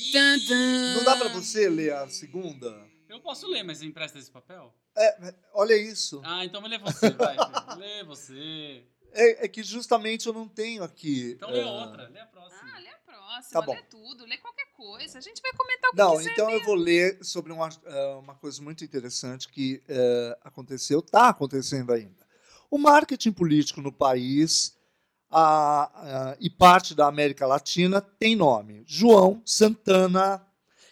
Não 0.96 1.04
dá 1.04 1.18
pra 1.18 1.28
você 1.28 1.70
ler 1.70 1.94
a 1.94 2.08
segunda? 2.08 2.82
Eu 3.10 3.20
posso 3.20 3.46
ler, 3.46 3.62
mas 3.64 3.82
empresta 3.84 4.18
esse 4.18 4.32
papel? 4.32 4.74
É, 4.98 5.34
olha 5.54 5.76
isso. 5.76 6.22
Ah, 6.24 6.44
então 6.46 6.62
lê 6.66 6.78
você, 6.80 7.10
vai. 7.12 7.36
lê 7.78 8.04
você. 8.06 8.84
É, 9.14 9.46
é 9.46 9.48
que 9.48 9.64
justamente 9.64 10.28
eu 10.28 10.34
não 10.34 10.48
tenho 10.48 10.84
aqui. 10.84 11.32
Então 11.36 11.50
lê 11.50 11.60
é, 11.62 11.66
outra, 11.66 12.08
lê 12.10 12.20
a 12.20 12.26
próxima. 12.26 12.62
Ah, 12.76 12.80
lê 12.80 12.88
a 12.90 12.98
próxima, 13.06 13.52
Tá 13.52 13.62
bom. 13.62 13.74
lê 13.74 13.84
tudo, 13.84 14.26
lê 14.26 14.38
qualquer 14.38 14.68
coisa. 14.74 15.18
A 15.18 15.22
gente 15.22 15.42
vai 15.42 15.52
comentar 15.54 15.90
o 15.90 15.92
que 15.94 15.98
Não, 15.98 16.22
então 16.22 16.46
eu 16.50 16.52
mesmo. 16.60 16.66
vou 16.66 16.76
ler 16.76 17.18
sobre 17.24 17.52
uma, 17.52 17.70
eh, 17.86 18.16
uma 18.22 18.36
coisa 18.36 18.62
muito 18.62 18.84
interessante 18.84 19.48
que 19.50 19.82
eh, 19.88 20.38
aconteceu, 20.44 21.00
está 21.00 21.30
acontecendo 21.30 21.92
ainda. 21.94 22.26
O 22.70 22.78
marketing 22.78 23.32
político 23.32 23.82
no 23.82 23.92
país 23.92 24.78
a- 25.30 26.32
a- 26.32 26.38
e 26.40 26.50
parte 26.50 26.94
da 26.94 27.08
América 27.08 27.46
Latina 27.46 28.02
tem 28.02 28.36
nome: 28.36 28.84
João 28.86 29.42
Santana. 29.46 30.46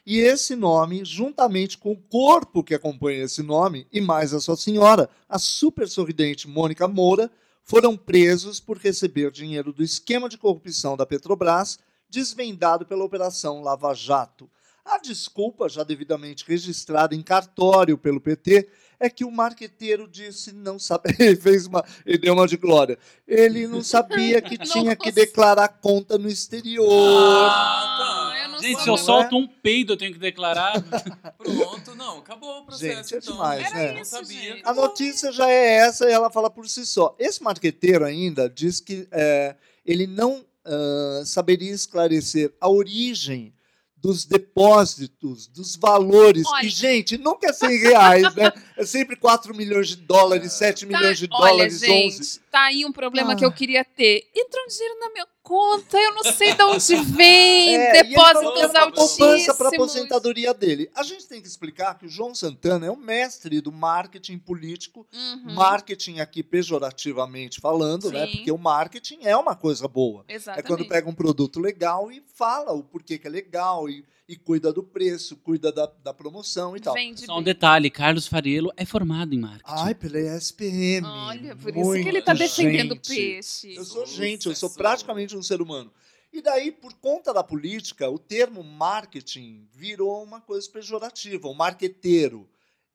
E 0.06 0.18
esse 0.18 0.56
nome, 0.56 1.06
juntamente 1.06 1.78
com 1.78 1.92
o 1.92 2.02
corpo 2.02 2.64
que 2.64 2.74
acompanha 2.74 3.24
esse 3.26 3.44
nome, 3.44 3.86
e 3.92 4.02
mais 4.02 4.34
a 4.34 4.40
sua 4.40 4.58
senhora, 4.58 5.08
a 5.28 5.38
super 5.38 5.88
sorridente 5.88 6.48
Mônica 6.48 6.88
Moura, 6.88 7.30
foram 7.70 7.96
presos 7.96 8.60
por 8.60 8.80
receber 8.80 9.30
dinheiro 9.30 9.72
do 9.72 9.84
esquema 9.84 10.28
de 10.28 10.40
corrupção 10.40 10.98
da 10.98 11.06
Petrobras, 11.06 11.78
desvendado 12.10 12.84
pela 12.84 13.04
Operação 13.04 13.62
Lava 13.62 13.94
Jato. 13.94 14.50
A 14.84 14.98
desculpa, 14.98 15.70
já 15.70 15.84
devidamente 15.84 16.44
registrada 16.48 17.14
em 17.14 17.22
cartório 17.22 17.96
pelo 17.96 18.20
PT, 18.20 18.68
é 19.00 19.08
que 19.08 19.24
o 19.24 19.30
marqueteiro 19.30 20.08
disse 20.08 20.52
não 20.52 20.80
sabe. 20.80 21.14
Ele 21.20 21.36
fez 21.36 21.68
uma. 21.68 21.86
Ele 22.04 22.18
deu 22.18 22.34
uma 22.34 22.48
de 22.48 22.58
glória. 22.58 22.98
Ele 23.28 23.68
não 23.68 23.84
sabia 23.84 24.42
que 24.42 24.58
tinha 24.66 24.96
que 24.96 25.12
declarar 25.12 25.68
conta 25.68 26.18
no 26.18 26.28
exterior. 26.28 26.90
Ah, 26.92 27.98
não 28.00 28.19
Gente, 28.62 28.82
se 28.84 28.90
eu 28.90 28.98
solto 28.98 29.38
um 29.38 29.48
peido, 29.48 29.94
eu 29.94 29.98
tenho 29.98 30.14
que 30.14 30.20
declarar. 30.20 30.74
Pronto, 31.38 31.96
não, 31.96 32.20
acabou 32.20 32.60
o 32.60 32.66
processo. 32.66 33.10
Gente, 33.10 33.16
é 33.16 33.18
então. 33.18 33.34
demais, 33.34 33.66
Era 33.66 33.76
né? 33.76 34.02
Isso, 34.02 34.12
sabia. 34.12 34.56
gente. 34.56 34.62
A 34.66 34.74
notícia 34.74 35.32
já 35.32 35.50
é 35.50 35.76
essa 35.78 36.10
e 36.10 36.12
ela 36.12 36.30
fala 36.30 36.50
por 36.50 36.68
si 36.68 36.86
só. 36.86 37.16
Esse 37.20 37.44
marqueteiro 37.44 38.06
ainda 38.06 38.50
diz 38.50 38.80
que 38.80 39.08
é, 39.12 39.56
ele 39.86 40.06
não 40.06 40.46
ah, 40.70 41.24
saberia 41.26 41.72
esclarecer 41.72 42.54
a 42.62 42.70
origem 42.70 43.54
dos 43.98 44.24
depósitos, 44.24 45.48
dos 45.48 45.76
valores. 45.76 46.46
Olha. 46.46 46.66
E, 46.66 46.70
gente, 46.70 47.18
nunca 47.18 47.50
é 47.50 47.54
100 47.54 47.78
reais, 47.80 48.36
né? 48.36 48.52
É 48.78 48.86
sempre 48.86 49.16
4 49.16 49.54
milhões 49.54 49.90
de 49.90 49.96
dólares, 49.98 50.54
7 50.58 50.86
milhões 50.86 51.18
de 51.18 51.28
Tá, 51.28 51.38
olha, 51.38 51.52
dólares, 51.52 51.80
gente, 51.80 52.20
11. 52.20 52.42
Tá 52.50 52.64
aí 52.66 52.86
um 52.86 52.92
problema 52.92 53.34
Ah. 53.34 53.36
que 53.36 53.46
eu 53.46 53.52
queria 53.52 53.84
ter. 53.86 54.30
Entrou 54.36 54.64
um 54.66 54.68
dinheiro 54.68 55.00
na 55.00 55.10
minha 55.12 55.28
conta, 55.44 55.98
eu 55.98 56.14
não 56.14 56.24
sei 56.24 56.54
de 56.54 56.64
onde 56.64 56.96
vem, 57.18 57.76
É, 57.76 58.04
depósitos 58.04 58.44
poupança 58.44 58.70
para 58.70 58.80
a 58.80 58.84
altíssimos. 58.86 59.50
aposentadoria 59.60 60.54
dele. 60.54 60.90
A 60.96 61.02
gente 61.04 61.28
tem 61.28 61.42
que 61.42 61.48
explicar 61.48 61.98
que 61.98 62.06
o 62.06 62.10
João 62.10 62.36
Santana 62.36 62.86
é 62.86 62.92
o 62.92 62.96
mestre 62.96 63.60
do 63.62 63.72
marketing 63.72 64.38
político 64.38 65.08
Uhum, 65.14 65.54
Marketing 65.54 66.20
aqui 66.20 66.44
pejorativamente 66.44 67.60
falando, 67.60 68.12
né? 68.12 68.26
Sim. 68.28 68.32
Porque 68.38 68.52
o 68.52 68.58
marketing 68.58 69.20
é 69.24 69.36
uma 69.36 69.56
coisa 69.56 69.88
boa. 69.88 70.24
É 70.28 70.36
Exatamente. 70.36 70.68
quando 70.68 70.88
pega 70.88 71.10
um 71.10 71.14
produto 71.16 71.60
legal 71.60 72.12
e 72.12 72.22
fala 72.36 72.72
o 72.72 72.84
porquê 72.84 73.18
que 73.18 73.28
é 73.28 73.30
legal 73.30 73.90
e, 73.90 74.04
e 74.30 74.36
cuida 74.36 74.72
do 74.72 74.84
preço, 74.84 75.36
cuida 75.38 75.72
da, 75.72 75.88
da 75.88 76.14
promoção 76.14 76.78
e 76.78 76.80
tal. 76.80 76.94
Vende 76.94 77.26
Só 77.26 77.34
um 77.34 77.38
bem. 77.38 77.46
detalhe, 77.46 77.90
Carlos 77.90 78.28
Fariello 78.28 78.72
é 78.78 78.86
formado 78.86 79.34
em 79.34 79.40
marketing. 79.40 79.64
Ai, 79.66 79.96
pela 79.96 80.20
ESPM. 80.20 81.04
Olha, 81.04 81.56
por 81.56 81.76
isso 81.76 81.94
que 81.94 82.08
ele 82.08 82.22
tá 82.22 82.36
gente. 82.36 82.48
defendendo 82.48 82.92
o 82.92 83.02
peixe. 83.02 83.74
Eu 83.74 83.84
sou 83.84 84.06
gente, 84.06 84.46
eu 84.46 84.56
sou 84.56 84.70
praticamente 84.70 85.36
um 85.36 85.42
ser 85.42 85.64
humano. 85.64 85.92
E 86.32 86.44
daí, 86.44 86.72
por 86.72 86.94
conta 86.94 87.34
da 87.34 87.44
política, 87.44 88.08
o 88.08 88.20
termo 88.20 88.64
marketing 88.64 89.68
virou 89.74 90.24
uma 90.24 90.40
coisa 90.40 90.70
pejorativa, 90.70 91.48
o 91.48 91.56
marqueteiro. 91.56 92.48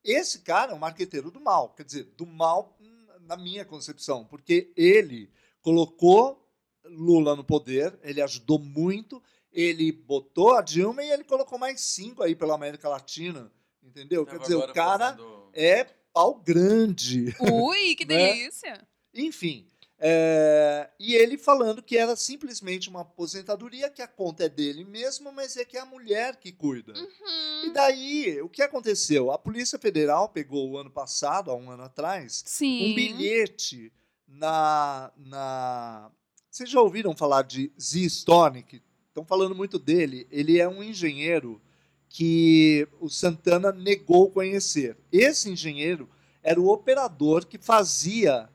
Esse 0.04 0.38
cara 0.38 0.70
é 0.70 0.74
um 0.76 0.78
marqueteiro 0.78 1.32
do 1.32 1.40
mal, 1.40 1.70
quer 1.70 1.82
dizer, 1.82 2.04
do 2.16 2.24
mal 2.24 2.78
na 3.22 3.36
minha 3.36 3.64
concepção, 3.64 4.24
porque 4.24 4.72
ele 4.76 5.28
colocou 5.60 6.40
Lula 6.84 7.34
no 7.34 7.42
poder, 7.42 7.98
ele 8.04 8.20
ajudou 8.22 8.60
muito, 8.60 9.20
ele 9.54 9.92
botou 9.92 10.52
a 10.54 10.60
Dilma 10.60 11.02
e 11.02 11.10
ele 11.10 11.22
colocou 11.24 11.56
mais 11.58 11.80
cinco 11.80 12.22
aí 12.22 12.34
pela 12.34 12.54
América 12.54 12.88
Latina, 12.88 13.50
entendeu? 13.82 14.26
Quer 14.26 14.40
dizer, 14.40 14.56
o 14.56 14.72
cara 14.72 15.10
fazendo- 15.14 15.48
é 15.54 15.84
pau 16.12 16.34
grande. 16.34 17.32
Ui, 17.40 17.94
que 17.94 18.04
Né? 18.04 18.32
delícia. 18.34 18.86
Enfim, 19.14 19.66
é, 19.98 20.90
e 20.98 21.14
ele 21.14 21.38
falando 21.38 21.80
que 21.80 21.96
era 21.96 22.16
simplesmente 22.16 22.88
uma 22.88 23.02
aposentadoria, 23.02 23.88
que 23.88 24.02
a 24.02 24.08
conta 24.08 24.44
é 24.44 24.48
dele 24.48 24.84
mesmo, 24.84 25.30
mas 25.32 25.56
é 25.56 25.64
que 25.64 25.76
é 25.76 25.80
a 25.80 25.86
mulher 25.86 26.34
que 26.36 26.50
cuida. 26.50 26.92
E 26.96 27.68
Hum, 27.68 27.72
daí, 27.72 28.42
o 28.42 28.48
que 28.48 28.60
aconteceu? 28.60 29.30
A 29.30 29.38
Polícia 29.38 29.78
Federal 29.78 30.28
pegou 30.28 30.68
o 30.68 30.76
ano 30.76 30.90
passado, 30.90 31.50
há 31.50 31.54
um 31.54 31.70
ano 31.70 31.84
atrás, 31.84 32.42
sim. 32.44 32.90
um 32.90 32.94
bilhete 32.94 33.92
na, 34.26 35.12
na. 35.16 36.10
Vocês 36.50 36.68
já 36.68 36.80
ouviram 36.80 37.16
falar 37.16 37.42
de 37.42 37.72
Z 37.80 38.00
Stonick? 38.06 38.82
Estão 39.14 39.24
falando 39.24 39.54
muito 39.54 39.78
dele. 39.78 40.26
Ele 40.28 40.58
é 40.60 40.68
um 40.68 40.82
engenheiro 40.82 41.62
que 42.08 42.88
o 43.00 43.08
Santana 43.08 43.70
negou 43.70 44.28
conhecer. 44.28 44.96
Esse 45.12 45.48
engenheiro 45.48 46.08
era 46.42 46.60
o 46.60 46.68
operador 46.68 47.46
que 47.46 47.56
fazia, 47.56 48.48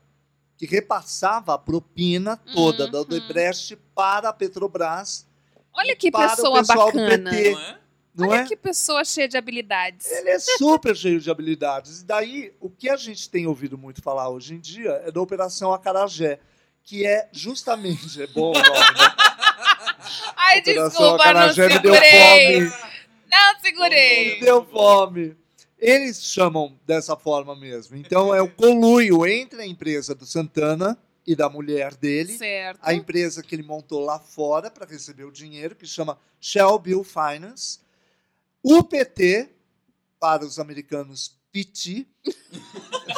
que 0.58 0.66
repassava 0.66 1.54
a 1.54 1.58
propina 1.58 2.36
toda 2.36 2.86
da 2.86 2.98
Uhum. 2.98 3.04
Odebrecht 3.04 3.74
para 3.94 4.28
a 4.28 4.32
Petrobras, 4.34 5.26
Olha 5.72 5.96
que 5.96 6.10
pessoa 6.10 6.62
bacana. 6.62 7.30
PT. 7.30 7.52
Não 7.52 7.58
é? 7.60 7.78
não 8.14 8.28
Olha 8.28 8.40
é? 8.40 8.44
que 8.46 8.54
pessoa 8.56 9.02
cheia 9.02 9.26
de 9.28 9.38
habilidades. 9.38 10.10
Ele 10.10 10.28
é 10.28 10.38
super 10.38 10.94
cheio 10.94 11.18
de 11.20 11.30
habilidades. 11.30 12.02
E 12.02 12.04
daí, 12.04 12.52
o 12.60 12.68
que 12.68 12.90
a 12.90 12.98
gente 12.98 13.30
tem 13.30 13.46
ouvido 13.46 13.78
muito 13.78 14.02
falar 14.02 14.28
hoje 14.28 14.52
em 14.52 14.60
dia 14.60 14.90
é 15.06 15.10
da 15.10 15.22
Operação 15.22 15.72
Acarajé, 15.72 16.38
que 16.82 17.06
é 17.06 17.30
justamente. 17.32 18.20
É 18.22 18.26
bom 18.26 18.50
o 18.50 18.52
nome, 18.52 18.62
né? 18.62 19.19
Ai, 20.36 20.60
desculpa, 20.60 21.32
não 21.32 21.52
segurei. 21.52 22.60
fome. 22.60 22.90
Não 23.30 23.60
segurei. 23.60 24.40
Deu 24.40 24.64
fome. 24.64 25.36
Eles 25.78 26.22
chamam 26.22 26.78
dessa 26.86 27.16
forma 27.16 27.56
mesmo. 27.56 27.96
Então, 27.96 28.34
é 28.34 28.42
o 28.42 28.50
conluio 28.50 29.26
entre 29.26 29.62
a 29.62 29.66
empresa 29.66 30.14
do 30.14 30.26
Santana 30.26 30.98
e 31.26 31.34
da 31.34 31.48
mulher 31.48 31.94
dele. 31.94 32.32
Certo. 32.36 32.80
a 32.82 32.92
empresa 32.92 33.42
que 33.42 33.54
ele 33.54 33.62
montou 33.62 34.04
lá 34.04 34.18
fora 34.18 34.70
para 34.70 34.86
receber 34.86 35.24
o 35.24 35.32
dinheiro, 35.32 35.74
que 35.74 35.86
chama 35.86 36.18
Shell 36.40 36.78
Bill 36.78 37.04
Finance, 37.04 37.78
o 38.62 38.82
PT, 38.82 39.48
para 40.18 40.44
os 40.44 40.58
americanos, 40.58 41.38
PT. 41.52 42.06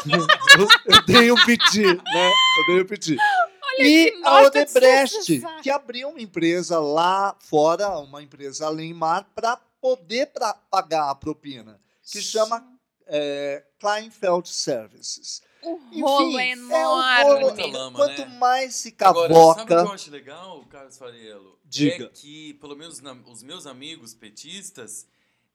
eu, 0.06 0.68
eu 0.86 1.02
dei 1.06 1.32
um 1.32 1.44
PT, 1.44 1.82
né? 1.82 2.30
Eu 2.58 2.74
dei 2.74 2.82
um 2.82 2.86
PT. 2.86 3.16
E 3.78 4.10
que 4.10 4.20
a 4.24 4.42
Odebrecht, 4.42 5.42
que 5.62 5.70
abriu 5.70 6.08
uma 6.10 6.20
empresa 6.20 6.78
lá 6.80 7.36
fora, 7.40 7.98
uma 7.98 8.22
empresa 8.22 8.66
além 8.66 8.92
mar, 8.94 9.24
para 9.34 9.56
poder 9.80 10.26
pra 10.26 10.54
pagar 10.54 11.10
a 11.10 11.14
propina, 11.14 11.80
que 12.02 12.20
chama 12.22 12.64
é, 13.06 13.64
Kleinfeld 13.78 14.48
Services. 14.48 15.42
O 15.62 15.76
Enfim, 15.92 16.00
rolo 16.02 16.38
é 16.40 16.50
é 16.50 16.56
um 16.56 16.58
enorme. 16.70 17.22
rolo. 17.24 17.40
Muita 17.40 17.66
lama, 17.66 17.96
Quanto 17.98 18.18
né? 18.22 18.38
mais 18.38 18.74
se 18.74 18.94
Agora, 18.98 19.28
cavoca. 19.32 19.60
sabe 19.60 19.72
o 19.74 19.76
que 19.76 19.88
eu 19.90 19.92
acho 19.94 20.10
legal, 20.10 20.64
Carlos 20.68 20.98
Fariello? 20.98 21.58
Diga. 21.64 22.04
É 22.06 22.08
que, 22.08 22.54
pelo 22.54 22.74
menos 22.76 23.00
na- 23.00 23.12
os 23.26 23.42
meus 23.44 23.64
amigos 23.66 24.12
petistas, 24.12 25.06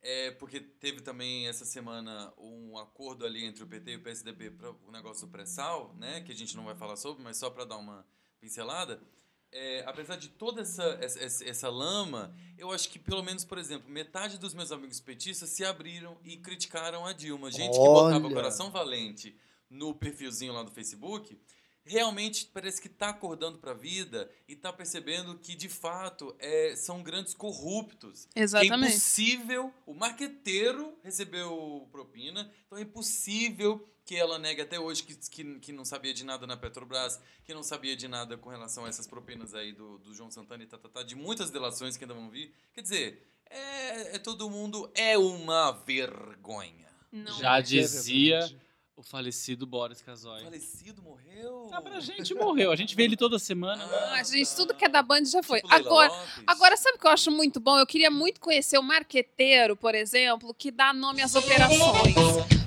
é, 0.01 0.31
porque 0.31 0.59
teve 0.59 1.01
também 1.01 1.47
essa 1.47 1.65
semana 1.65 2.31
um 2.37 2.77
acordo 2.77 3.25
ali 3.25 3.43
entre 3.45 3.63
o 3.63 3.67
PT 3.67 3.91
e 3.91 3.95
o 3.95 4.01
PSDB 4.01 4.51
para 4.51 4.71
o 4.71 4.91
negócio 4.91 5.25
do 5.27 5.31
pré-sal, 5.31 5.93
né, 5.97 6.21
que 6.21 6.31
a 6.31 6.35
gente 6.35 6.55
não 6.55 6.65
vai 6.65 6.75
falar 6.75 6.95
sobre, 6.95 7.23
mas 7.23 7.37
só 7.37 7.49
para 7.49 7.65
dar 7.65 7.77
uma 7.77 8.05
pincelada. 8.39 9.01
É, 9.49 9.83
apesar 9.87 10.17
de 10.17 10.27
toda 10.27 10.61
essa, 10.61 10.83
essa, 11.01 11.43
essa- 11.45 11.69
lama, 11.69 12.35
eu 12.57 12.69
acho 12.71 12.89
que 12.89 12.99
pelo 12.99 13.23
menos, 13.23 13.45
por 13.45 13.57
exemplo, 13.57 13.89
metade 13.89 14.37
dos 14.37 14.53
meus 14.53 14.73
amigos 14.73 14.99
petistas 14.99 15.49
se 15.49 15.63
abriram 15.63 16.17
e 16.23 16.35
criticaram 16.35 17.05
a 17.05 17.13
Dilma. 17.13 17.49
Gente 17.49 17.71
que 17.71 17.77
botava 17.77 18.25
Olha. 18.25 18.27
o 18.27 18.33
coração 18.33 18.69
valente 18.69 19.37
no 19.69 19.95
perfilzinho 19.95 20.51
lá 20.51 20.63
do 20.63 20.71
Facebook, 20.71 21.39
realmente 21.87 22.49
parece 22.53 22.81
que 22.81 22.87
está 22.87 23.09
acordando 23.09 23.57
para 23.57 23.71
a 23.71 23.73
vida 23.73 24.29
e 24.47 24.53
está 24.53 24.71
percebendo 24.73 25.37
que, 25.37 25.55
de 25.55 25.69
fato, 25.69 26.35
é, 26.39 26.75
são 26.75 27.01
grandes 27.01 27.33
corruptos. 27.33 28.27
É 28.35 28.41
Exatamente. 28.41 28.91
impossível, 28.91 29.73
o 29.85 29.93
marqueteiro 29.93 30.97
recebeu 31.03 31.87
propina, 31.91 32.51
então 32.65 32.77
é 32.77 32.81
impossível 32.81 33.87
que 34.05 34.15
ela 34.15 34.39
negue 34.39 34.61
até 34.61 34.79
hoje 34.79 35.03
que, 35.03 35.15
que, 35.15 35.59
que 35.59 35.73
não 35.73 35.83
sabia 35.83 36.13
de 36.13 36.23
nada 36.23 36.47
na 36.47 36.55
Petrobras, 36.55 37.19
que 37.43 37.53
não 37.53 37.61
sabia 37.61 37.95
de 37.95 38.07
nada 38.07 38.37
com 38.37 38.49
relação 38.49 38.85
a 38.85 38.89
essas 38.89 39.05
propinas 39.05 39.53
aí 39.53 39.73
do, 39.73 39.97
do 39.97 40.13
João 40.13 40.31
Santana 40.31 40.63
e 40.63 40.65
tá, 40.65 40.77
tá, 40.77 40.87
tá, 40.87 41.03
de 41.03 41.13
muitas 41.13 41.51
delações 41.51 41.97
que 41.97 42.05
ainda 42.05 42.13
vão 42.13 42.29
vir. 42.29 42.53
Quer 42.73 42.81
dizer, 42.81 43.27
é, 43.49 44.15
é 44.15 44.19
todo 44.19 44.49
mundo 44.49 44.89
é 44.95 45.17
uma 45.17 45.71
vergonha. 45.71 46.87
Não. 47.11 47.37
Já 47.37 47.59
é 47.59 47.61
dizia 47.61 48.39
verdade. 48.39 48.66
O 48.97 49.03
falecido 49.03 49.67
Boris 49.67 50.01
Casoy. 50.01 50.41
Falecido, 50.43 51.03
morreu? 51.03 51.69
Ah, 51.71 51.79
pra 51.79 51.99
gente 51.99 52.33
morreu. 52.33 52.71
A 52.71 52.75
gente 52.75 52.95
vê 52.95 53.03
ele 53.03 53.15
toda 53.15 53.37
semana. 53.37 53.85
Ah, 53.85 54.23
gente, 54.23 54.55
tudo 54.55 54.73
que 54.73 54.83
é 54.85 54.89
da 54.89 55.03
Band 55.03 55.23
já 55.25 55.43
foi. 55.43 55.61
Tipo 55.61 55.71
Agora, 55.71 56.11
Lopes. 56.11 56.43
agora, 56.47 56.75
sabe 56.75 56.97
o 56.97 56.99
que 56.99 57.05
eu 57.05 57.11
acho 57.11 57.29
muito 57.29 57.59
bom? 57.59 57.77
Eu 57.77 57.85
queria 57.85 58.09
muito 58.09 58.41
conhecer 58.41 58.75
o 58.79 58.81
marqueteiro, 58.81 59.75
por 59.77 59.93
exemplo, 59.93 60.51
que 60.51 60.71
dá 60.71 60.91
nome 60.93 61.21
às 61.21 61.35
operações. 61.35 62.15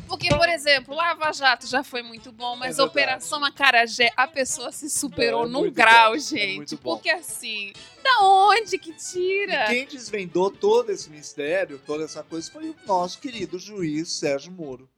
Porque, 0.06 0.28
por 0.28 0.48
exemplo, 0.48 0.94
Lava 0.94 1.32
Jato 1.32 1.66
já 1.66 1.82
foi 1.82 2.02
muito 2.02 2.30
bom, 2.30 2.54
mas 2.54 2.78
É. 2.78 2.82
Operação 2.82 3.44
Acarajé, 3.44 4.12
a 4.16 4.28
pessoa 4.28 4.70
se 4.70 4.88
superou 4.88 5.48
Não, 5.48 5.62
é 5.62 5.64
num 5.64 5.70
grau, 5.72 6.10
bom, 6.10 6.16
é 6.16 6.18
gente. 6.20 6.56
muito 6.56 6.76
bom. 6.76 6.94
porque 6.94 7.10
assim, 7.10 7.72
da 8.04 8.24
onde 8.24 8.78
que 8.78 8.90
E 8.90 8.94
tira? 8.94 9.66
quem 9.66 9.84
desvendou 9.86 10.48
todo 10.50 10.90
esse 10.90 11.10
mistério, 11.10 11.80
toda 11.84 12.04
essa 12.04 12.22
coisa, 12.22 12.50
foi 12.52 12.70
o 12.70 12.76
nosso 12.86 13.18
querido 13.20 13.58
juiz 13.58 14.12
Sérgio 14.12 14.52
Moro. 14.52 14.88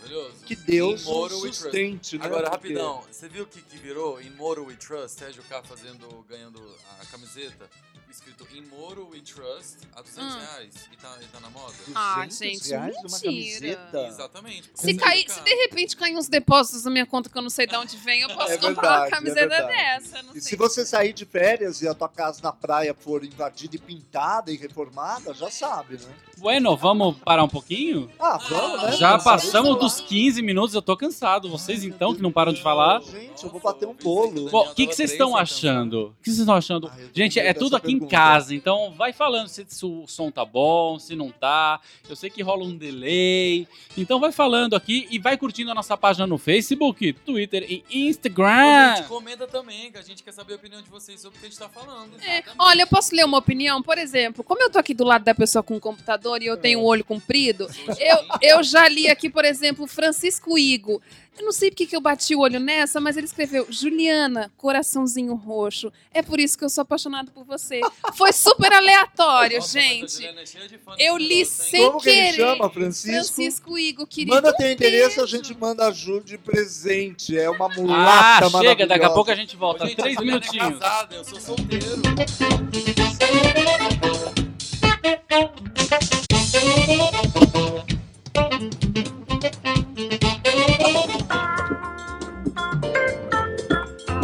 Maravilhoso. 0.00 0.44
Que 0.46 0.56
Deus 0.56 1.02
sustente, 1.02 2.18
né? 2.18 2.24
Agora, 2.26 2.50
Porque- 2.50 2.68
rapidão, 2.74 3.04
você 3.10 3.28
viu 3.28 3.44
o 3.44 3.46
que, 3.46 3.60
que 3.62 3.76
virou? 3.78 4.18
Moro 4.36 4.64
We 4.64 4.74
Trust, 4.76 5.18
Sérgio 5.18 5.42
K 5.44 5.62
fazendo, 5.62 6.24
ganhando 6.28 6.60
a 7.00 7.06
camiseta, 7.06 7.68
escrito 8.10 8.46
In 8.54 8.62
Moro 8.70 9.08
We 9.12 9.20
Trust, 9.20 9.78
a 9.94 10.02
200 10.02 10.34
Hum. 10.34 10.38
reais, 10.38 10.74
e 10.92 10.96
tá, 10.96 11.16
e 11.22 11.24
tá 11.26 11.40
na 11.40 11.50
moda? 11.50 11.72
Ah, 11.94 12.24
200 12.26 12.38
gente, 12.38 12.68
reais 12.70 12.96
mentira. 13.22 14.06
Exatamente. 14.08 14.70
Se, 14.74 14.94
cair, 14.94 15.30
se 15.30 15.40
de 15.42 15.54
repente 15.54 15.96
cair 15.96 16.16
uns 16.16 16.28
depósitos 16.28 16.84
na 16.84 16.90
minha 16.90 17.06
conta 17.06 17.28
que 17.30 17.38
eu 17.38 17.42
não 17.42 17.50
sei 17.50 17.66
de 17.66 17.76
onde 17.76 17.96
vem, 17.96 18.20
eu 18.22 18.28
posso 18.30 18.52
É 18.52 18.58
comprar 18.58 18.72
verdade, 18.82 18.98
uma 19.00 19.06
é 19.06 19.10
camiseta 19.10 19.48
verdade. 19.48 19.72
dessa. 20.02 20.22
Não 20.22 20.30
E 20.36 20.40
sei. 20.40 20.50
se 20.50 20.56
você 20.56 20.84
sair 20.84 21.12
de 21.12 21.24
férias 21.24 21.80
e 21.82 21.88
a 21.88 21.94
tua 21.94 22.08
casa 22.08 22.40
na 22.42 22.52
praia 22.52 22.94
for 22.94 23.24
invadida 23.24 23.76
e 23.76 23.78
pintada 23.78 24.50
e 24.50 24.56
reformada, 24.56 25.32
já 25.34 25.50
sabe, 25.50 25.96
né? 25.98 26.12
Bueno, 26.38 26.76
vamos 26.76 27.16
parar 27.18 27.44
um 27.44 27.48
pouquinho? 27.48 28.10
Ah, 28.18 28.38
vamos, 28.38 28.82
né? 28.82 28.92
Já 28.96 29.10
Vamos 29.10 29.24
passamos 29.24 29.78
dos 29.78 30.00
15 30.00 30.40
minutos, 30.42 30.74
eu 30.74 30.80
tô 30.82 30.96
cansado. 30.96 31.50
Vocês 31.50 31.84
então, 31.84 32.14
que 32.14 32.22
não 32.22 32.32
param 32.32 32.52
de 32.52 32.62
falar. 32.62 33.02
Gente, 33.02 33.44
eu 33.44 33.50
vou 33.50 33.60
bater 33.60 33.86
um 33.86 33.92
bolo. 33.94 34.48
Bom, 34.50 34.66
o 34.70 34.74
que, 34.74 34.86
que 34.86 34.94
vocês 34.94 35.12
estão 35.12 35.36
achando? 35.36 36.06
O 36.06 36.22
que 36.22 36.30
vocês 36.30 36.38
estão 36.38 36.54
achando? 36.54 36.88
Ah, 36.88 36.96
Gente, 37.12 37.38
é 37.38 37.52
tudo 37.52 37.76
aqui 37.76 37.92
em 37.92 37.98
pergunta. 38.00 38.16
casa, 38.16 38.54
então 38.54 38.92
vai 38.92 39.12
falando 39.12 39.48
se, 39.48 39.64
se 39.68 39.84
o 39.84 40.06
som 40.06 40.30
tá 40.30 40.44
bom, 40.44 40.98
se 40.98 41.14
não 41.14 41.30
tá. 41.30 41.80
Eu 42.08 42.16
sei 42.16 42.30
que 42.30 42.42
rola 42.42 42.64
um 42.64 42.76
delay. 42.76 43.66
Então 43.96 44.18
vai 44.18 44.32
falando 44.32 44.74
aqui 44.74 45.06
e 45.10 45.18
vai 45.18 45.36
curtindo 45.36 45.70
a 45.70 45.74
nossa 45.74 45.96
página 45.96 46.26
no 46.26 46.38
Facebook, 46.38 47.12
Twitter 47.12 47.64
e 47.68 47.84
Instagram. 47.90 48.96
Gente, 48.96 49.08
comenta 49.08 49.46
também, 49.46 49.90
que 49.92 49.98
a 49.98 50.02
gente 50.02 50.22
quer 50.22 50.32
saber 50.32 50.54
a 50.54 50.56
opinião 50.56 50.82
de 50.82 50.88
vocês 50.88 51.20
sobre 51.20 51.38
o 51.38 51.40
que 51.40 51.46
a 51.46 51.50
gente 51.50 51.58
tá 51.58 51.68
falando. 51.68 52.20
É, 52.22 52.42
olha, 52.58 52.82
eu 52.82 52.86
posso 52.86 53.14
ler 53.14 53.24
uma 53.24 53.38
opinião? 53.38 53.82
Por 53.82 53.98
exemplo, 53.98 54.42
como 54.42 54.62
eu 54.62 54.70
tô 54.70 54.78
aqui 54.78 54.94
do 54.94 55.04
lado 55.04 55.24
da 55.24 55.34
pessoa 55.34 55.62
com 55.62 55.76
o 55.76 55.80
computador 55.80 56.42
e 56.42 56.46
eu 56.46 56.56
tenho 56.56 56.80
o 56.80 56.84
olho 56.84 57.04
comprido, 57.04 57.68
eu, 57.98 58.18
eu 58.40 58.62
já 58.62 58.88
li 58.88 59.08
aqui, 59.08 59.28
por 59.28 59.44
exemplo, 59.44 59.86
Francisco 59.86 60.58
Igo. 60.58 61.00
Eu 61.38 61.44
não 61.46 61.52
sei 61.52 61.70
porque 61.70 61.86
que 61.86 61.96
eu 61.96 62.00
bati 62.02 62.34
o 62.34 62.40
olho 62.40 62.60
nessa, 62.60 63.00
mas 63.00 63.16
ele 63.16 63.24
escreveu 63.24 63.66
Juliana, 63.70 64.52
coraçãozinho 64.58 65.34
roxo. 65.34 65.90
É 66.12 66.20
por 66.22 66.38
isso 66.38 66.58
que 66.58 66.64
eu 66.64 66.68
sou 66.68 66.82
apaixonado 66.82 67.30
por 67.30 67.44
você. 67.44 67.80
Foi 68.14 68.30
super 68.32 68.70
aleatório, 68.72 69.56
Nossa, 69.58 69.80
gente. 69.80 70.12
Juliana 70.12 70.42
é 70.42 70.46
cheia 70.46 70.68
de 70.68 70.76
fã 70.76 70.92
Eu 70.98 71.16
li 71.16 71.46
sem 71.46 71.86
Como 71.86 72.00
que 72.00 72.10
ele 72.10 72.20
querer. 72.32 72.36
chama, 72.36 72.68
Francisco? 72.68 73.12
Francisco 73.34 73.78
Igo, 73.78 74.06
querido. 74.06 74.34
Manda 74.34 74.54
teu 74.54 74.66
um 74.66 74.70
endereço, 74.70 75.22
a 75.22 75.26
gente 75.26 75.54
manda 75.56 75.86
a 75.86 75.92
Ju 75.92 76.20
de 76.20 76.36
presente. 76.36 77.38
É 77.38 77.48
uma 77.48 77.66
Ah, 77.66 77.74
mulata 77.74 78.50
chega, 78.60 78.86
daqui 78.86 79.04
a 79.06 79.10
pouco 79.10 79.30
a 79.30 79.34
gente 79.34 79.56
Ô, 79.56 79.58
volta. 79.58 79.86
gente, 79.86 79.96
Três 79.96 80.18
É 80.18 80.20
minutinhos. 80.20 80.78
casada, 80.78 81.14
eu 81.16 81.24
sou 81.24 81.40
solteiro. 81.40 82.02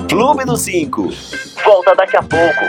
Clube 0.08 0.44
do 0.44 0.56
5. 0.56 1.08
Volta 1.64 1.94
daqui 1.96 2.16
a 2.16 2.22
pouco. 2.22 2.64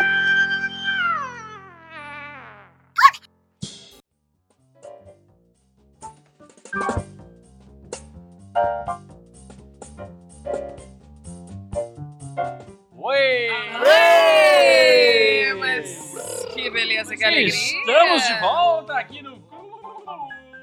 Oi! 12.98 13.48
Mas 15.60 16.46
que 16.54 16.70
beleza, 16.72 17.16
que 17.16 17.24
alegria. 17.24 17.48
Estamos 17.48 18.24
de 18.28 18.40
volta 18.40 18.94
aqui 18.98 19.22
no 19.22 19.38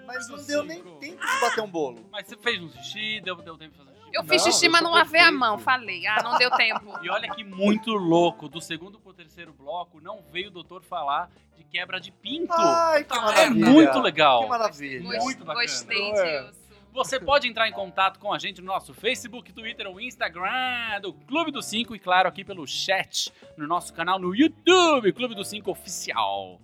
Mas 0.06 0.28
não 0.28 0.44
deu 0.44 0.64
nem 0.64 0.82
tempo 0.82 1.24
de 1.24 1.40
bater 1.40 1.60
um 1.62 1.70
bolo. 1.70 2.04
Mas 2.10 2.26
você 2.26 2.36
fez 2.36 2.60
um 2.60 2.68
xixi, 2.70 3.20
deu, 3.20 3.36
deu 3.36 3.56
tempo 3.56 3.72
de 3.72 3.78
fazer 3.78 3.90
um. 3.90 3.93
Eu 4.14 4.22
Não, 4.22 4.28
fiz 4.28 4.42
xixi, 4.44 4.68
mas 4.68 4.80
não 4.80 4.92
lavei 4.92 5.20
a 5.20 5.32
mão. 5.32 5.58
Falei, 5.58 6.06
ah, 6.06 6.22
não 6.22 6.38
deu 6.38 6.50
tempo. 6.52 6.98
E 7.02 7.10
olha 7.10 7.28
que 7.34 7.42
muito 7.42 7.90
louco, 7.92 8.48
do 8.48 8.60
segundo 8.60 8.98
pro 9.00 9.12
terceiro 9.12 9.52
bloco, 9.52 10.00
não 10.00 10.22
veio 10.30 10.48
o 10.48 10.50
doutor 10.52 10.82
falar 10.82 11.28
de 11.56 11.64
quebra 11.64 11.98
de 12.00 12.12
pinto. 12.12 12.52
Ai, 12.52 13.02
que 13.04 13.12
é 13.12 13.20
maravilha. 13.20 13.66
muito 13.66 13.98
legal. 14.00 14.42
Que 14.44 14.48
maravilha. 14.48 15.02
Gost- 15.02 15.18
Muito 15.24 15.44
bacana. 15.44 15.60
Gostei 15.66 16.10
É. 16.12 16.42
disso. 16.44 16.64
Você 16.92 17.18
pode 17.18 17.48
entrar 17.48 17.68
em 17.68 17.72
contato 17.72 18.20
com 18.20 18.32
a 18.32 18.38
gente 18.38 18.60
no 18.60 18.68
nosso 18.68 18.94
Facebook, 18.94 19.52
Twitter 19.52 19.84
ou 19.88 20.00
Instagram 20.00 21.00
do 21.02 21.12
Clube 21.12 21.50
do 21.50 21.60
5 21.60 21.92
e, 21.96 21.98
claro, 21.98 22.28
aqui 22.28 22.44
pelo 22.44 22.64
chat 22.68 23.32
no 23.56 23.66
nosso 23.66 23.92
canal 23.92 24.16
no 24.16 24.32
YouTube, 24.32 25.12
Clube 25.12 25.34
do 25.34 25.44
5 25.44 25.72
Oficial. 25.72 26.60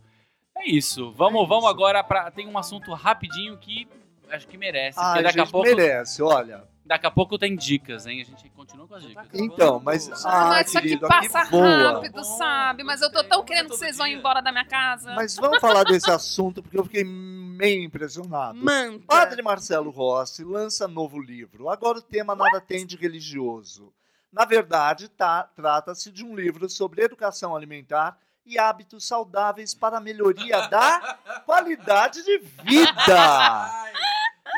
É 0.57 0.71
isso. 0.71 1.11
Vamos, 1.13 1.43
É 1.43 1.47
vamos 1.49 1.65
isso. 1.65 1.73
agora 1.75 2.05
para 2.05 2.31
tem 2.31 2.47
um 2.47 2.57
assunto 2.57 2.93
rapidinho 2.95 3.57
que 3.59 3.89
acho 4.31 4.47
que 4.47 4.57
merece, 4.57 5.01
Ah, 5.01 5.15
daqui 5.21 5.41
a 5.41 5.43
gente 5.43 5.51
pouco, 5.51 5.67
merece, 5.69 6.23
olha. 6.23 6.63
Daqui 6.85 7.07
a 7.07 7.11
pouco 7.11 7.39
tem 7.39 7.55
dicas, 7.57 8.07
hein? 8.07 8.21
A 8.21 8.25
gente 8.25 8.49
continua 8.51 8.87
com 8.87 8.95
as 8.95 9.03
dicas. 9.03 9.27
Então, 9.35 9.81
mas... 9.81 10.09
Ah, 10.25 10.49
mas 10.49 10.69
isso 10.69 10.79
aqui 10.79 10.89
querido, 10.89 11.09
passa 11.09 11.39
aqui 11.41 11.51
voa. 11.51 11.93
rápido, 11.93 12.13
Bom, 12.15 12.25
sabe? 12.25 12.83
Mas 12.83 13.01
eu 13.03 13.13
tô 13.13 13.23
tão 13.25 13.45
querendo 13.45 13.71
que 13.71 13.77
vocês 13.77 13.97
vão 13.97 14.07
embora 14.07 14.41
da 14.41 14.51
minha 14.51 14.65
casa. 14.65 15.15
Mas 15.15 15.37
vamos 15.37 15.59
falar 15.61 15.85
desse 15.85 16.11
assunto, 16.11 16.63
porque 16.63 16.79
eu 16.79 16.85
fiquei 16.85 17.05
meio 17.05 17.85
impressionado. 17.85 18.59
Manta. 18.59 19.05
Padre 19.07 19.43
Marcelo 19.43 19.91
Rossi 19.91 20.43
lança 20.45 20.89
novo 20.89 21.21
livro. 21.21 21.69
Agora 21.69 21.99
o 21.99 22.03
tema 22.03 22.35
nada 22.35 22.61
tem 22.61 22.87
de 22.87 22.97
religioso. 22.97 23.93
Na 24.33 24.45
verdade, 24.45 25.09
tá- 25.09 25.49
trata-se 25.55 26.11
de 26.11 26.25
um 26.25 26.35
livro 26.35 26.69
sobre 26.69 27.03
educação 27.03 27.55
alimentar 27.55 28.17
e 28.47 28.59
hábitos 28.59 29.07
saudáveis 29.07 29.75
para 29.75 29.99
a 29.99 30.01
melhoria 30.01 30.67
da 30.69 31.19
qualidade 31.45 32.25
de 32.25 32.39
vida. 32.39 33.71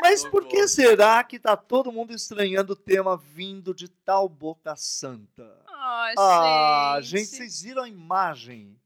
Mas 0.03 0.25
por 0.25 0.45
que 0.47 0.67
será 0.67 1.23
que 1.23 1.39
tá 1.39 1.55
todo 1.55 1.91
mundo 1.91 2.13
estranhando 2.13 2.73
o 2.73 2.75
tema 2.75 3.15
vindo 3.17 3.73
de 3.73 3.87
tal 3.87 4.27
boca 4.27 4.75
santa? 4.75 5.63
Ah, 5.65 6.11
Ah, 6.17 6.97
gente. 7.01 7.25
gente, 7.25 7.27
vocês 7.37 7.61
viram 7.61 7.83
a 7.83 7.87
imagem? 7.89 8.77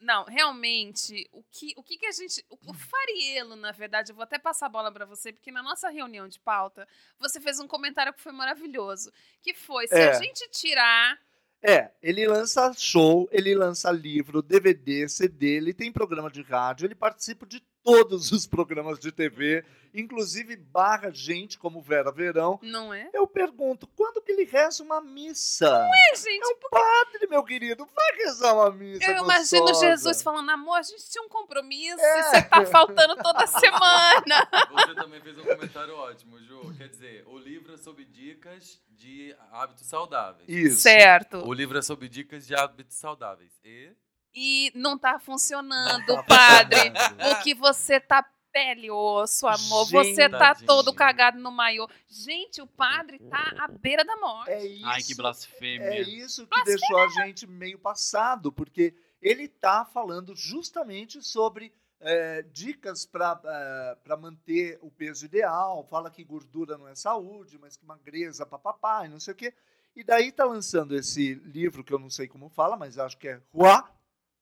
Não, 0.00 0.24
realmente, 0.24 1.26
o 1.32 1.42
que, 1.44 1.72
o 1.76 1.82
que 1.82 1.96
que 1.96 2.06
a 2.06 2.12
gente. 2.12 2.44
O, 2.50 2.58
o 2.72 2.74
Farielo, 2.74 3.56
na 3.56 3.72
verdade, 3.72 4.10
eu 4.12 4.16
vou 4.16 4.22
até 4.24 4.38
passar 4.38 4.66
a 4.66 4.68
bola 4.68 4.92
pra 4.92 5.06
você, 5.06 5.32
porque 5.32 5.50
na 5.52 5.62
nossa 5.62 5.88
reunião 5.88 6.28
de 6.28 6.38
pauta, 6.40 6.86
você 7.18 7.40
fez 7.40 7.58
um 7.58 7.66
comentário 7.68 8.12
que 8.12 8.20
foi 8.20 8.32
maravilhoso. 8.32 9.10
Que 9.40 9.54
foi: 9.54 9.86
se 9.88 9.94
É. 9.94 10.10
a 10.10 10.12
gente 10.14 10.46
tirar. 10.50 11.18
É, 11.62 11.90
ele 12.02 12.26
lança 12.26 12.74
show, 12.74 13.26
ele 13.32 13.54
lança 13.54 13.90
livro, 13.90 14.42
DVD, 14.42 15.08
CD, 15.08 15.56
ele 15.56 15.72
tem 15.72 15.90
programa 15.90 16.30
de 16.30 16.42
rádio, 16.42 16.84
ele 16.86 16.94
participa 16.94 17.46
de 17.46 17.64
todos 17.84 18.32
os 18.32 18.46
programas 18.46 18.98
de 18.98 19.12
TV, 19.12 19.64
inclusive 19.92 20.56
barra 20.56 21.10
gente 21.10 21.58
como 21.58 21.82
Vera 21.82 22.10
Verão. 22.10 22.58
Não 22.62 22.92
é? 22.92 23.08
Eu 23.12 23.26
pergunto, 23.26 23.86
quando 23.88 24.22
que 24.22 24.32
ele 24.32 24.44
reza 24.44 24.82
uma 24.82 25.00
missa? 25.00 25.66
É, 26.12 26.16
gente, 26.16 26.42
É 26.42 26.46
um 26.48 26.70
padre, 26.70 27.26
meu 27.28 27.44
querido, 27.44 27.86
vai 27.94 28.24
rezar 28.24 28.54
uma 28.54 28.70
missa 28.72 29.04
eu 29.04 29.22
imagino 29.22 29.60
gostosa. 29.62 29.86
Jesus 29.88 30.22
falando, 30.22 30.50
amor, 30.50 30.78
a 30.78 30.82
gente 30.82 31.08
tinha 31.10 31.22
um 31.22 31.28
compromisso 31.28 32.00
É. 32.00 32.18
e 32.18 32.22
você 32.22 32.42
tá 32.42 32.66
faltando 32.66 33.16
toda 33.22 33.46
semana. 33.46 34.48
Você 34.72 34.94
também 34.94 35.20
fez 35.20 35.36
um 35.38 35.44
comentário 35.44 35.94
ótimo, 35.94 36.40
Ju. 36.40 36.74
Quer 36.78 36.88
dizer, 36.88 37.24
o 37.26 37.38
livro 37.38 37.74
é 37.74 37.76
sobre 37.76 38.04
dicas 38.06 38.80
de 38.90 39.36
hábitos 39.52 39.86
saudáveis. 39.86 40.48
Isso. 40.48 40.80
Certo. 40.80 41.46
O 41.46 41.52
livro 41.52 41.78
é 41.78 41.82
sobre 41.82 42.08
dicas 42.08 42.46
de 42.46 42.54
hábitos 42.54 42.96
saudáveis. 42.96 43.52
E 43.62 43.92
E 44.34 44.72
não 44.74 44.98
tá 44.98 45.18
funcionando, 45.18 46.06
Tá 46.06 46.22
padre. 46.24 46.90
funcionando. 46.90 47.34
Porque 47.34 47.54
você 47.54 48.00
tá 48.00 48.24
pele 48.52 48.86
e 48.86 48.90
osso, 48.90 49.46
amor. 49.48 49.86
Gente, 49.86 50.14
você 50.14 50.28
tá 50.28 50.54
todo 50.54 50.94
cagado 50.94 51.38
no 51.38 51.50
maiô. 51.50 51.88
Gente, 52.08 52.62
o 52.62 52.66
padre 52.66 53.18
tá 53.18 53.52
à 53.58 53.68
beira 53.68 54.04
da 54.04 54.16
morte. 54.16 54.50
É 54.50 54.64
isso. 54.64 54.86
Ai, 54.86 55.02
que 55.02 55.14
blasfêmia. 55.14 55.86
É 55.86 56.00
isso 56.02 56.46
que 56.46 56.64
deixou 56.64 56.98
a 56.98 57.08
gente 57.08 57.46
meio 57.48 57.78
passado, 57.78 58.52
porque 58.52 58.94
ele 59.20 59.44
está 59.44 59.84
falando 59.84 60.36
justamente 60.36 61.20
sobre 61.20 61.72
é, 62.00 62.42
dicas 62.42 63.04
para 63.06 64.16
manter 64.20 64.78
o 64.82 64.90
peso 64.90 65.24
ideal. 65.24 65.84
Fala 65.90 66.10
que 66.10 66.22
gordura 66.22 66.78
não 66.78 66.86
é 66.86 66.94
saúde, 66.94 67.58
mas 67.58 67.76
que 67.76 67.84
magreza, 67.84 68.46
papapá, 68.46 69.04
e 69.04 69.08
não 69.08 69.18
sei 69.18 69.32
o 69.32 69.36
quê. 69.36 69.52
E 69.96 70.04
daí 70.04 70.28
está 70.28 70.44
lançando 70.44 70.94
esse 70.96 71.34
livro, 71.34 71.82
que 71.84 71.92
eu 71.92 71.98
não 71.98 72.10
sei 72.10 72.28
como 72.28 72.48
fala, 72.48 72.76
mas 72.76 72.98
acho 72.98 73.16
que 73.16 73.28
é 73.28 73.40
Ruá, 73.52 73.88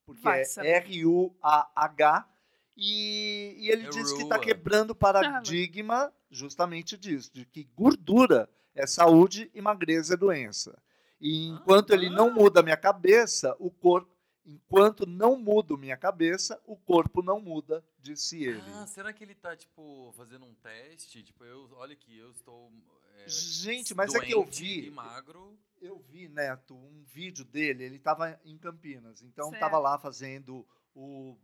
porque 0.05 0.23
Vai 0.23 0.43
é. 0.43 0.79
R-U-A-H. 0.79 2.29
E, 2.77 3.55
e 3.59 3.71
ele 3.71 3.87
É 3.87 3.91
diz 3.91 4.13
que 4.13 4.23
está 4.23 4.37
Rua. 4.37 4.45
quebrando 4.45 4.91
o 4.91 4.95
paradigma 4.95 6.13
justamente 6.31 6.97
disso, 6.97 7.31
de 7.33 7.45
que 7.45 7.65
gordura 7.77 8.49
é 8.75 8.87
saúde 8.87 9.51
e 9.55 9.61
magreza 9.61 10.15
é 10.15 10.17
doença. 10.17 10.81
E 11.21 11.47
enquanto 11.49 11.91
ele 11.91 12.09
não 12.09 12.33
muda 12.33 12.61
a 12.61 12.63
minha 12.63 12.77
cabeça, 12.77 13.55
o 13.59 13.71
corpo. 13.71 14.11
Enquanto 14.45 15.07
não 15.07 15.39
mudo 15.39 15.79
minha 15.79 15.97
cabeça, 15.97 16.61
o 16.67 16.75
corpo 16.77 17.23
não 17.23 17.41
muda, 17.41 17.85
disse 18.01 18.43
ele. 18.43 18.61
Ah, 18.75 18.87
será 18.89 19.13
que 19.13 19.23
ele 19.23 19.37
tá, 19.37 19.55
tipo, 19.57 20.13
fazendo 20.17 20.45
um 20.45 20.55
teste? 20.55 21.23
Tipo, 21.23 21.45
eu, 21.45 21.69
olha 21.77 21.93
aqui, 21.93 22.19
eu 22.19 22.33
estou. 22.33 22.73
é, 23.19 23.29
Gente, 23.29 23.95
mas 23.95 24.13
é 24.13 24.19
que 24.19 24.35
eu 24.35 24.45
vi. 24.45 24.87
E 24.87 24.91
magro. 24.91 25.57
Eu 25.83 25.99
vi, 25.99 26.29
Neto, 26.29 26.77
um 26.77 27.03
vídeo 27.05 27.45
dele, 27.45 27.83
ele 27.83 27.97
estava 27.97 28.39
em 28.45 28.57
Campinas, 28.57 29.21
então 29.21 29.53
estava 29.53 29.79
lá 29.81 29.99
fazendo 29.99 30.65
o, 30.95 31.37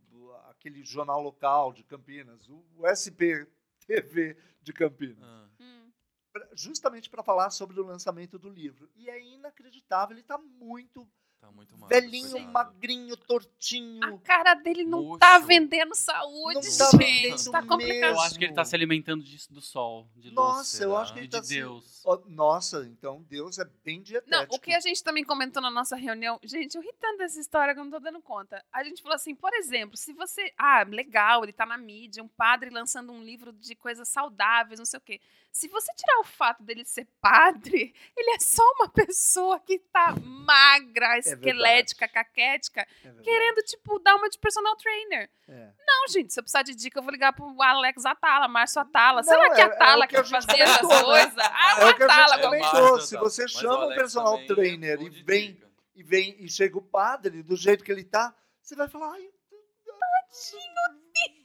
aquele 0.49 0.81
jornal 0.83 1.21
local 1.21 1.73
de 1.73 1.83
Campinas, 1.83 2.47
o, 2.47 2.65
o 2.77 2.87
SP 2.87 3.45
TV 3.85 4.37
de 4.61 4.71
Campinas, 4.71 5.17
Ah, 5.21 5.49
Hum. 5.59 5.91
pra- 6.31 6.49
justamente 6.53 7.09
para 7.09 7.21
falar 7.21 7.49
sobre 7.49 7.79
o 7.81 7.85
lançamento 7.85 8.39
do 8.39 8.47
livro. 8.49 8.89
E 8.95 9.09
é 9.09 9.21
inacreditável, 9.21 10.13
ele 10.13 10.21
está 10.21 10.37
muito 10.37 11.05
tá 11.39 11.51
muito 11.51 11.77
magro. 11.77 11.87
velhinho, 11.87 12.31
coitado. 12.31 12.51
magrinho, 12.51 13.17
tortinho. 13.17 14.03
A 14.03 14.17
cara 14.19 14.53
dele 14.55 14.83
não 14.83 15.17
tá 15.17 15.39
vendendo 15.39 15.95
saúde, 15.95 16.55
Não 16.55 16.61
tá 16.77 16.91
gente. 16.91 16.97
vendendo 16.97 17.51
Tá 17.51 17.63
complicado. 17.63 18.11
Eu 18.11 18.21
acho 18.21 18.37
que 18.37 18.45
ele 18.45 18.53
tá 18.53 18.65
se 18.65 18.75
alimentando 18.75 19.23
disso 19.23 19.51
do 19.53 19.61
sol, 19.61 20.09
de 20.15 20.27
luz. 20.29 20.35
Nossa, 20.35 20.83
eu 20.83 20.89
será? 20.89 21.01
acho 21.01 21.13
que 21.13 21.19
ele 21.19 21.27
de 21.27 21.45
se... 21.45 21.55
Deus. 21.55 22.03
Nossa, 22.27 22.83
então 22.91 23.23
Deus 23.23 23.57
é 23.59 23.65
bem 23.83 24.01
dietético. 24.01 24.51
Não, 24.51 24.55
o 24.55 24.59
que 24.59 24.73
a 24.73 24.79
gente 24.79 25.03
também 25.03 25.23
comentou 25.23 25.61
na 25.61 25.71
nossa 25.71 25.95
reunião, 25.95 26.39
gente, 26.43 26.75
eu 26.75 26.81
ri 26.81 26.93
tanto 26.99 27.17
dessa 27.19 27.39
história 27.39 27.73
que 27.73 27.79
eu 27.79 27.83
não 27.83 27.91
tô 27.91 27.99
dando 27.99 28.21
conta. 28.21 28.63
A 28.71 28.83
gente 28.83 29.01
falou 29.01 29.15
assim, 29.15 29.35
por 29.35 29.53
exemplo, 29.53 29.95
se 29.97 30.13
você. 30.13 30.53
Ah, 30.57 30.83
legal, 30.83 31.43
ele 31.43 31.53
tá 31.53 31.65
na 31.65 31.77
mídia, 31.77 32.23
um 32.23 32.27
padre 32.27 32.69
lançando 32.69 33.11
um 33.11 33.23
livro 33.23 33.51
de 33.53 33.75
coisas 33.75 34.07
saudáveis, 34.07 34.79
não 34.79 34.85
sei 34.85 34.97
o 34.97 35.01
quê. 35.01 35.19
Se 35.51 35.67
você 35.67 35.91
tirar 35.95 36.19
o 36.19 36.23
fato 36.23 36.63
dele 36.63 36.85
ser 36.85 37.07
padre, 37.19 37.93
ele 38.15 38.31
é 38.31 38.39
só 38.39 38.63
uma 38.75 38.87
pessoa 38.89 39.59
que 39.59 39.79
tá 39.91 40.13
magra, 40.21 41.17
esquelética, 41.17 42.07
caquética, 42.07 42.87
É 43.03 43.11
querendo, 43.23 43.61
tipo, 43.63 43.99
dar 43.99 44.15
uma 44.15 44.29
de 44.29 44.37
personal 44.37 44.75
trainer. 44.75 45.29
É. 45.47 45.71
Não, 45.85 46.07
gente, 46.07 46.31
se 46.33 46.39
eu 46.39 46.43
precisar 46.43 46.61
de 46.61 46.75
dica, 46.75 46.99
eu 46.99 47.03
vou 47.03 47.11
ligar 47.11 47.33
pro 47.33 47.61
Alex 47.61 48.05
Atala, 48.05 48.47
Márcio 48.47 48.81
Atala. 48.81 49.23
Sei 49.23 49.35
lá 49.35 49.53
que 49.53 49.61
é- 49.61 49.63
Atala 49.65 50.03
é 50.03 50.05
o 50.05 50.09
que 50.09 50.23
que 50.23 50.29
fazia 50.29 50.63
essas 50.63 50.87
né? 50.87 51.03
coisas. 51.03 51.37
Ah, 51.37 51.75
É 51.81 51.85
o 51.85 51.89
Atala, 51.89 52.35
é 52.35 52.41
comentou. 52.41 52.91
Mas 52.93 53.09
Se 53.09 53.17
você 53.17 53.41
Alex 53.41 53.53
chama 53.53 53.85
um 53.87 53.95
personal 53.95 54.37
é 54.37 54.45
trainer 54.45 55.01
e 55.01 55.09
vem 55.23 55.53
dica. 55.53 55.69
e 55.95 56.03
vem 56.03 56.35
e 56.39 56.49
chega 56.49 56.77
o 56.77 56.81
padre 56.81 57.41
do 57.43 57.55
jeito 57.55 57.83
que 57.83 57.91
ele 57.91 58.03
tá, 58.03 58.33
você 58.61 58.75
vai 58.75 58.87
falar, 58.87 59.13
ai, 59.13 59.29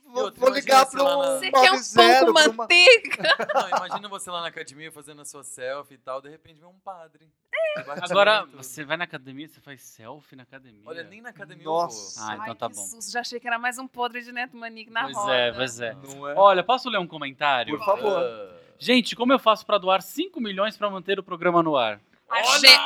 vou, 0.06 0.32
vou 0.34 0.50
ligar 0.50 0.84
você 0.86 0.96
para 0.96 1.02
lá 1.02 1.16
um 1.34 1.38
Você 1.38 1.50
quer 1.50 1.72
um 1.72 1.82
pão 1.94 2.04
90, 2.04 2.24
com 2.24 2.30
uma- 2.30 2.48
manteiga? 2.64 3.22
Não, 3.54 3.68
imagina 3.68 4.08
você 4.08 4.30
lá 4.30 4.40
na 4.42 4.48
academia 4.48 4.92
fazendo 4.92 5.22
a 5.22 5.24
sua 5.24 5.42
selfie 5.44 5.94
e 5.94 5.98
tal, 5.98 6.20
de 6.20 6.28
repente 6.28 6.60
vem 6.60 6.68
um 6.68 6.78
padre. 6.80 7.26
Te 7.26 7.90
Agora, 8.02 8.44
você 8.52 8.84
vai 8.84 8.96
na 8.96 9.02
academia, 9.04 9.48
você 9.48 9.60
faz 9.60 9.82
selfie 9.82 10.36
na 10.36 10.44
academia. 10.44 10.82
Olha, 10.86 11.02
nem 11.02 11.20
na 11.20 11.30
academia 11.30 11.64
Nossa. 11.64 12.20
eu 12.20 12.24
vou. 12.24 12.30
Ah, 12.30 12.34
então 12.36 12.52
Ai, 12.52 12.54
tá 12.54 12.68
que 12.68 12.76
bom. 12.76 12.82
susto, 12.86 13.10
já 13.10 13.20
achei 13.20 13.40
que 13.40 13.46
era 13.48 13.58
mais 13.58 13.78
um 13.78 13.88
podre 13.88 14.22
de 14.22 14.30
Neto 14.30 14.56
Manique 14.56 14.90
na 14.92 15.04
Pois 15.04 15.16
roda. 15.16 15.34
é, 15.34 15.52
pois 15.52 15.80
é. 15.80 15.92
Não 15.94 16.28
é? 16.28 16.34
Olha, 16.36 16.62
posso 16.62 16.88
ler 16.88 16.98
um 16.98 17.06
comentário? 17.06 17.76
Por 17.76 17.84
favor. 17.84 18.22
Ah. 18.22 18.54
Gente, 18.78 19.16
como 19.16 19.32
eu 19.32 19.38
faço 19.40 19.66
pra 19.66 19.78
doar 19.78 20.02
5 20.02 20.40
milhões 20.40 20.76
pra 20.76 20.88
manter 20.90 21.18
o 21.18 21.22
programa 21.22 21.62
no 21.62 21.76
ar? 21.76 22.00
Agen- 22.30 22.78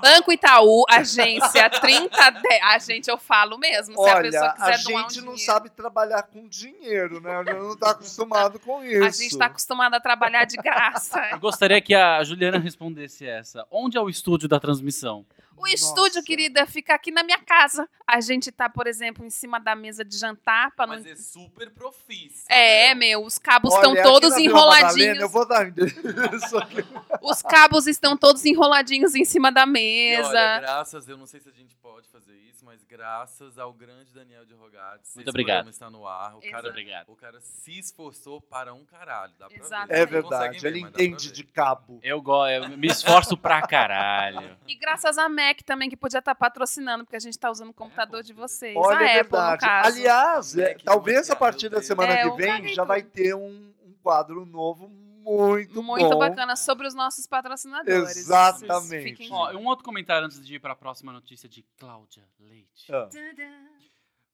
Banco 0.00 0.32
Itaú, 0.32 0.84
agência 0.88 1.70
3010. 1.70 2.60
Ah, 2.62 2.78
gente, 2.78 3.08
eu 3.08 3.16
falo 3.18 3.56
mesmo. 3.58 3.94
Se 3.94 4.10
a 4.10 4.14
Olha, 4.14 4.22
pessoa 4.30 4.46
a, 4.48 4.52
quiser 4.52 4.82
doar 4.82 4.94
um 5.06 5.08
gente 5.08 5.16
não 5.20 5.32
dinheiro. 5.34 5.38
sabe 5.52 5.70
trabalhar 5.70 6.22
com 6.24 6.48
dinheiro, 6.48 7.20
né? 7.20 7.36
A 7.36 7.44
gente 7.44 7.58
não 7.62 7.76
tá 7.76 7.90
acostumado 7.92 8.58
com 8.58 8.84
isso. 8.84 9.04
A 9.04 9.10
gente 9.10 9.38
tá 9.38 9.46
acostumado 9.46 9.94
a 9.94 10.00
trabalhar 10.00 10.44
de 10.44 10.56
graça. 10.56 11.20
Eu 11.30 11.38
gostaria 11.38 11.80
que 11.80 11.94
a 11.94 12.22
Juliana 12.24 12.58
respondesse 12.58 13.26
essa. 13.26 13.64
Onde 13.70 13.96
é 13.96 14.00
o 14.00 14.08
estúdio 14.08 14.48
da 14.48 14.58
transmissão? 14.58 15.24
O 15.56 15.66
estúdio, 15.66 16.16
Nossa. 16.16 16.22
querida, 16.26 16.66
fica 16.66 16.94
aqui 16.94 17.10
na 17.10 17.22
minha 17.22 17.38
casa. 17.38 17.88
A 18.06 18.20
gente 18.20 18.50
tá, 18.50 18.68
por 18.68 18.86
exemplo, 18.86 19.24
em 19.24 19.30
cima 19.30 19.58
da 19.60 19.74
mesa 19.76 20.04
de 20.04 20.16
jantar 20.18 20.72
para 20.74 20.86
não. 20.88 20.94
Mas 20.96 21.06
é 21.06 21.14
super 21.16 21.70
profício. 21.70 22.44
É, 22.48 22.88
né? 22.88 22.94
meu, 22.94 23.24
os 23.24 23.38
cabos 23.38 23.72
Olha, 23.72 23.86
estão 23.86 24.02
todos 24.02 24.36
enroladinhos. 24.36 25.18
Eu 25.20 25.28
vou 25.28 25.46
dar. 25.46 25.66
Os 27.22 27.42
cabos 27.42 27.86
estão 27.86 28.16
todos 28.16 28.44
enroladinhos 28.44 29.14
em 29.14 29.24
cima 29.24 29.50
da 29.52 29.62
E 29.62 29.66
mesa. 29.66 30.28
olha, 30.28 30.60
graças, 30.60 31.08
eu 31.08 31.16
não 31.16 31.26
sei 31.26 31.40
se 31.40 31.48
a 31.48 31.52
gente 31.52 31.74
pode 31.76 32.08
fazer 32.08 32.34
isso, 32.50 32.64
mas 32.64 32.82
graças 32.84 33.58
ao 33.58 33.72
grande 33.72 34.12
Daniel 34.12 34.44
de 34.44 34.54
Rogatis. 34.54 35.14
Muito 35.14 35.28
obrigado. 35.28 35.68
está 35.70 35.88
no 35.90 36.06
ar. 36.06 36.34
O 36.36 36.38
Exato. 36.38 36.50
cara, 36.50 36.68
obrigado. 36.68 37.08
o 37.10 37.16
cara 37.16 37.40
se 37.40 37.78
esforçou 37.78 38.40
para 38.40 38.74
um 38.74 38.84
caralho. 38.84 39.32
Dá 39.38 39.48
pra 39.48 39.56
Exato. 39.56 39.88
ver. 39.88 39.94
É 39.94 39.96
Vocês 40.06 40.10
não 40.22 40.30
verdade, 40.30 40.58
ver, 40.58 40.68
ele 40.68 40.80
pra 40.80 40.88
entende 40.90 41.28
ver. 41.28 41.34
de 41.34 41.44
cabo. 41.44 42.00
Eu, 42.02 42.20
go- 42.20 42.46
eu 42.48 42.68
me 42.70 42.88
esforço 42.88 43.36
pra 43.36 43.62
caralho. 43.62 44.56
E 44.66 44.74
graças 44.76 45.16
à 45.18 45.28
Mac 45.48 45.60
também, 45.62 45.88
que 45.90 45.96
podia 45.96 46.18
estar 46.18 46.34
patrocinando, 46.34 47.04
porque 47.04 47.16
a 47.16 47.20
gente 47.20 47.38
tá 47.38 47.50
usando 47.50 47.70
o 47.70 47.74
computador 47.74 48.20
Apple, 48.20 48.26
de 48.26 48.32
vocês. 48.32 48.76
Olha, 48.76 48.98
a 48.98 49.02
é 49.10 49.20
Apple, 49.20 49.38
no 49.38 49.46
verdade. 49.48 49.60
caso. 49.60 49.88
Aliás, 49.96 50.58
A 50.58 50.62
é, 50.62 50.68
Mac 50.74 50.82
talvez 50.82 51.30
a 51.30 51.36
partir 51.36 51.68
da 51.68 51.82
semana 51.82 52.12
É, 52.12 52.22
que 52.28 52.36
vem 52.36 52.68
já 52.74 52.84
vai 52.84 53.02
ter 53.02 53.34
um, 53.34 53.72
um 53.84 53.92
quadro 54.02 54.44
novo 54.46 54.88
muito, 54.88 55.82
Muito 55.84 56.08
bom. 56.08 56.18
bacana 56.18 56.56
sobre 56.56 56.84
os 56.86 56.94
nossos 56.94 57.26
patrocinadores. 57.28 58.16
Exatamente. 58.16 59.10
Fiquem 59.10 59.28
Ó, 59.32 59.52
um 59.52 59.66
outro 59.66 59.84
comentário 59.84 60.26
antes 60.26 60.44
de 60.44 60.56
ir 60.56 60.58
pra 60.58 60.74
próxima 60.74 61.12
notícia 61.12 61.48
de 61.48 61.62
Cláudia 61.78 62.24
Leite. 62.40 62.92
Ah, 62.92 63.08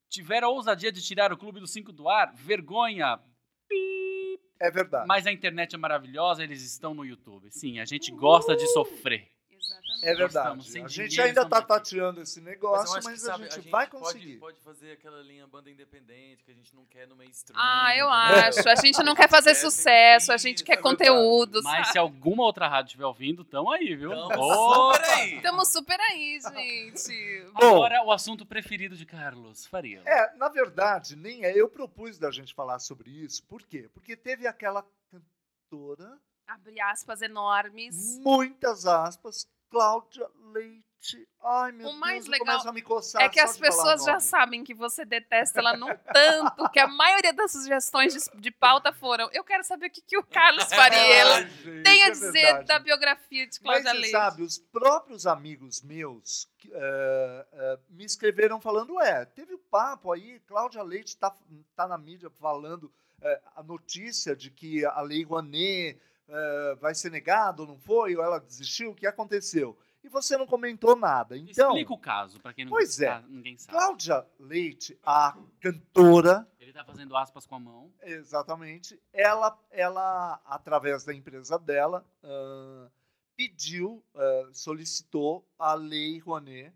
Tiveram 0.09 0.48
a 0.48 0.50
ousadia 0.52 0.90
de 0.90 1.02
tirar 1.02 1.30
o 1.30 1.36
Clube 1.36 1.61
dos 1.61 1.70
Cinco 1.72 1.92
do 1.92 2.09
ar? 2.09 2.32
Vergonha. 2.34 3.20
é 4.59 4.70
verdade. 4.70 5.06
Mas 5.06 5.26
a 5.26 5.30
internet 5.32 5.74
é 5.74 5.78
maravilhosa, 5.78 6.42
eles 6.42 6.62
estão 6.62 6.94
no 6.94 7.04
YouTube. 7.04 7.50
Sim, 7.50 7.78
a 7.80 7.84
gente 7.84 8.11
gosta 8.11 8.56
de 8.56 8.66
sofrer. 8.68 9.30
É 10.03 10.14
verdade. 10.14 10.70
sem 10.70 10.84
A 10.84 10.88
gente 10.88 11.20
ainda 11.20 11.42
está 11.42 11.61
tateando 11.62 12.20
esse 12.22 12.40
Mas 12.40 12.51
negócio, 12.51 12.96
acho 12.96 13.09
mas, 13.09 13.22
que, 13.22 13.28
a, 13.28 13.32
sabe, 13.32 13.51
gente 13.51 13.68
vai 13.70 13.86
pode- 13.86 14.03
conseguir. 14.05 14.36
Pode, 14.38 14.61
fazer 14.61 14.92
aquela 14.92 15.20
linha 15.22 15.46
banda 15.46 15.70
independente 15.70 16.44
que 16.44 16.51
a 16.51 16.55
gente 16.55 16.74
não 16.74 16.84
quer 16.86 17.07
no 17.07 17.16
mainstream. 17.16 17.59
Ah, 17.61 17.96
eu 17.96 18.09
acho. 18.09 18.68
A 18.68 18.74
gente 18.76 19.03
não 19.03 19.14
quer 19.14 19.28
fazer 19.28 19.51
É, 19.53 19.55
sucesso, 19.55 20.32
a 20.32 20.36
gente 20.36 20.62
é 20.62 20.66
quer 20.66 20.76
verdade. 20.76 20.96
conteúdo, 20.96 21.62
Mas 21.62 21.78
sabe? 21.86 21.92
se 21.92 21.99
alguma 21.99 22.42
outra 22.44 22.68
rádio 22.68 22.88
estiver 22.88 23.07
ouvindo, 23.07 23.44
tamo 23.44 23.70
aí, 23.70 23.94
viu? 23.96 24.11
Tamo 24.11 24.42
Opa! 24.42 24.94
super 24.94 25.11
aí. 25.14 25.34
Estamos 25.36 25.68
super 25.72 26.01
aí, 26.01 26.38
gente. 26.40 27.46
Bom. 27.55 27.66
Agora 27.76 28.03
o 28.05 28.12
assunto 28.12 28.44
preferido 28.46 28.96
de 28.96 29.05
Carlos 29.07 29.66
Faria. 29.66 30.03
É, 30.07 30.34
na 30.36 30.49
verdade, 30.49 31.16
nem 31.16 31.44
é. 31.44 31.53
Eu 31.59 31.68
propus 31.68 32.18
da 32.18 32.30
gente 32.30 32.55
falar 32.55 32.78
sobre 32.78 33.11
isso. 33.11 33.42
Por 33.44 33.62
quê? 33.62 33.88
Porque 33.92 34.16
teve 34.16 34.46
aquela 34.46 34.84
cantora, 35.11 36.18
Abre 36.46 36.80
aspas 36.80 37.20
enormes. 37.20 38.18
muitas 38.20 38.86
aspas, 38.86 39.46
Cláudia 39.70 40.26
Leite. 40.52 40.84
Ai, 41.40 41.70
meu 41.70 41.90
O 41.90 41.92
mais 41.94 42.24
Deus, 42.24 42.36
eu 42.38 42.44
legal 42.44 42.72
me 42.72 42.82
coçar 42.82 43.22
É 43.22 43.28
que 43.28 43.38
as 43.38 43.56
pessoas 43.56 44.04
já 44.04 44.18
sabem 44.18 44.64
que 44.64 44.74
você 44.74 45.04
detesta 45.04 45.60
ela 45.60 45.76
num 45.76 45.86
tanto 46.12 46.68
que 46.70 46.80
a 46.80 46.88
maioria 46.88 47.32
das 47.32 47.52
sugestões 47.52 48.12
de, 48.12 48.40
de 48.40 48.50
pauta 48.50 48.92
foram. 48.92 49.30
Eu 49.32 49.44
quero 49.44 49.62
saber 49.62 49.86
o 49.86 49.90
que, 49.90 50.02
que 50.02 50.18
o 50.18 50.24
Carlos 50.24 50.64
Fariello 50.74 51.46
gente, 51.46 51.82
tem 51.84 52.02
a 52.02 52.08
é 52.08 52.10
dizer 52.10 52.32
verdade. 52.32 52.66
da 52.66 52.78
biografia 52.80 53.46
de 53.46 53.58
Mas 53.62 53.82
Cláudia 53.82 53.90
você 53.92 53.96
Leite. 53.98 54.10
sabe, 54.10 54.42
os 54.42 54.58
próprios 54.58 55.26
amigos 55.26 55.82
meus 55.82 56.50
que, 56.58 56.68
eh, 56.74 57.46
eh, 57.52 57.78
me 57.90 58.04
escreveram 58.04 58.60
falando, 58.60 59.00
é, 59.00 59.24
teve 59.24 59.54
o 59.54 59.58
papo 59.58 60.10
aí, 60.10 60.40
Cláudia 60.40 60.82
Leite 60.82 61.08
está 61.10 61.34
tá 61.76 61.86
na 61.86 61.96
mídia 61.96 62.28
falando 62.28 62.92
eh, 63.22 63.40
a 63.54 63.62
notícia 63.62 64.34
de 64.34 64.50
que 64.50 64.84
a 64.84 65.00
Lei 65.00 65.22
Rouanet 65.22 66.00
eh, 66.28 66.74
vai 66.80 66.94
ser 66.94 67.10
negada 67.10 67.62
ou 67.62 67.68
não 67.68 67.78
foi, 67.78 68.14
ou 68.16 68.22
ela 68.22 68.38
desistiu, 68.38 68.90
o 68.90 68.94
que 68.94 69.06
aconteceu? 69.06 69.76
E 70.04 70.08
você 70.08 70.36
não 70.38 70.46
comentou 70.46 70.94
nada. 70.94 71.36
Então, 71.36 71.70
Explica 71.70 71.92
o 71.92 71.98
caso, 71.98 72.40
pra 72.40 72.52
quem 72.52 72.64
não 72.64 72.70
Pois 72.70 73.00
é. 73.00 73.08
tá- 73.08 73.24
ninguém 73.28 73.58
sabe. 73.58 73.76
Cláudia 73.76 74.24
Leite, 74.38 74.98
a 75.04 75.36
cantora, 75.60 76.48
Ele 76.60 76.72
tá 76.72 76.84
fazendo 76.84 77.16
aspas 77.16 77.46
com 77.46 77.56
a 77.56 77.58
mão. 77.60 77.92
Exatamente. 78.02 79.00
Ela, 79.12 79.58
ela 79.70 80.40
através 80.44 81.02
da 81.04 81.12
empresa 81.14 81.58
dela, 81.58 82.04
ah, 82.22 82.88
pediu, 83.36 84.02
ah, 84.14 84.48
solicitou 84.52 85.44
a 85.58 85.74
Lei 85.74 86.18
Rouanet. 86.18 86.72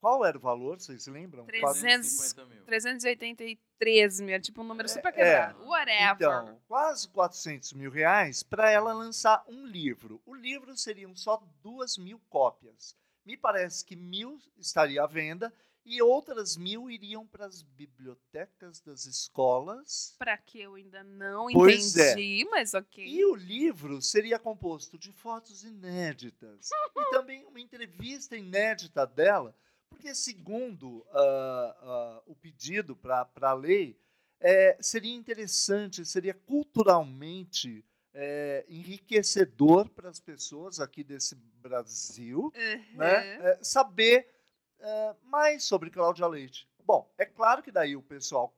Qual 0.00 0.24
era 0.24 0.36
o 0.36 0.40
valor? 0.40 0.80
Vocês 0.80 1.02
se 1.04 1.10
lembram? 1.10 1.44
Treze- 1.44 1.60
Quase- 1.62 1.80
350 1.82 2.46
mil. 2.46 2.64
383 2.64 4.20
mil, 4.20 4.34
é 4.34 4.40
tipo 4.40 4.62
um 4.62 4.64
número 4.64 4.88
super 4.88 5.08
É, 5.08 5.12
quebrado. 5.12 5.64
Whatever. 5.66 6.14
Então, 6.14 6.60
quase 6.66 7.08
400 7.08 7.72
mil 7.74 7.90
reais 7.90 8.42
para 8.42 8.70
ela 8.70 8.92
lançar 8.92 9.44
um 9.46 9.66
livro. 9.66 10.20
O 10.24 10.34
livro 10.34 10.76
seriam 10.76 11.14
só 11.14 11.42
duas 11.62 11.98
mil 11.98 12.18
cópias. 12.28 12.96
Me 13.24 13.36
parece 13.36 13.84
que 13.84 13.94
mil 13.94 14.38
estaria 14.58 15.02
à 15.02 15.06
venda 15.06 15.52
e 15.84 16.00
outras 16.02 16.56
mil 16.56 16.90
iriam 16.90 17.26
para 17.26 17.46
as 17.46 17.62
bibliotecas 17.62 18.80
das 18.80 19.04
escolas. 19.06 20.14
Pra 20.18 20.36
que 20.38 20.60
eu 20.60 20.74
ainda 20.76 21.02
não 21.04 21.46
Pois 21.52 21.96
é. 21.96 22.12
entendi, 22.12 22.48
mas 22.50 22.72
ok. 22.74 23.04
E 23.06 23.24
o 23.26 23.34
livro 23.34 24.00
seria 24.00 24.38
composto 24.38 24.98
de 24.98 25.12
fotos 25.12 25.62
inéditas 25.64 26.70
e 26.96 27.10
também 27.10 27.44
uma 27.44 27.60
entrevista 27.60 28.36
inédita 28.36 29.06
dela, 29.06 29.54
porque, 29.90 30.14
segundo 30.14 31.04
ah, 31.10 31.76
ah, 31.82 32.22
o 32.26 32.34
pedido 32.34 32.96
para 32.96 33.28
a 33.42 33.52
lei, 33.52 33.98
é, 34.40 34.78
seria 34.80 35.14
interessante, 35.14 36.04
seria 36.06 36.32
culturalmente 36.32 37.84
é, 38.14 38.64
enriquecedor 38.68 39.88
para 39.90 40.08
as 40.08 40.18
pessoas 40.18 40.80
aqui 40.80 41.04
desse 41.04 41.34
Brasil 41.34 42.50
né, 42.94 43.36
Uhum. 43.38 43.46
é, 43.46 43.58
saber 43.62 44.26
é, 44.78 45.14
mais 45.24 45.64
sobre 45.64 45.90
Cláudia 45.90 46.26
Leite. 46.26 46.66
Bom, 46.84 47.12
é 47.18 47.26
claro 47.26 47.62
que 47.62 47.70
daí 47.70 47.94
o 47.94 48.02
pessoal 48.02 48.56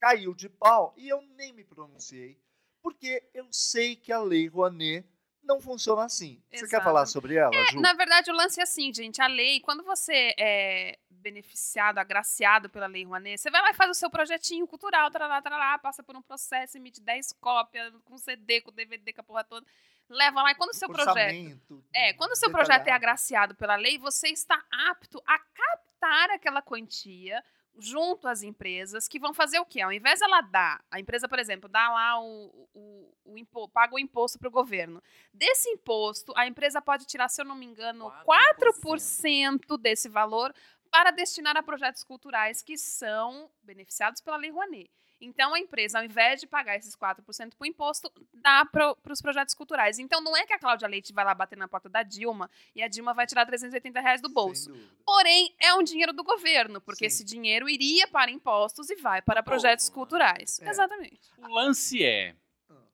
caiu 0.00 0.34
de 0.34 0.48
pau 0.48 0.94
e 0.96 1.08
eu 1.08 1.20
nem 1.36 1.52
me 1.52 1.62
pronunciei, 1.62 2.40
porque 2.82 3.22
eu 3.34 3.46
sei 3.52 3.94
que 3.94 4.10
a 4.10 4.20
Lei 4.20 4.48
Rouanet 4.48 5.06
não 5.42 5.60
funciona 5.60 6.04
assim. 6.04 6.40
Você 6.50 6.60
quer 6.60 6.66
Exato. 6.66 6.84
falar 6.84 7.06
sobre 7.06 7.34
ela, 7.34 7.52
Ju? 7.70 7.80
Na 7.80 7.92
verdade, 7.94 8.30
o 8.30 8.34
lance 8.34 8.60
é 8.60 8.62
assim, 8.62 8.92
gente. 8.92 9.20
A 9.20 9.26
lei, 9.26 9.60
quando 9.60 9.82
você 9.82 10.34
é 10.38 10.98
beneficiado, 11.10 11.98
agraciado 11.98 12.68
pela 12.68 12.86
Lei 12.86 13.04
Rouanet, 13.04 13.40
você 13.40 13.50
vai 13.50 13.62
lá 13.62 13.70
e 13.70 13.74
faz 13.74 13.90
o 13.90 13.94
seu 13.94 14.10
projetinho 14.10 14.66
cultural, 14.66 15.10
tarará, 15.10 15.40
tarará, 15.40 15.78
passa 15.78 16.02
por 16.02 16.16
um 16.16 16.22
processo, 16.22 16.76
emite 16.76 17.00
10 17.00 17.34
cópias, 17.34 17.92
com 18.04 18.18
CD, 18.18 18.60
com 18.60 18.72
DVD, 18.72 19.12
com 19.12 19.20
a 19.20 19.24
porra 19.24 19.44
toda. 19.44 19.66
Leva 20.08 20.42
lá 20.42 20.50
e 20.50 20.54
quando 20.54 20.70
o 20.70 20.74
seu 20.74 20.88
projeto. 20.88 21.84
É, 21.94 22.12
quando 22.14 22.32
o 22.32 22.36
seu 22.36 22.50
projeto 22.50 22.72
é 22.72 22.78
detalhado. 22.80 23.04
agraciado 23.04 23.54
pela 23.54 23.76
lei, 23.76 23.98
você 23.98 24.28
está 24.28 24.62
apto 24.90 25.22
a 25.26 25.38
captar 25.38 26.30
aquela 26.30 26.60
quantia 26.60 27.42
junto 27.78 28.28
às 28.28 28.42
empresas 28.42 29.08
que 29.08 29.18
vão 29.18 29.32
fazer 29.32 29.58
o 29.58 29.64
quê? 29.64 29.80
Ao 29.80 29.92
invés 29.92 30.20
dela 30.20 30.40
dar, 30.40 30.84
a 30.90 31.00
empresa, 31.00 31.28
por 31.28 31.38
exemplo, 31.38 31.68
dá 31.68 31.90
lá 31.90 32.20
o, 32.20 32.68
o, 32.74 33.14
o 33.24 33.68
paga 33.68 33.94
o 33.94 33.98
imposto 33.98 34.38
para 34.38 34.48
o 34.48 34.52
governo. 34.52 35.02
Desse 35.32 35.68
imposto, 35.70 36.32
a 36.36 36.46
empresa 36.46 36.80
pode 36.80 37.06
tirar, 37.06 37.28
se 37.28 37.40
eu 37.40 37.44
não 37.44 37.54
me 37.54 37.66
engano, 37.66 38.12
4% 38.26 39.78
desse 39.78 40.08
valor 40.08 40.54
para 40.90 41.10
destinar 41.10 41.56
a 41.56 41.62
projetos 41.62 42.04
culturais 42.04 42.62
que 42.62 42.76
são 42.76 43.50
beneficiados 43.62 44.20
pela 44.20 44.36
Lei 44.36 44.50
Rouanet. 44.50 44.90
Então, 45.22 45.54
a 45.54 45.58
empresa, 45.58 45.98
ao 45.98 46.04
invés 46.04 46.40
de 46.40 46.46
pagar 46.46 46.76
esses 46.76 46.96
4% 46.96 47.22
para 47.24 47.48
o 47.60 47.66
imposto, 47.66 48.12
dá 48.34 48.64
para 48.64 48.94
os 49.08 49.22
projetos 49.22 49.54
culturais. 49.54 49.98
Então, 49.98 50.20
não 50.20 50.36
é 50.36 50.44
que 50.44 50.52
a 50.52 50.58
Cláudia 50.58 50.88
Leite 50.88 51.12
vai 51.12 51.24
lá 51.24 51.34
bater 51.34 51.56
na 51.56 51.68
porta 51.68 51.88
da 51.88 52.02
Dilma 52.02 52.50
e 52.74 52.82
a 52.82 52.88
Dilma 52.88 53.14
vai 53.14 53.26
tirar 53.26 53.46
380 53.46 54.00
reais 54.00 54.20
do 54.20 54.28
bolso. 54.28 54.72
Porém, 55.06 55.54
é 55.60 55.72
um 55.74 55.82
dinheiro 55.82 56.12
do 56.12 56.24
governo, 56.24 56.80
porque 56.80 57.08
Sim. 57.08 57.16
esse 57.16 57.24
dinheiro 57.24 57.68
iria 57.68 58.08
para 58.08 58.30
impostos 58.30 58.90
e 58.90 58.96
vai 58.96 59.22
para 59.22 59.42
projetos 59.42 59.88
povo, 59.88 60.00
né? 60.00 60.02
culturais. 60.02 60.60
É. 60.60 60.68
Exatamente. 60.68 61.20
O 61.38 61.48
lance 61.48 62.04
é. 62.04 62.34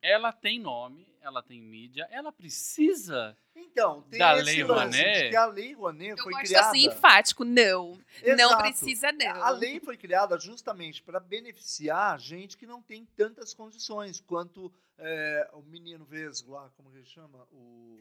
Ela 0.02 0.32
tem 0.32 0.58
nome, 0.58 1.06
ela 1.20 1.42
tem 1.42 1.60
mídia, 1.60 2.06
ela 2.10 2.32
precisa. 2.32 3.36
Então, 3.54 4.02
tem 4.02 4.18
Da 4.18 4.34
esse 4.36 4.44
Lei 4.44 4.62
Rouanet? 4.62 5.30
que 5.30 5.36
a 5.36 5.46
Lei 5.46 5.72
Rouanet 5.74 6.10
Eu 6.10 6.18
foi 6.18 6.32
gosto 6.32 6.46
criada... 6.46 6.68
assim, 6.68 6.86
enfático. 6.86 7.44
Não. 7.44 7.92
Não 8.24 8.34
Exato. 8.34 8.62
precisa, 8.62 9.12
não. 9.12 9.42
A 9.42 9.50
lei 9.50 9.80
foi 9.80 9.96
criada 9.96 10.38
justamente 10.38 11.02
para 11.02 11.18
beneficiar 11.20 12.18
gente 12.18 12.56
que 12.56 12.66
não 12.66 12.80
tem 12.80 13.04
tantas 13.16 13.52
condições 13.52 14.20
quanto 14.20 14.72
é, 14.96 15.50
o 15.52 15.62
menino 15.62 16.04
Vesgo 16.04 16.52
lá, 16.52 16.70
como 16.76 16.90
que 16.90 16.98
ele 16.98 17.06
chama? 17.06 17.46
O, 17.52 17.98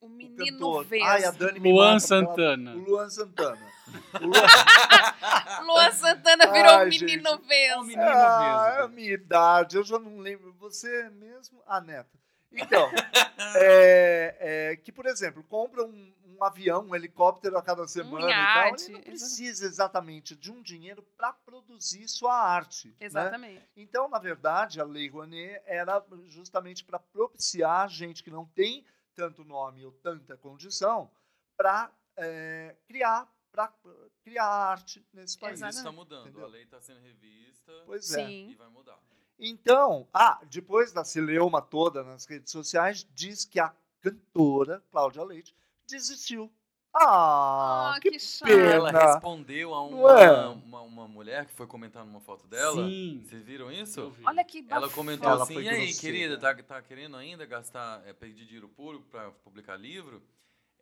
O 0.00 0.06
o 0.06 0.08
menino 0.08 0.36
cantor. 0.36 0.84
Vesgo. 0.84 1.06
Ai, 1.06 1.24
a 1.24 1.30
Dani 1.30 1.60
me 1.60 1.72
Luan 1.72 1.98
porque 1.98 2.12
ela- 2.14 2.26
Santana. 2.26 2.74
O 2.74 2.78
Luan 2.78 3.10
Santana. 3.10 3.72
O 4.20 4.26
Luan... 4.26 5.64
Luan 5.66 5.92
Santana 5.92 6.52
virou 6.52 6.72
Ai, 6.72 6.86
um 6.86 6.90
menino 6.90 7.30
gente. 7.30 7.48
Vesgo. 7.48 7.82
Menino 7.84 8.02
ah, 8.02 8.64
Vesgo. 8.66 8.80
é 8.80 8.84
a 8.84 8.88
minha 8.88 9.12
idade, 9.12 9.76
eu 9.76 9.84
já 9.84 9.98
não 9.98 10.18
lembro. 10.18 10.52
Você 10.54 11.08
mesmo? 11.10 11.62
Ah, 11.66 11.80
Neto. 11.80 12.18
Então, 12.52 12.88
é, 13.56 14.36
é, 14.72 14.76
que, 14.76 14.92
por 14.92 15.06
exemplo, 15.06 15.42
compra 15.44 15.84
um, 15.84 16.12
um 16.24 16.44
avião, 16.44 16.86
um 16.86 16.94
helicóptero 16.94 17.56
a 17.58 17.62
cada 17.62 17.86
semana 17.88 18.28
e 18.30 18.32
tal, 18.32 18.76
ele 18.76 18.92
não 18.92 19.00
precisa 19.00 19.66
exatamente 19.66 20.36
de 20.36 20.52
um 20.52 20.62
dinheiro 20.62 21.02
para 21.16 21.32
produzir 21.32 22.06
sua 22.08 22.34
arte. 22.34 22.88
né? 22.88 22.94
Exatamente. 23.00 23.68
Então, 23.76 24.08
na 24.08 24.18
verdade, 24.18 24.80
a 24.80 24.84
Lei 24.84 25.08
Rouanet 25.08 25.60
era 25.66 26.02
justamente 26.28 26.84
para 26.84 26.98
propiciar 26.98 27.88
gente 27.88 28.22
que 28.22 28.30
não 28.30 28.44
tem 28.44 28.84
tanto 29.14 29.44
nome 29.44 29.84
ou 29.84 29.92
tanta 29.92 30.36
condição 30.36 31.10
para 31.56 31.90
criar, 32.86 33.32
para 33.50 33.72
criar 34.22 34.46
arte 34.46 35.04
nesse 35.12 35.38
país. 35.38 35.60
Mas 35.60 35.74
isso 35.76 35.86
está 35.86 35.92
mudando. 35.92 36.28
Entendeu? 36.28 36.46
A 36.46 36.48
lei 36.48 36.62
está 36.62 36.80
sendo 36.80 37.00
revista 37.00 37.72
Pois 37.86 38.12
é. 38.12 38.26
Sim. 38.26 38.50
e 38.50 38.54
vai 38.54 38.68
mudar. 38.68 38.98
Então, 39.38 40.08
ah, 40.12 40.40
depois 40.48 40.92
da 40.92 41.04
celeuma 41.04 41.60
toda 41.60 42.04
nas 42.04 42.24
redes 42.24 42.52
sociais, 42.52 43.06
diz 43.14 43.44
que 43.44 43.58
a 43.58 43.74
cantora 44.00 44.82
Cláudia 44.90 45.24
Leite 45.24 45.56
desistiu. 45.86 46.52
Ah, 46.96 47.94
Ah, 47.96 48.00
que, 48.00 48.10
que 48.10 48.18
chato. 48.20 48.48
pena. 48.48 48.62
Ela 48.72 48.90
respondeu 48.90 49.74
a 49.74 49.82
uma, 49.82 50.20
é? 50.22 50.46
uma, 50.48 50.80
uma 50.82 51.08
mulher 51.08 51.44
que 51.46 51.52
foi 51.52 51.66
comentar 51.66 52.04
numa 52.04 52.20
foto 52.20 52.46
dela. 52.46 52.86
Sim. 52.86 53.22
Vocês 53.24 53.42
viram 53.42 53.70
isso? 53.72 54.12
Olha 54.24 54.44
que 54.44 54.58
Ela 54.70 54.82
bafão. 54.82 54.90
comentou 54.90 55.28
Ela 55.30 55.42
assim, 55.42 55.54
e 55.54 55.68
aí, 55.68 55.86
grosseira. 55.86 56.00
querida, 56.00 56.38
tá, 56.38 56.54
tá 56.62 56.80
querendo 56.82 57.16
ainda 57.16 57.44
gastar, 57.46 58.02
é, 58.06 58.12
pedir 58.12 58.44
dinheiro 58.44 58.68
público 58.68 59.04
para 59.10 59.30
publicar 59.30 59.76
livro? 59.76 60.22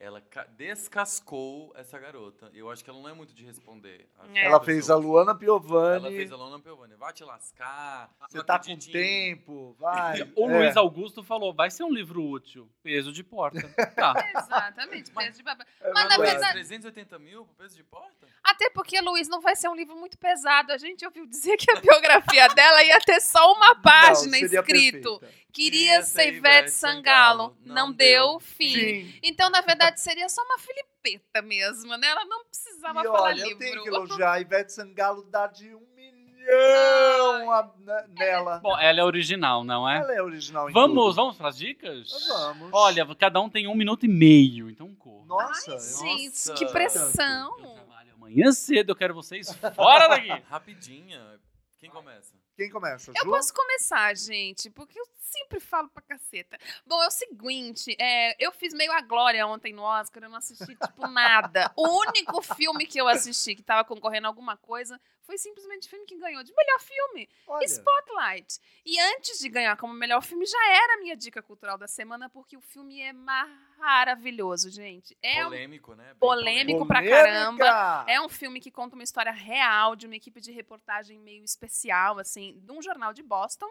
Ela 0.04 0.20
ca- 0.20 0.48
descascou 0.56 1.72
essa 1.76 1.96
garota. 1.96 2.50
Eu 2.52 2.68
acho 2.70 2.82
que 2.82 2.90
ela 2.90 2.98
não 3.00 3.08
é 3.08 3.12
muito 3.12 3.32
de 3.32 3.44
responder. 3.44 4.08
É. 4.34 4.46
Ela 4.46 4.60
fez 4.60 4.90
a 4.90 4.96
Luana 4.96 5.32
Piovani. 5.32 6.06
Ela 6.06 6.10
fez 6.10 6.32
a 6.32 6.36
Lona 6.36 6.58
Piovani. 6.58 6.94
Vai 6.96 7.12
te 7.12 7.22
lascar. 7.22 8.10
Você 8.28 8.38
não 8.38 8.44
tá 8.44 8.58
com 8.58 8.76
tempo, 8.76 9.76
vai. 9.78 10.22
O 10.36 10.50
É. 10.50 10.58
Luiz 10.58 10.76
Augusto 10.76 11.22
falou, 11.22 11.54
vai 11.54 11.70
ser 11.70 11.84
um 11.84 11.92
livro 11.92 12.22
útil. 12.22 12.68
Peso 12.82 13.12
de 13.12 13.22
porta. 13.22 13.60
Tá. 13.94 14.12
Exatamente. 14.36 15.12
peso 15.12 15.38
de 15.38 15.44
papel. 15.44 15.66
É 15.80 15.92
Mas, 15.92 16.02
na 16.08 16.16
verdade. 16.16 16.30
verdade- 16.32 16.52
380 16.54 17.18
mil 17.20 17.44
pro 17.46 17.54
peso 17.54 17.76
de 17.76 17.84
porta? 17.84 18.26
Até 18.42 18.70
porque, 18.70 19.00
Luiz, 19.00 19.28
não 19.28 19.40
vai 19.40 19.54
ser 19.54 19.68
um 19.68 19.74
livro 19.76 19.94
muito 19.96 20.18
pesado. 20.18 20.72
A 20.72 20.78
gente 20.78 21.04
ouviu 21.06 21.26
dizer 21.26 21.56
que 21.56 21.70
a 21.70 21.76
biografia 21.80 22.48
dela 22.54 22.82
ia 22.84 22.98
ter 23.00 23.20
só 23.20 23.52
uma 23.52 23.76
página 23.76 24.36
Não, 24.36 24.46
escrito. 24.46 25.20
perfeita. 25.20 25.42
Queria 25.52 26.00
ser 26.02 26.32
Ivete 26.34 26.70
Sangalo. 26.70 27.54
Não, 27.64 27.92
deu 27.92 28.40
fim. 28.40 28.72
Sim. 28.72 29.14
Então, 29.22 29.50
na 29.50 29.60
verdade, 29.60 29.91
seria 30.00 30.28
só 30.28 30.42
uma 30.42 30.58
filipeta 30.58 31.42
mesmo, 31.42 31.96
né? 31.96 32.06
Ela 32.08 32.24
não 32.24 32.44
precisava 32.46 33.00
E 33.00 33.04
falar 33.04 33.22
olha, 33.22 33.34
livro. 33.34 33.50
eu 33.52 33.58
tenho 33.58 33.82
que 33.82 33.88
elogiar. 33.88 34.32
A 34.32 34.40
Ivete 34.40 34.72
Sangalo 34.72 35.22
dá 35.24 35.46
de 35.46 35.74
um 35.74 35.86
milhão 35.94 37.50
a- 37.52 37.72
na- 37.80 38.06
nela. 38.08 38.58
Bom, 38.58 38.78
ela 38.78 39.00
é 39.00 39.04
original, 39.04 39.64
não 39.64 39.88
é? 39.88 39.98
Ela 39.98 40.14
é 40.14 40.22
original 40.22 40.68
em 40.68 40.72
Vamos, 40.72 40.96
tudo. 40.96 41.14
vamos 41.14 41.36
pras 41.36 41.56
dicas? 41.56 42.08
Vamos. 42.28 42.70
Olha, 42.72 43.14
cada 43.14 43.40
um 43.40 43.48
tem 43.48 43.66
um 43.68 43.74
minuto 43.74 44.04
e 44.04 44.08
meio, 44.08 44.68
então 44.70 44.94
corra. 44.94 45.26
Nossa, 45.26 45.70
Ai, 45.70 45.76
eu- 45.76 45.80
gente, 45.80 46.24
Nossa. 46.30 46.54
que 46.54 46.64
Eu 46.64 46.70
pressão. 46.72 47.56
trabalho 47.56 48.14
amanhã 48.14 48.52
cedo, 48.52 48.90
eu 48.90 48.96
quero 48.96 49.14
vocês 49.14 49.52
fora 49.74 50.08
daqui. 50.08 50.28
Rapidinha. 50.48 51.40
Quem 51.78 51.90
começa? 51.90 52.32
quem 52.56 52.70
começa? 52.70 53.10
Eu 53.16 53.24
Ju? 53.24 53.30
posso 53.30 53.52
começar, 53.54 54.14
gente, 54.16 54.70
porque 54.70 54.98
eu 55.00 55.06
sempre 55.22 55.60
falo 55.60 55.88
pra 55.88 56.02
caceta. 56.02 56.58
Bom, 56.84 57.02
é 57.02 57.06
o 57.06 57.10
seguinte, 57.10 57.96
é, 57.98 58.36
eu 58.44 58.52
fiz 58.52 58.74
meio 58.74 58.92
a 58.92 59.00
glória 59.00 59.46
ontem 59.46 59.72
no 59.72 59.82
Oscar, 59.82 60.24
eu 60.24 60.28
não 60.28 60.38
assisti, 60.38 60.74
tipo, 60.76 61.06
nada. 61.06 61.72
O 61.76 61.88
único 62.00 62.42
filme 62.42 62.86
que 62.86 63.00
eu 63.00 63.08
assisti 63.08 63.54
que 63.54 63.62
tava 63.62 63.84
concorrendo 63.84 64.26
a 64.26 64.30
alguma 64.30 64.56
coisa 64.56 65.00
foi 65.22 65.38
simplesmente 65.38 65.86
o 65.86 65.90
filme 65.90 66.04
que 66.04 66.18
ganhou 66.18 66.42
de 66.42 66.52
melhor 66.54 66.80
filme, 66.80 67.28
Olha, 67.46 67.64
Spotlight. 67.64 68.58
E 68.84 68.98
antes 68.98 69.38
de 69.38 69.48
ganhar 69.48 69.76
como 69.76 69.94
melhor 69.94 70.20
filme, 70.22 70.44
já 70.44 70.68
era 70.68 70.94
a 70.94 70.98
minha 70.98 71.16
dica 71.16 71.40
cultural 71.40 71.78
da 71.78 71.86
semana, 71.86 72.28
porque 72.28 72.56
o 72.56 72.60
filme 72.60 73.00
é 73.00 73.12
maravilhoso, 73.12 74.68
gente. 74.70 75.16
É 75.22 75.46
um 75.46 75.50
polêmico, 75.50 75.94
né? 75.94 76.04
Bem 76.04 76.16
polêmico 76.16 76.86
pra 76.86 77.02
caramba. 77.08 78.04
É 78.08 78.20
um 78.20 78.28
filme 78.28 78.60
que 78.60 78.70
conta 78.70 78.94
uma 78.94 79.04
história 79.04 79.32
real 79.32 79.94
de 79.94 80.06
uma 80.06 80.16
equipe 80.16 80.40
de 80.40 80.50
reportagem 80.50 81.18
meio 81.20 81.44
especial, 81.44 82.18
assim, 82.18 82.58
de 82.58 82.72
um 82.72 82.82
jornal 82.82 83.12
de 83.12 83.22
Boston. 83.22 83.70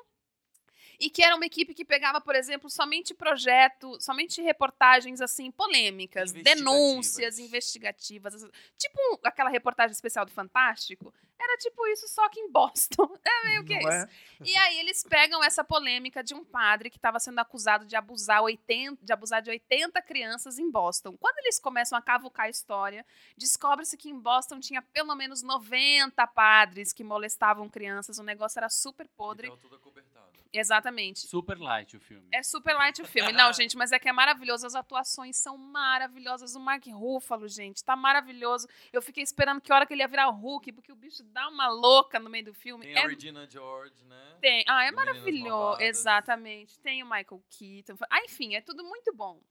E 1.02 1.10
que 1.10 1.24
era 1.24 1.36
uma 1.36 1.47
equipe 1.47 1.74
que 1.74 1.84
pegava, 1.84 2.22
por 2.22 2.36
exemplo, 2.36 2.70
somente 2.70 3.12
projeto, 3.12 3.99
somente 3.99 4.39
reportagens 4.39 5.20
assim 5.20 5.49
polêmicas, 5.49 6.30
Investigativas. 6.30 6.64
denúncias 6.64 7.39
investigativas, 7.39 8.47
tipo 8.78 9.20
aquela 9.24 9.49
reportagem 9.49 9.93
especial 9.93 10.26
do 10.26 10.32
Fantástico. 10.32 11.12
Era 11.43 11.57
tipo 11.57 11.87
isso, 11.87 12.07
só 12.07 12.29
que 12.29 12.39
em 12.39 12.51
Boston. 12.51 13.09
É 13.25 13.45
meio 13.45 13.63
que 13.65 13.73
Não 13.73 13.79
isso. 13.79 13.89
é? 13.89 14.09
E 14.43 14.55
aí 14.57 14.79
eles 14.79 15.03
pegam 15.03 15.43
essa 15.43 15.63
polêmica 15.63 16.23
de 16.23 16.33
um 16.33 16.43
padre 16.43 16.89
que 16.89 16.97
estava 16.97 17.19
sendo 17.19 17.39
acusado 17.39 17.85
de 17.85 17.95
abusar 17.95 18.41
80, 18.43 19.03
de 19.03 19.11
abusar 19.13 19.41
de 19.41 19.49
80 19.49 20.01
crianças 20.01 20.59
em 20.59 20.69
Boston. 20.69 21.15
Quando 21.17 21.37
eles 21.39 21.59
começam 21.59 21.97
a 21.97 22.01
cavucar 22.01 22.45
a 22.45 22.49
história, 22.49 23.05
descobre-se 23.37 23.97
que 23.97 24.09
em 24.09 24.19
Boston 24.19 24.59
tinha 24.59 24.81
pelo 24.81 25.15
menos 25.15 25.41
90 25.41 26.25
padres 26.27 26.93
que 26.93 27.03
molestavam 27.03 27.67
crianças. 27.69 28.19
O 28.19 28.23
negócio 28.23 28.59
era 28.59 28.69
super 28.69 29.07
podre. 29.07 29.47
Então, 29.47 29.57
tudo 29.57 29.75
acobertado. 29.75 30.31
Exatamente. 30.53 31.19
Super 31.27 31.57
light 31.57 31.95
o 31.95 31.99
filme. 31.99 32.27
É 32.31 32.43
super 32.43 32.73
light 32.75 33.01
o 33.01 33.05
filme. 33.05 33.31
Não, 33.31 33.53
gente, 33.53 33.77
mas 33.77 33.91
é 33.93 33.99
que 33.99 34.09
é 34.09 34.11
maravilhoso. 34.11 34.67
As 34.67 34.75
atuações 34.75 35.37
são 35.37 35.57
maravilhosas. 35.57 36.55
O 36.55 36.59
Mark 36.59 36.85
Ruffalo, 36.87 37.47
gente, 37.47 37.81
tá 37.83 37.95
maravilhoso. 37.95 38.67
Eu 38.91 39.01
fiquei 39.01 39.23
esperando 39.23 39.61
que 39.61 39.71
hora 39.71 39.85
que 39.85 39.93
ele 39.93 40.01
ia 40.01 40.07
virar 40.09 40.27
o 40.27 40.33
Hulk, 40.33 40.73
porque 40.73 40.91
o 40.91 40.95
bicho 40.95 41.23
dá 41.32 41.47
uma 41.47 41.67
louca 41.69 42.19
no 42.19 42.29
meio 42.29 42.45
do 42.45 42.53
filme. 42.53 42.86
Tem 42.86 42.95
é 42.95 43.03
a 43.03 43.07
Regina 43.07 43.49
George, 43.49 44.03
né? 44.05 44.38
tem. 44.41 44.63
Ah, 44.67 44.86
é 44.86 44.91
maravilhoso. 44.91 45.82
Exatamente. 45.82 46.79
Tem 46.79 47.01
o 47.03 47.05
Michael 47.05 47.43
Keaton. 47.49 47.95
Ah, 48.09 48.23
enfim, 48.23 48.55
é 48.55 48.61
tudo 48.61 48.84
muito 48.84 49.13
bom. 49.13 49.41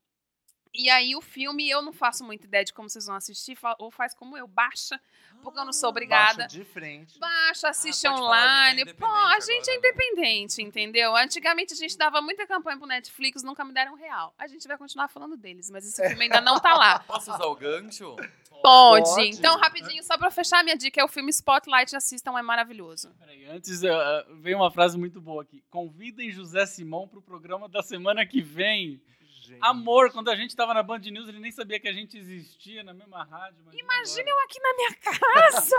E 0.73 0.89
aí 0.89 1.15
o 1.15 1.21
filme, 1.21 1.69
eu 1.69 1.81
não 1.81 1.91
faço 1.91 2.23
muita 2.23 2.45
ideia 2.45 2.63
de 2.63 2.73
como 2.73 2.89
vocês 2.89 3.05
vão 3.05 3.15
assistir, 3.15 3.57
ou 3.77 3.91
faz 3.91 4.13
como 4.13 4.37
eu, 4.37 4.47
baixa, 4.47 4.99
porque 5.43 5.59
eu 5.59 5.65
não 5.65 5.73
sou 5.73 5.89
obrigada. 5.89 6.43
Baixa 6.43 6.57
de 6.57 6.63
frente. 6.63 7.19
Baixa, 7.19 7.69
assiste 7.69 8.07
pode 8.07 8.19
falar, 8.19 8.37
a 8.37 8.69
gente 8.69 8.79
é 8.79 8.83
online. 8.83 8.93
Pô, 8.93 9.05
a 9.05 9.35
independente 9.35 9.45
gente 9.45 9.69
é 9.69 9.73
agora, 9.73 9.81
né? 9.81 9.89
independente, 9.89 10.61
entendeu? 10.61 11.15
Antigamente 11.17 11.73
a 11.73 11.77
gente 11.77 11.97
dava 11.97 12.21
muita 12.21 12.47
campanha 12.47 12.77
pro 12.77 12.87
Netflix, 12.87 13.43
nunca 13.43 13.65
me 13.65 13.73
deram 13.73 13.93
um 13.93 13.97
real. 13.97 14.33
A 14.37 14.47
gente 14.47 14.65
vai 14.67 14.77
continuar 14.77 15.09
falando 15.09 15.35
deles, 15.35 15.69
mas 15.69 15.85
esse 15.85 16.07
filme 16.07 16.23
ainda 16.23 16.39
não 16.39 16.59
tá 16.59 16.73
lá. 16.73 16.99
Posso 17.07 17.33
usar 17.33 17.45
o 17.45 17.55
gancho? 17.55 18.15
Pode. 18.61 19.09
Pode. 19.09 19.27
Então, 19.27 19.57
rapidinho, 19.57 20.03
só 20.03 20.17
pra 20.17 20.29
fechar 20.29 20.59
a 20.59 20.63
minha 20.63 20.77
dica, 20.77 21.01
é 21.01 21.03
o 21.03 21.07
filme 21.07 21.31
Spotlight, 21.31 21.95
assistam, 21.95 22.37
é 22.37 22.41
maravilhoso. 22.41 23.09
Peraí, 23.19 23.45
antes 23.45 23.81
uh, 23.83 24.35
veio 24.39 24.57
uma 24.57 24.71
frase 24.71 24.97
muito 24.97 25.19
boa 25.19 25.41
aqui. 25.41 25.63
Convidem 25.69 26.31
José 26.31 26.65
Simão 26.65 27.07
pro 27.07 27.21
programa 27.21 27.67
da 27.67 27.81
semana 27.81 28.25
que 28.25 28.41
vem. 28.41 29.01
Gente. 29.41 29.59
Amor, 29.61 30.11
quando 30.11 30.29
a 30.29 30.35
gente 30.35 30.55
tava 30.55 30.73
na 30.73 30.83
Band 30.83 30.99
News, 30.99 31.27
ele 31.27 31.39
nem 31.39 31.51
sabia 31.51 31.79
que 31.79 31.87
a 31.87 31.93
gente 31.93 32.17
existia 32.17 32.83
na 32.83 32.93
mesma 32.93 33.23
rádio. 33.23 33.57
Imagina 33.73 34.29
eu 34.29 34.39
aqui 34.41 34.59
na 34.59 34.73
minha 34.75 34.95
casa. 34.95 35.75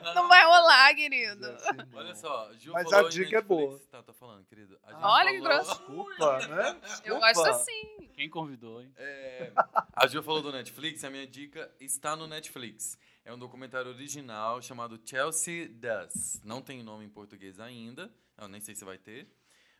não 0.14 0.26
vai 0.28 0.44
rolar, 0.44 0.94
querido. 0.94 1.58
Simão. 1.58 1.86
Olha 1.94 2.14
só, 2.14 2.52
Gil 2.54 2.72
Mas 2.72 2.88
falou 2.90 3.06
a 3.06 3.10
dica 3.10 3.22
é 3.22 3.40
Netflix. 3.42 3.46
boa. 3.46 3.80
Tá, 3.90 4.02
tá 4.02 4.12
falando, 4.14 4.44
querido. 4.46 4.78
Olha 4.84 5.32
que 5.32 5.38
falou- 5.40 5.42
grosso. 5.42 5.70
Desculpa, 5.78 6.38
né? 6.48 6.68
Eu 6.80 6.80
Desculpa. 6.88 7.20
gosto 7.20 7.46
assim. 7.46 8.10
Quem 8.14 8.30
convidou, 8.30 8.80
hein? 8.80 8.92
É, 8.96 9.52
a 9.94 10.06
Gil 10.06 10.22
falou 10.22 10.40
do 10.40 10.52
Netflix, 10.52 11.02
a 11.04 11.10
minha 11.10 11.26
dica 11.26 11.70
está 11.80 12.16
no 12.16 12.26
Netflix. 12.26 12.98
É 13.24 13.32
um 13.32 13.38
documentário 13.38 13.90
original 13.90 14.62
chamado 14.62 15.00
Chelsea 15.04 15.68
Does. 15.68 16.40
Não 16.44 16.62
tem 16.62 16.82
nome 16.82 17.04
em 17.04 17.08
português 17.10 17.58
ainda, 17.58 18.10
eu 18.38 18.48
nem 18.48 18.60
sei 18.60 18.74
se 18.74 18.84
vai 18.84 18.98
ter. 18.98 19.26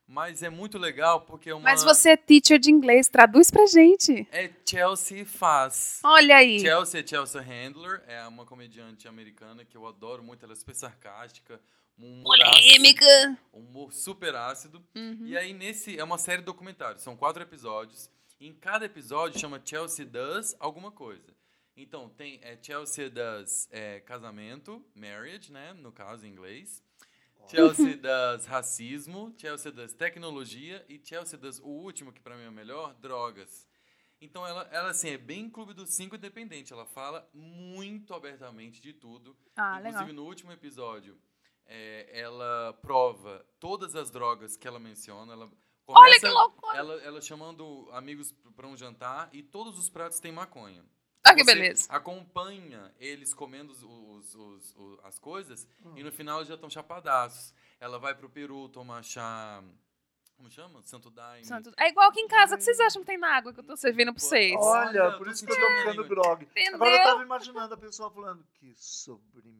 Mas 0.06 0.42
é 0.42 0.50
muito 0.50 0.76
legal 0.76 1.22
porque 1.22 1.48
é 1.48 1.54
uma. 1.54 1.62
Mas 1.62 1.82
você 1.82 2.10
é 2.10 2.16
teacher 2.16 2.58
de 2.58 2.70
inglês, 2.70 3.08
traduz 3.08 3.50
pra 3.50 3.66
gente. 3.66 4.28
É 4.30 4.50
Chelsea 4.68 5.24
Faz. 5.24 6.00
Olha 6.04 6.36
aí. 6.36 6.60
Chelsea 6.60 7.00
é 7.00 7.06
Chelsea 7.06 7.40
Handler, 7.40 8.02
é 8.06 8.26
uma 8.26 8.44
comediante 8.44 9.08
americana 9.08 9.64
que 9.64 9.76
eu 9.76 9.86
adoro 9.86 10.22
muito, 10.22 10.44
ela 10.44 10.52
é 10.52 10.56
super 10.56 10.74
sarcástica, 10.74 11.58
um 11.98 12.20
humor 12.20 12.38
ácido, 12.42 12.60
Polêmica. 12.60 13.38
um 13.54 13.60
humor 13.60 13.92
super 13.92 14.34
ácido. 14.36 14.84
Uhum. 14.94 15.26
E 15.26 15.38
aí, 15.38 15.54
nesse. 15.54 15.98
É 15.98 16.04
uma 16.04 16.18
série 16.18 16.42
documentário, 16.42 17.00
são 17.00 17.16
quatro 17.16 17.42
episódios. 17.42 18.10
Em 18.38 18.52
cada 18.52 18.84
episódio 18.84 19.40
chama 19.40 19.60
Chelsea 19.64 20.04
Does 20.04 20.54
alguma 20.60 20.92
coisa. 20.92 21.32
Então, 21.74 22.10
tem 22.10 22.38
é, 22.42 22.58
Chelsea 22.60 23.08
Does 23.08 23.68
é, 23.70 24.00
casamento, 24.00 24.84
marriage, 24.94 25.50
né? 25.50 25.72
No 25.72 25.90
caso, 25.90 26.26
em 26.26 26.30
inglês. 26.30 26.83
Chelsea 27.48 27.96
Does 27.98 28.46
racismo, 28.46 29.34
Chelsea 29.36 29.70
Does 29.72 29.92
tecnologia 29.92 30.84
e 30.88 31.00
Chelsea 31.02 31.38
Does 31.38 31.58
o 31.60 31.66
último, 31.68 32.12
que 32.12 32.20
pra 32.20 32.36
mim 32.36 32.44
é 32.44 32.48
o 32.48 32.52
melhor, 32.52 32.94
drogas. 32.94 33.66
Então, 34.20 34.46
ela, 34.46 34.62
ela 34.72 34.90
assim, 34.90 35.10
é 35.10 35.18
bem 35.18 35.50
Clube 35.50 35.74
dos 35.74 35.90
Cinco 35.94 36.16
independente. 36.16 36.72
Ela 36.72 36.86
fala 36.86 37.28
muito 37.34 38.14
abertamente 38.14 38.80
de 38.80 38.92
tudo. 38.92 39.36
Ah, 39.56 39.78
Inclusive, 39.78 39.98
legal. 40.00 40.14
no 40.14 40.24
último 40.24 40.52
episódio, 40.52 41.18
é, 41.66 42.20
ela 42.20 42.72
prova 42.80 43.44
todas 43.60 43.94
as 43.94 44.10
drogas 44.10 44.56
que 44.56 44.66
ela 44.66 44.78
menciona. 44.78 45.32
Ela 45.32 45.50
Olha 45.86 46.18
começa 46.18 46.20
que 46.26 46.32
loucura. 46.32 46.76
ela, 46.78 46.94
ela 47.02 47.20
chamando 47.20 47.88
amigos 47.92 48.32
para 48.56 48.66
um 48.66 48.76
jantar 48.76 49.28
e 49.32 49.42
todos 49.42 49.78
os 49.78 49.90
pratos 49.90 50.20
têm 50.20 50.32
maconha. 50.32 50.82
Ah, 51.26 51.34
que 51.34 51.42
Você 51.42 51.54
beleza. 51.54 51.86
Acompanha 51.90 52.92
eles 53.00 53.32
comendo 53.32 53.72
os, 53.72 53.82
os- 53.82 54.34
os- 54.34 54.76
os- 54.76 54.98
as 55.04 55.18
coisas 55.18 55.66
Hum. 55.84 55.94
e 55.96 56.02
no 56.02 56.12
final 56.12 56.38
eles 56.38 56.48
já 56.48 56.54
estão 56.54 56.68
chapadaços. 56.68 57.54
Ela 57.80 57.98
vai 57.98 58.14
pro 58.14 58.28
Peru 58.28 58.68
tomar 58.68 59.02
chá. 59.02 59.62
Como 60.36 60.50
chama? 60.50 60.82
Santo 60.82 61.10
Daime. 61.10 61.44
Santo- 61.46 61.72
É 61.78 61.88
igual 61.88 62.10
aqui 62.10 62.20
em 62.20 62.28
casa. 62.28 62.54
O 62.54 62.58
que 62.58 62.64
vocês 62.64 62.78
acham 62.80 63.00
que 63.02 63.06
tem 63.06 63.16
na 63.16 63.34
água 63.36 63.52
que 63.54 63.60
eu 63.60 63.64
tô 63.64 63.76
servindo 63.76 64.12
pra 64.12 64.20
vocês? 64.20 64.54
Olha, 64.58 65.12
por 65.12 65.28
isso 65.28 65.46
que 65.46 65.52
eu 65.52 65.56
tô 65.56 65.66
ficando 65.90 66.04
grog. 66.08 66.42
Entendeu? 66.44 66.74
Agora 66.74 66.90
eu 66.96 67.02
tava 67.04 67.22
imaginando 67.22 67.72
a 67.72 67.76
pessoa 67.76 68.10
falando 68.10 68.44
que 68.54 68.74
sobremesa. 68.74 69.54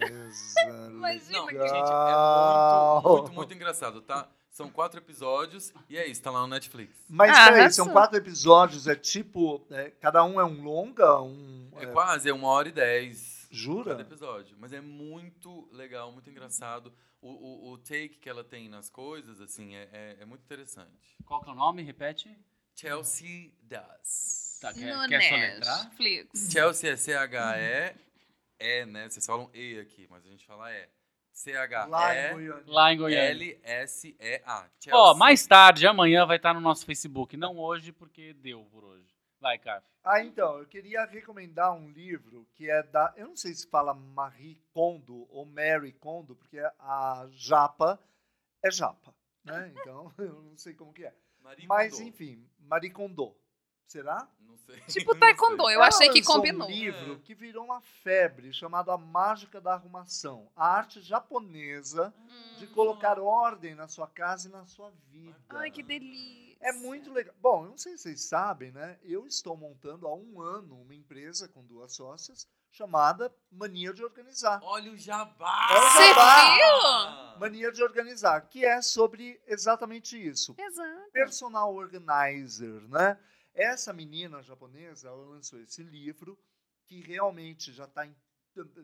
Imagina 0.90 1.38
Não, 1.38 1.46
que- 1.46 1.52
gente, 1.54 1.62
é 1.62 1.72
legal. 1.72 3.02
muito, 3.02 3.12
muito, 3.22 3.32
muito 3.32 3.54
engraçado, 3.54 4.00
tá? 4.02 4.28
São 4.52 4.70
quatro 4.70 5.00
episódios 5.00 5.72
e 5.88 5.96
é 5.96 6.06
isso, 6.06 6.22
tá 6.22 6.30
lá 6.30 6.42
no 6.42 6.46
Netflix. 6.48 6.94
Mas 7.08 7.30
Ah, 7.30 7.46
peraí, 7.46 7.60
arrasou. 7.62 7.86
são 7.86 7.92
quatro 7.92 8.18
episódios, 8.18 8.86
é 8.86 8.94
tipo, 8.94 9.66
é, 9.70 9.90
cada 9.92 10.22
um 10.24 10.38
é 10.38 10.44
um 10.44 10.62
longa, 10.62 11.22
um. 11.22 11.70
É, 11.76 11.84
é, 11.84 11.86
quase, 11.86 12.28
é 12.28 12.34
uma 12.34 12.48
hora 12.48 12.68
e 12.68 12.72
dez. 12.72 13.48
Jura? 13.50 13.92
Cada 13.92 14.02
episódio. 14.02 14.54
Mas 14.60 14.72
é 14.74 14.80
muito 14.80 15.68
legal, 15.72 16.12
muito 16.12 16.28
engraçado. 16.28 16.92
O, 17.22 17.30
o, 17.30 17.72
o 17.72 17.78
take 17.78 18.18
que 18.18 18.28
ela 18.28 18.44
tem 18.44 18.68
nas 18.68 18.90
coisas, 18.90 19.40
assim, 19.40 19.74
é, 19.74 19.88
é, 19.90 20.16
é 20.20 20.24
muito 20.26 20.42
interessante. 20.42 21.16
Qual 21.24 21.42
que 21.42 21.48
é 21.48 21.52
o 21.52 21.56
nome? 21.56 21.82
Repete. 21.82 22.34
Chelsea 22.74 23.52
Does. 23.62 24.58
Tá, 24.60 24.72
quer, 24.74 24.96
No 24.96 25.08
quer 25.08 25.28
soletrar? 25.30 25.84
Netflix. 25.84 26.48
Chelsea 26.52 26.92
é 26.92 26.96
C-H-E, 26.96 27.94
é, 28.58 28.86
né? 28.86 29.08
Vocês 29.08 29.24
falam 29.24 29.50
E 29.54 29.78
aqui, 29.78 30.06
mas 30.10 30.24
a 30.26 30.28
gente 30.28 30.44
fala 30.46 30.70
E. 30.72 30.88
Lá 31.86 32.14
em. 32.14 32.32
Goiânia. 32.32 32.64
Lá 32.66 32.92
em 32.92 32.96
Goiânia. 32.96 33.30
L-S-E-A. 33.30 34.68
Ó, 34.92 35.14
mais 35.14 35.46
tarde, 35.46 35.86
amanhã 35.86 36.26
vai 36.26 36.36
estar 36.36 36.54
no 36.54 36.60
nosso 36.60 36.84
Facebook. 36.84 37.36
Não 37.36 37.58
hoje, 37.58 37.92
porque 37.92 38.32
deu 38.34 38.64
por 38.70 38.84
hoje. 38.84 39.12
Vai, 39.40 39.58
Caf. 39.58 39.84
Ah, 40.04 40.22
então, 40.22 40.58
eu 40.58 40.66
queria 40.66 41.04
recomendar 41.04 41.72
um 41.72 41.90
livro 41.90 42.46
que 42.54 42.70
é 42.70 42.82
da. 42.82 43.12
Eu 43.16 43.28
não 43.28 43.36
sei 43.36 43.52
se 43.54 43.66
fala 43.66 43.92
Marie 43.92 44.60
Kondo 44.72 45.26
ou 45.30 45.44
Mary 45.44 45.92
Kondo, 45.92 46.36
porque 46.36 46.58
a 46.78 47.26
japa 47.32 47.98
é 48.62 48.70
japa, 48.70 49.14
né? 49.44 49.72
Então, 49.82 50.12
eu 50.18 50.42
não 50.42 50.56
sei 50.56 50.74
como 50.74 50.92
que 50.92 51.04
é. 51.04 51.12
Marie 51.40 51.66
Mas, 51.66 51.94
Kondo. 51.94 52.08
enfim, 52.08 52.48
Marie 52.60 52.90
Kondo. 52.90 53.36
Será? 53.92 54.26
Não 54.40 54.56
sei. 54.56 54.80
Tipo 54.88 55.14
taekwondo, 55.14 55.68
eu 55.68 55.82
achei 55.82 56.08
que 56.08 56.22
combinou. 56.22 56.66
um 56.66 56.70
livro 56.70 57.18
que 57.18 57.34
virou 57.34 57.62
uma 57.62 57.82
febre, 57.82 58.50
chamado 58.50 58.90
A 58.90 58.96
Mágica 58.96 59.60
da 59.60 59.74
Arrumação. 59.74 60.50
A 60.56 60.66
arte 60.66 61.02
japonesa 61.02 62.14
de 62.58 62.66
colocar 62.68 63.18
ordem 63.18 63.74
na 63.74 63.86
sua 63.88 64.06
casa 64.06 64.48
e 64.48 64.50
na 64.50 64.64
sua 64.64 64.90
vida. 65.10 65.36
Ai, 65.50 65.70
que 65.70 65.82
delícia. 65.82 66.56
É 66.62 66.72
muito 66.72 67.12
legal. 67.12 67.34
Bom, 67.38 67.64
eu 67.64 67.70
não 67.72 67.76
sei 67.76 67.98
se 67.98 68.04
vocês 68.04 68.22
sabem, 68.22 68.72
né? 68.72 68.98
Eu 69.02 69.26
estou 69.26 69.54
montando 69.58 70.06
há 70.06 70.14
um 70.14 70.40
ano 70.40 70.80
uma 70.80 70.94
empresa 70.94 71.48
com 71.48 71.62
duas 71.66 71.92
sócias 71.94 72.48
chamada 72.70 73.30
Mania 73.50 73.92
de 73.92 74.02
Organizar. 74.02 74.58
Olha 74.62 74.90
o 74.90 74.96
jabá! 74.96 75.68
É 75.70 75.78
o 75.78 75.90
Você 75.90 76.08
jabá! 76.08 77.36
Mania 77.38 77.70
de 77.70 77.82
Organizar, 77.82 78.40
que 78.48 78.64
é 78.64 78.80
sobre 78.80 79.38
exatamente 79.46 80.16
isso. 80.16 80.54
Exato. 80.56 81.10
Personal 81.12 81.74
Organizer, 81.74 82.80
né? 82.88 83.18
Essa 83.54 83.92
menina 83.92 84.42
japonesa, 84.42 85.08
ela 85.08 85.26
lançou 85.26 85.60
esse 85.60 85.82
livro 85.82 86.38
que 86.86 87.00
realmente 87.00 87.72
já 87.72 87.84
está 87.84 88.06
em, 88.06 88.16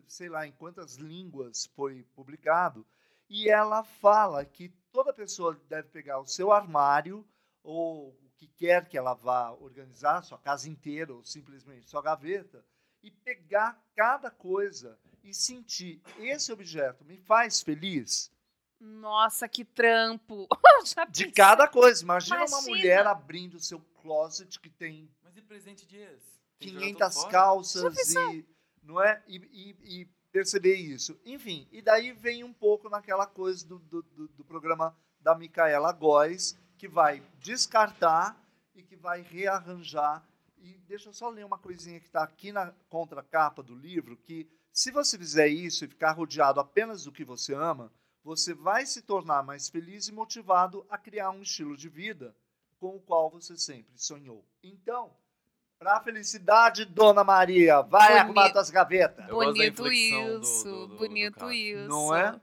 sei 0.07 0.29
lá, 0.29 0.45
em 0.45 0.51
quantas 0.51 0.95
línguas 0.95 1.65
foi 1.75 2.03
publicado. 2.15 2.85
E 3.27 3.49
ela 3.49 3.83
fala 3.83 4.45
que 4.45 4.69
toda 4.91 5.13
pessoa 5.13 5.59
deve 5.67 5.89
pegar 5.89 6.19
o 6.19 6.25
seu 6.25 6.51
armário 6.51 7.27
ou 7.63 8.09
o 8.09 8.31
que 8.35 8.47
quer 8.47 8.87
que 8.87 8.97
ela 8.97 9.13
vá 9.13 9.51
organizar, 9.51 10.23
sua 10.23 10.37
casa 10.37 10.69
inteira 10.69 11.13
ou 11.13 11.23
simplesmente 11.23 11.89
sua 11.89 12.01
gaveta, 12.01 12.65
e 13.01 13.11
pegar 13.11 13.81
cada 13.95 14.31
coisa 14.31 14.99
e 15.23 15.33
sentir 15.33 16.01
esse 16.17 16.51
objeto 16.51 17.03
me 17.05 17.17
faz 17.17 17.61
feliz 17.61 18.31
Nossa, 18.79 19.47
que 19.47 19.65
trampo. 19.65 20.47
Já 20.85 21.05
de 21.05 21.31
cada 21.31 21.67
coisa. 21.67 22.03
Imagina, 22.03 22.37
uma 22.37 22.45
Imagina. 22.47 22.69
mulher 22.75 23.07
abrindo 23.07 23.55
o 23.55 23.59
seu 23.59 23.79
closet 24.01 24.59
que 24.59 24.69
tem 24.69 25.09
Mas 25.23 25.35
e 25.37 25.41
presente 25.41 25.85
de 25.85 25.97
ex? 25.97 26.21
Tem 26.59 26.69
que 26.69 26.73
jogar 26.73 26.85
500 26.87 27.07
tudo 27.13 27.21
fora? 27.21 27.31
calças 27.31 28.15
e 28.15 28.45
não 28.83 29.01
é 29.01 29.21
e, 29.27 29.37
e- 29.37 30.01
e 30.01 30.05
perceber 30.31 30.75
isso. 30.75 31.19
Enfim, 31.25 31.67
e 31.71 31.81
daí 31.81 32.11
vem 32.13 32.43
um 32.43 32.53
pouco 32.53 32.89
naquela 32.89 33.25
coisa 33.25 33.67
do, 33.67 33.79
do, 33.79 34.01
do- 34.03 34.27
do 34.29 34.43
programa 34.45 34.95
da 35.19 35.35
Micaela 35.35 35.91
Góes, 35.91 36.57
que 36.77 36.87
vai 36.87 37.21
descartar 37.39 38.37
e 38.73 38.81
que 38.81 38.95
vai 38.95 39.21
rearranjar. 39.21 40.23
E 40.57 40.77
deixa 40.87 41.09
eu 41.09 41.13
só 41.13 41.29
ler 41.29 41.45
uma 41.45 41.57
coisinha 41.57 41.99
que 41.99 42.07
está 42.07 42.23
aqui 42.23 42.51
na 42.51 42.71
contracapa 42.89 43.61
do 43.63 43.75
livro, 43.75 44.15
que 44.17 44.49
se 44.71 44.91
você 44.91 45.17
fizer 45.17 45.47
isso 45.47 45.83
e 45.83 45.87
ficar 45.87 46.11
rodeado 46.13 46.59
apenas 46.59 47.03
do 47.03 47.11
que 47.11 47.23
você 47.25 47.53
ama, 47.53 47.91
você 48.29 48.53
vai 48.53 48.85
se 48.85 49.01
tornar 49.01 49.41
mais 49.41 49.69
feliz 49.69 50.07
e 50.07 50.11
motivado 50.11 50.85
a 50.87 50.99
criar 50.99 51.31
um 51.31 51.41
estilo 51.41 51.75
de 51.75 51.89
vida 51.89 52.35
com 52.79 52.95
o 52.95 52.99
qual 52.99 53.27
você 53.27 53.57
sempre 53.57 53.97
sonhou. 53.97 54.45
Então, 54.63 55.09
para 55.79 55.97
a 55.97 55.99
felicidade, 55.99 56.85
Dona 56.85 57.23
Maria, 57.23 57.81
vai 57.81 58.07
Bonito. 58.09 58.21
arrumar 58.21 58.51
suas 58.51 58.69
gavetas. 58.69 59.25
Bonito 59.25 59.91
isso, 59.91 60.63
do- 60.65 60.71
do- 60.71 60.87
do 60.89 60.97
bonito 60.97 61.51
isso. 61.51 61.87
Não 61.89 62.15
é? 62.15 62.39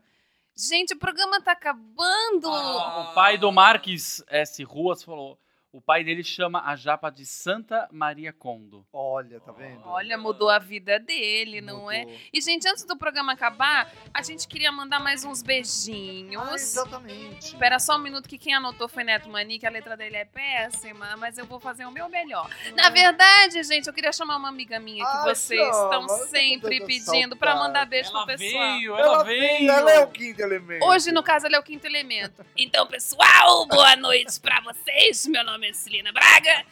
Gente, 0.57 0.95
o 0.95 0.99
programa 0.99 1.41
tá 1.41 1.53
acabando. 1.53 2.49
O 2.51 3.15
pai 3.15 3.39
do 3.39 3.53
Marques 3.53 4.25
S. 4.27 4.65
Ruas 4.65 5.05
falou: 5.05 5.39
O 5.77 5.81
pai 5.83 6.03
dele 6.03 6.25
chama 6.25 6.63
a 6.65 6.75
japa 6.75 7.11
de 7.11 7.27
Santa 7.27 7.87
Maria 7.93 8.33
Condo. 8.33 8.87
Olha, 8.91 9.39
tá 9.41 9.53
vendo? 9.53 9.83
Olha, 9.85 10.17
mudou 10.17 10.49
a 10.49 10.59
vida 10.59 10.99
dele, 10.99 11.61
não 11.61 11.91
é? 11.91 12.07
Mudou. 12.07 12.19
E, 12.33 12.41
gente, 12.41 12.67
antes 12.67 12.87
do 12.87 12.97
programa 12.97 13.35
acabar, 13.35 13.93
a 14.15 14.23
gente 14.23 14.49
queria 14.49 14.73
mandar 14.73 14.99
mais 15.01 15.23
uns 15.23 15.43
Ah, 15.43 15.47
beijinhos. 15.47 16.51
exatamente. 16.63 17.49
Espera 17.49 17.79
só 17.79 17.97
um 17.97 17.99
minuto 17.99 18.27
que 18.27 18.39
quem 18.39 18.55
anotou 18.55 18.89
foi 18.89 19.05
Neto 19.05 19.29
Mani, 19.29 19.59
que 19.59 19.67
a 19.67 19.71
letra 19.71 19.99
dele 19.99 20.17
é 20.17 20.25
péssima, 20.25 21.15
mas 21.19 21.37
eu 21.37 21.45
vou 21.45 21.61
fazer 21.61 21.85
o 21.85 21.91
meu 21.91 22.09
melhor. 22.09 22.49
Na 22.75 22.89
verdade, 22.89 23.63
gente, 23.63 23.87
eu 23.87 23.93
queria 23.93 24.15
chamar 24.15 24.39
uma 24.39 24.49
amiga 24.49 24.81
minha 24.81 25.05
que 25.05 25.11
Ah, 25.19 25.25
vocês 25.25 25.61
chama, 25.61 25.85
estão 26.07 26.09
sempre 26.29 26.87
pedindo 26.87 27.37
pra 27.37 27.51
saudade. 27.53 27.69
mandar 27.69 27.85
beijo 27.85 28.09
ela 28.13 28.25
pro 28.25 28.35
pessoal. 28.39 28.63
veio, 28.79 28.97
ela, 28.97 29.23
veio. 29.25 29.71
Ela 29.71 29.91
é 29.93 30.01
o 30.01 30.09
quinto 30.09 30.41
elemento. 30.41 30.87
Hoje, 30.87 31.13
no 31.13 31.23
caso, 31.23 31.45
ele 31.47 31.55
é 31.57 31.59
o 31.59 31.63
quinto 31.63 31.87
elemento. 31.87 32.43
Então, 32.57 32.87
pessoal, 32.87 33.67
boa 33.67 33.95
noite 33.97 34.41
pra 34.41 34.63
vocês. 34.63 35.27
Meu 35.27 35.45
nome 35.45 35.66
é 35.67 35.73
Celina 35.73 36.13
Braga. 36.13 36.65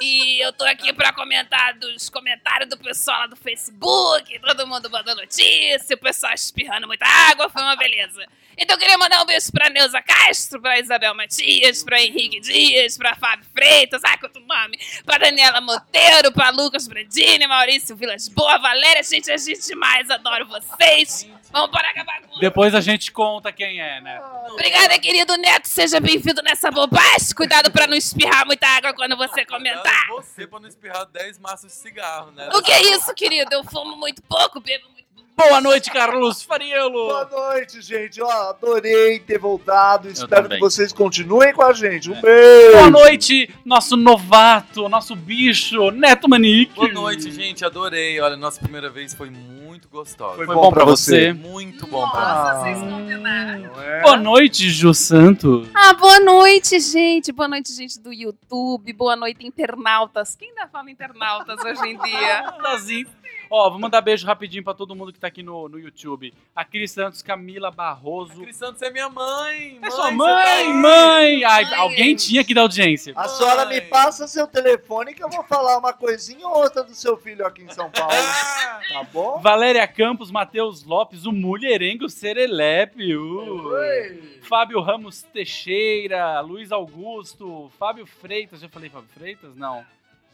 E 0.00 0.44
eu 0.44 0.52
tô 0.52 0.64
aqui 0.64 0.92
pra 0.92 1.12
comentar 1.12 1.74
dos 1.74 2.08
comentários 2.08 2.68
do 2.68 2.78
pessoal 2.78 3.20
lá 3.20 3.26
do 3.26 3.36
Facebook. 3.36 4.38
Todo 4.40 4.66
mundo 4.66 4.90
mandou 4.90 5.14
notícia, 5.14 5.94
o 5.94 5.98
pessoal 5.98 6.32
espirrando 6.34 6.86
muita 6.86 7.06
água, 7.06 7.48
foi 7.48 7.62
uma 7.62 7.76
beleza. 7.76 8.26
Então 8.60 8.76
eu 8.76 8.78
queria 8.78 8.98
mandar 8.98 9.22
um 9.22 9.26
beijo 9.26 9.50
pra 9.50 9.70
Neuza 9.70 10.02
Castro, 10.02 10.60
pra 10.60 10.78
Isabel 10.78 11.14
Matias, 11.14 11.82
pra 11.82 12.00
Henrique 12.00 12.40
Dias, 12.40 12.98
pra 12.98 13.16
Fábio 13.16 13.46
Freitas, 13.54 14.04
ai 14.04 14.18
quanto 14.18 14.38
nome, 14.40 14.78
pra 15.04 15.16
Daniela 15.16 15.62
Monteiro, 15.62 16.30
pra 16.30 16.50
Lucas 16.50 16.86
Brandini, 16.86 17.46
Maurício 17.46 17.96
Vilas 17.96 18.28
Boa, 18.28 18.58
Valéria, 18.58 19.02
gente, 19.02 19.32
a 19.32 19.36
gente 19.36 19.66
demais, 19.66 20.10
adoro 20.10 20.46
vocês. 20.46 21.26
Vamos 21.52 21.70
para 21.70 21.88
acabar 21.90 22.20
com 22.20 22.38
Depois 22.38 22.74
a 22.74 22.80
gente 22.80 23.10
conta 23.10 23.50
quem 23.50 23.80
é, 23.80 24.00
né? 24.00 24.20
Obrigada, 24.50 24.96
querido 25.00 25.36
Neto. 25.36 25.66
Seja 25.66 25.98
bem-vindo 25.98 26.40
nessa 26.42 26.70
bobagem. 26.70 27.34
Cuidado 27.34 27.72
pra 27.72 27.88
não 27.88 27.96
espirrar 27.96 28.46
muita 28.46 28.68
água 28.68 28.94
quando 28.94 29.16
você 29.16 29.44
comentar. 29.44 30.06
Você 30.08 30.46
pra 30.46 30.60
não 30.60 30.68
espirrar 30.68 31.06
10 31.06 31.40
maços 31.40 31.72
de 31.72 31.78
cigarro, 31.78 32.30
né? 32.30 32.48
O 32.54 32.62
que 32.62 32.70
é 32.70 32.82
isso, 32.94 33.12
querido? 33.14 33.52
Eu 33.52 33.64
fumo 33.64 33.96
muito 33.96 34.22
pouco, 34.22 34.60
bebo 34.60 34.84
muito. 34.90 34.99
Boa 35.48 35.60
noite, 35.60 35.90
Carlos 35.90 36.42
Fariello. 36.42 36.90
Boa 36.92 37.28
noite, 37.30 37.80
gente. 37.80 38.20
Ó, 38.22 38.30
adorei 38.50 39.18
ter 39.20 39.38
voltado. 39.38 40.08
Espero 40.08 40.42
também. 40.44 40.58
que 40.58 40.64
vocês 40.64 40.92
continuem 40.92 41.52
com 41.52 41.62
a 41.62 41.72
gente. 41.72 42.10
Um 42.10 42.20
beijo. 42.20 42.72
Boa 42.72 42.90
noite, 42.90 43.48
nosso 43.64 43.96
novato, 43.96 44.88
nosso 44.88 45.16
bicho, 45.16 45.90
Neto 45.90 46.28
Manique. 46.28 46.74
Boa 46.74 46.92
noite, 46.92 47.30
gente. 47.30 47.64
Adorei. 47.64 48.20
Olha, 48.20 48.36
nossa 48.36 48.60
primeira 48.60 48.88
vez 48.90 49.14
foi 49.14 49.30
muito 49.30 49.88
gostosa. 49.88 50.36
Foi 50.36 50.46
Foi 50.46 50.54
bom 50.54 50.70
pra 50.70 50.84
você? 50.84 51.32
Muito 51.32 51.86
bom 51.86 52.08
pra 52.10 52.20
Nossa, 52.20 52.50
Ah. 52.50 52.60
vocês 52.60 52.78
combinaram. 52.78 53.60
Não 53.62 53.82
é? 53.82 54.02
Boa 54.02 54.16
noite, 54.16 54.68
Ju 54.70 54.92
Santos. 54.94 55.68
Ah, 55.74 55.94
boa 55.94 56.20
noite, 56.20 56.78
gente. 56.80 57.32
Boa 57.32 57.48
noite, 57.48 57.72
gente 57.72 57.98
do 57.98 58.12
YouTube. 58.12 58.92
Boa 58.92 59.16
noite, 59.16 59.46
internautas. 59.46 60.34
Quem 60.36 60.48
ainda 60.50 60.68
fala 60.68 60.90
internautas 60.90 61.58
hoje 61.64 61.88
em 61.88 61.98
dia? 61.98 62.42
Dazinho. 62.62 63.06
Ó, 63.52 63.68
vou 63.68 63.80
mandar 63.80 64.00
beijo 64.00 64.24
rapidinho 64.24 64.62
pra 64.62 64.72
todo 64.74 64.94
mundo 64.94 65.12
que 65.12 65.18
tá 65.18 65.26
aqui 65.26 65.42
no, 65.42 65.68
no 65.68 65.76
YouTube. 65.76 66.32
A 66.54 66.64
Cris 66.64 66.92
Santos, 66.92 67.20
Camila 67.20 67.68
Barroso. 67.70 68.42
Cris 68.42 68.54
Santos 68.56 68.80
é 68.80 68.90
minha 68.90 69.08
mãe. 69.08 69.76
É 69.76 69.80
mãe, 69.80 69.90
sua 69.90 70.04
você 70.06 70.12
mãe, 70.12 70.66
tá 70.66 70.72
mãe! 70.74 71.44
Ai, 71.44 71.64
Mãe. 71.64 71.74
alguém 71.74 72.14
tinha 72.14 72.44
que 72.44 72.54
dar 72.54 72.60
audiência. 72.62 73.12
A 73.16 73.26
senhora 73.26 73.66
me 73.66 73.80
Mãe. 73.80 73.88
passa 73.88 74.28
seu 74.28 74.46
telefone 74.46 75.12
que 75.14 75.24
eu 75.24 75.28
vou 75.28 75.42
falar 75.42 75.78
uma 75.78 75.92
coisinha 75.92 76.46
ou 76.46 76.58
outra 76.62 76.84
do 76.84 76.94
seu 76.94 77.16
filho 77.16 77.44
aqui 77.44 77.62
em 77.64 77.68
São 77.70 77.90
Paulo. 77.90 78.12
Ah, 78.14 78.80
Tá 78.88 79.02
bom? 79.04 79.40
Valéria 79.40 79.86
Campos, 79.88 80.30
Matheus 80.30 80.84
Lopes, 80.84 81.24
o 81.26 81.32
mulherengo 81.32 82.08
Serelepe. 82.08 83.16
uh. 83.16 83.66
Oi. 83.66 84.40
Fábio 84.42 84.80
Ramos 84.80 85.22
Teixeira, 85.22 86.40
Luiz 86.40 86.70
Augusto, 86.72 87.70
Fábio 87.78 88.06
Freitas. 88.06 88.60
Já 88.60 88.68
falei 88.68 88.88
Fábio 88.90 89.08
Freitas? 89.12 89.56
Não. 89.56 89.84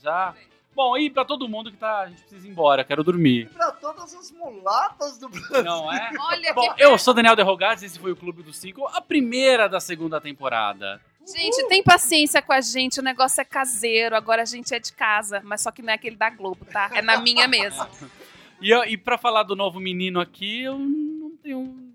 Já? 0.02 0.34
Bom, 0.76 0.94
e 0.98 1.08
pra 1.08 1.24
todo 1.24 1.48
mundo 1.48 1.72
que 1.72 1.78
tá. 1.78 2.00
A 2.00 2.08
gente 2.08 2.20
precisa 2.20 2.46
ir 2.46 2.50
embora, 2.50 2.84
quero 2.84 3.02
dormir. 3.02 3.48
Pra 3.48 3.72
todas 3.72 4.14
as 4.14 4.30
mulatas 4.30 5.16
do 5.16 5.26
Brasil. 5.30 5.64
Não 5.64 5.90
é? 5.90 6.10
Olha 6.20 6.52
Bom, 6.52 6.74
que. 6.74 6.84
eu 6.84 6.98
sou 6.98 7.14
Daniel 7.14 7.34
Derrogados, 7.34 7.82
esse 7.82 7.98
foi 7.98 8.12
o 8.12 8.16
Clube 8.16 8.42
dos 8.42 8.58
Cinco, 8.58 8.86
a 8.88 9.00
primeira 9.00 9.70
da 9.70 9.80
segunda 9.80 10.20
temporada. 10.20 11.00
Gente, 11.26 11.66
tem 11.68 11.82
paciência 11.82 12.42
com 12.42 12.52
a 12.52 12.60
gente. 12.60 13.00
O 13.00 13.02
negócio 13.02 13.40
é 13.40 13.44
caseiro. 13.44 14.14
Agora 14.14 14.42
a 14.42 14.44
gente 14.44 14.72
é 14.72 14.78
de 14.78 14.92
casa. 14.92 15.40
Mas 15.42 15.60
só 15.62 15.72
que 15.72 15.82
não 15.82 15.90
é 15.90 15.94
aquele 15.94 16.14
da 16.14 16.30
Globo, 16.30 16.64
tá? 16.66 16.88
É 16.92 17.02
na 17.02 17.20
minha 17.20 17.48
mesmo. 17.48 17.84
E, 18.58 18.70
eu, 18.70 18.84
e 18.84 18.96
pra 18.96 19.18
falar 19.18 19.42
do 19.42 19.54
novo 19.54 19.78
menino 19.78 20.18
aqui, 20.18 20.62
eu 20.62 20.78
não 20.78 21.30
tenho. 21.42 21.86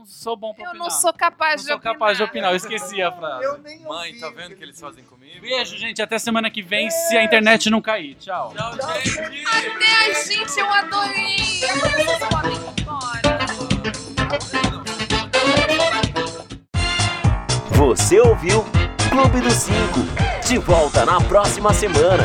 Não 0.00 0.06
sou 0.06 0.34
bom 0.34 0.54
pra 0.54 0.64
Eu 0.64 0.68
opinar. 0.70 0.88
não 0.88 0.90
sou 0.90 1.12
capaz 1.12 1.56
Não 1.56 1.56
de 1.60 1.66
sou 1.68 1.76
opinar. 1.76 1.92
capaz 1.92 2.16
de 2.16 2.22
opinar, 2.24 2.50
eu 2.52 2.56
esqueci 2.56 3.02
a 3.02 3.12
frase. 3.12 3.44
Eu 3.44 3.58
nem 3.58 3.80
Mãe, 3.80 4.08
ouvi 4.08 4.20
tá 4.20 4.28
o 4.28 4.32
vendo 4.34 4.52
o 4.52 4.56
que 4.56 4.62
ele 4.62 4.70
eles 4.70 4.80
fazem 4.80 5.04
comigo? 5.04 5.38
Beijo, 5.42 5.76
gente. 5.76 6.00
Até 6.00 6.18
semana 6.18 6.48
que 6.50 6.62
vem, 6.62 6.88
se 6.90 7.18
a 7.18 7.22
internet 7.22 7.68
não 7.68 7.82
cair. 7.82 8.14
Tchau. 8.14 8.54
Tchau, 8.56 8.72
gente. 8.72 9.44
Ai, 9.46 10.24
gente, 10.24 10.58
eu 10.58 10.72
adorei. 10.72 11.36
Agora 11.68 11.90
vocês 11.90 12.28
podem 12.30 12.52
ir 12.54 12.80
embora. 12.80 13.38
Você 17.76 18.20
ouviu 18.20 18.64
Clube 19.10 19.40
dos 19.42 19.52
Cinco. 19.52 20.00
De 20.48 20.56
volta 20.56 21.04
na 21.04 21.20
próxima 21.20 21.74
semana. 21.74 22.24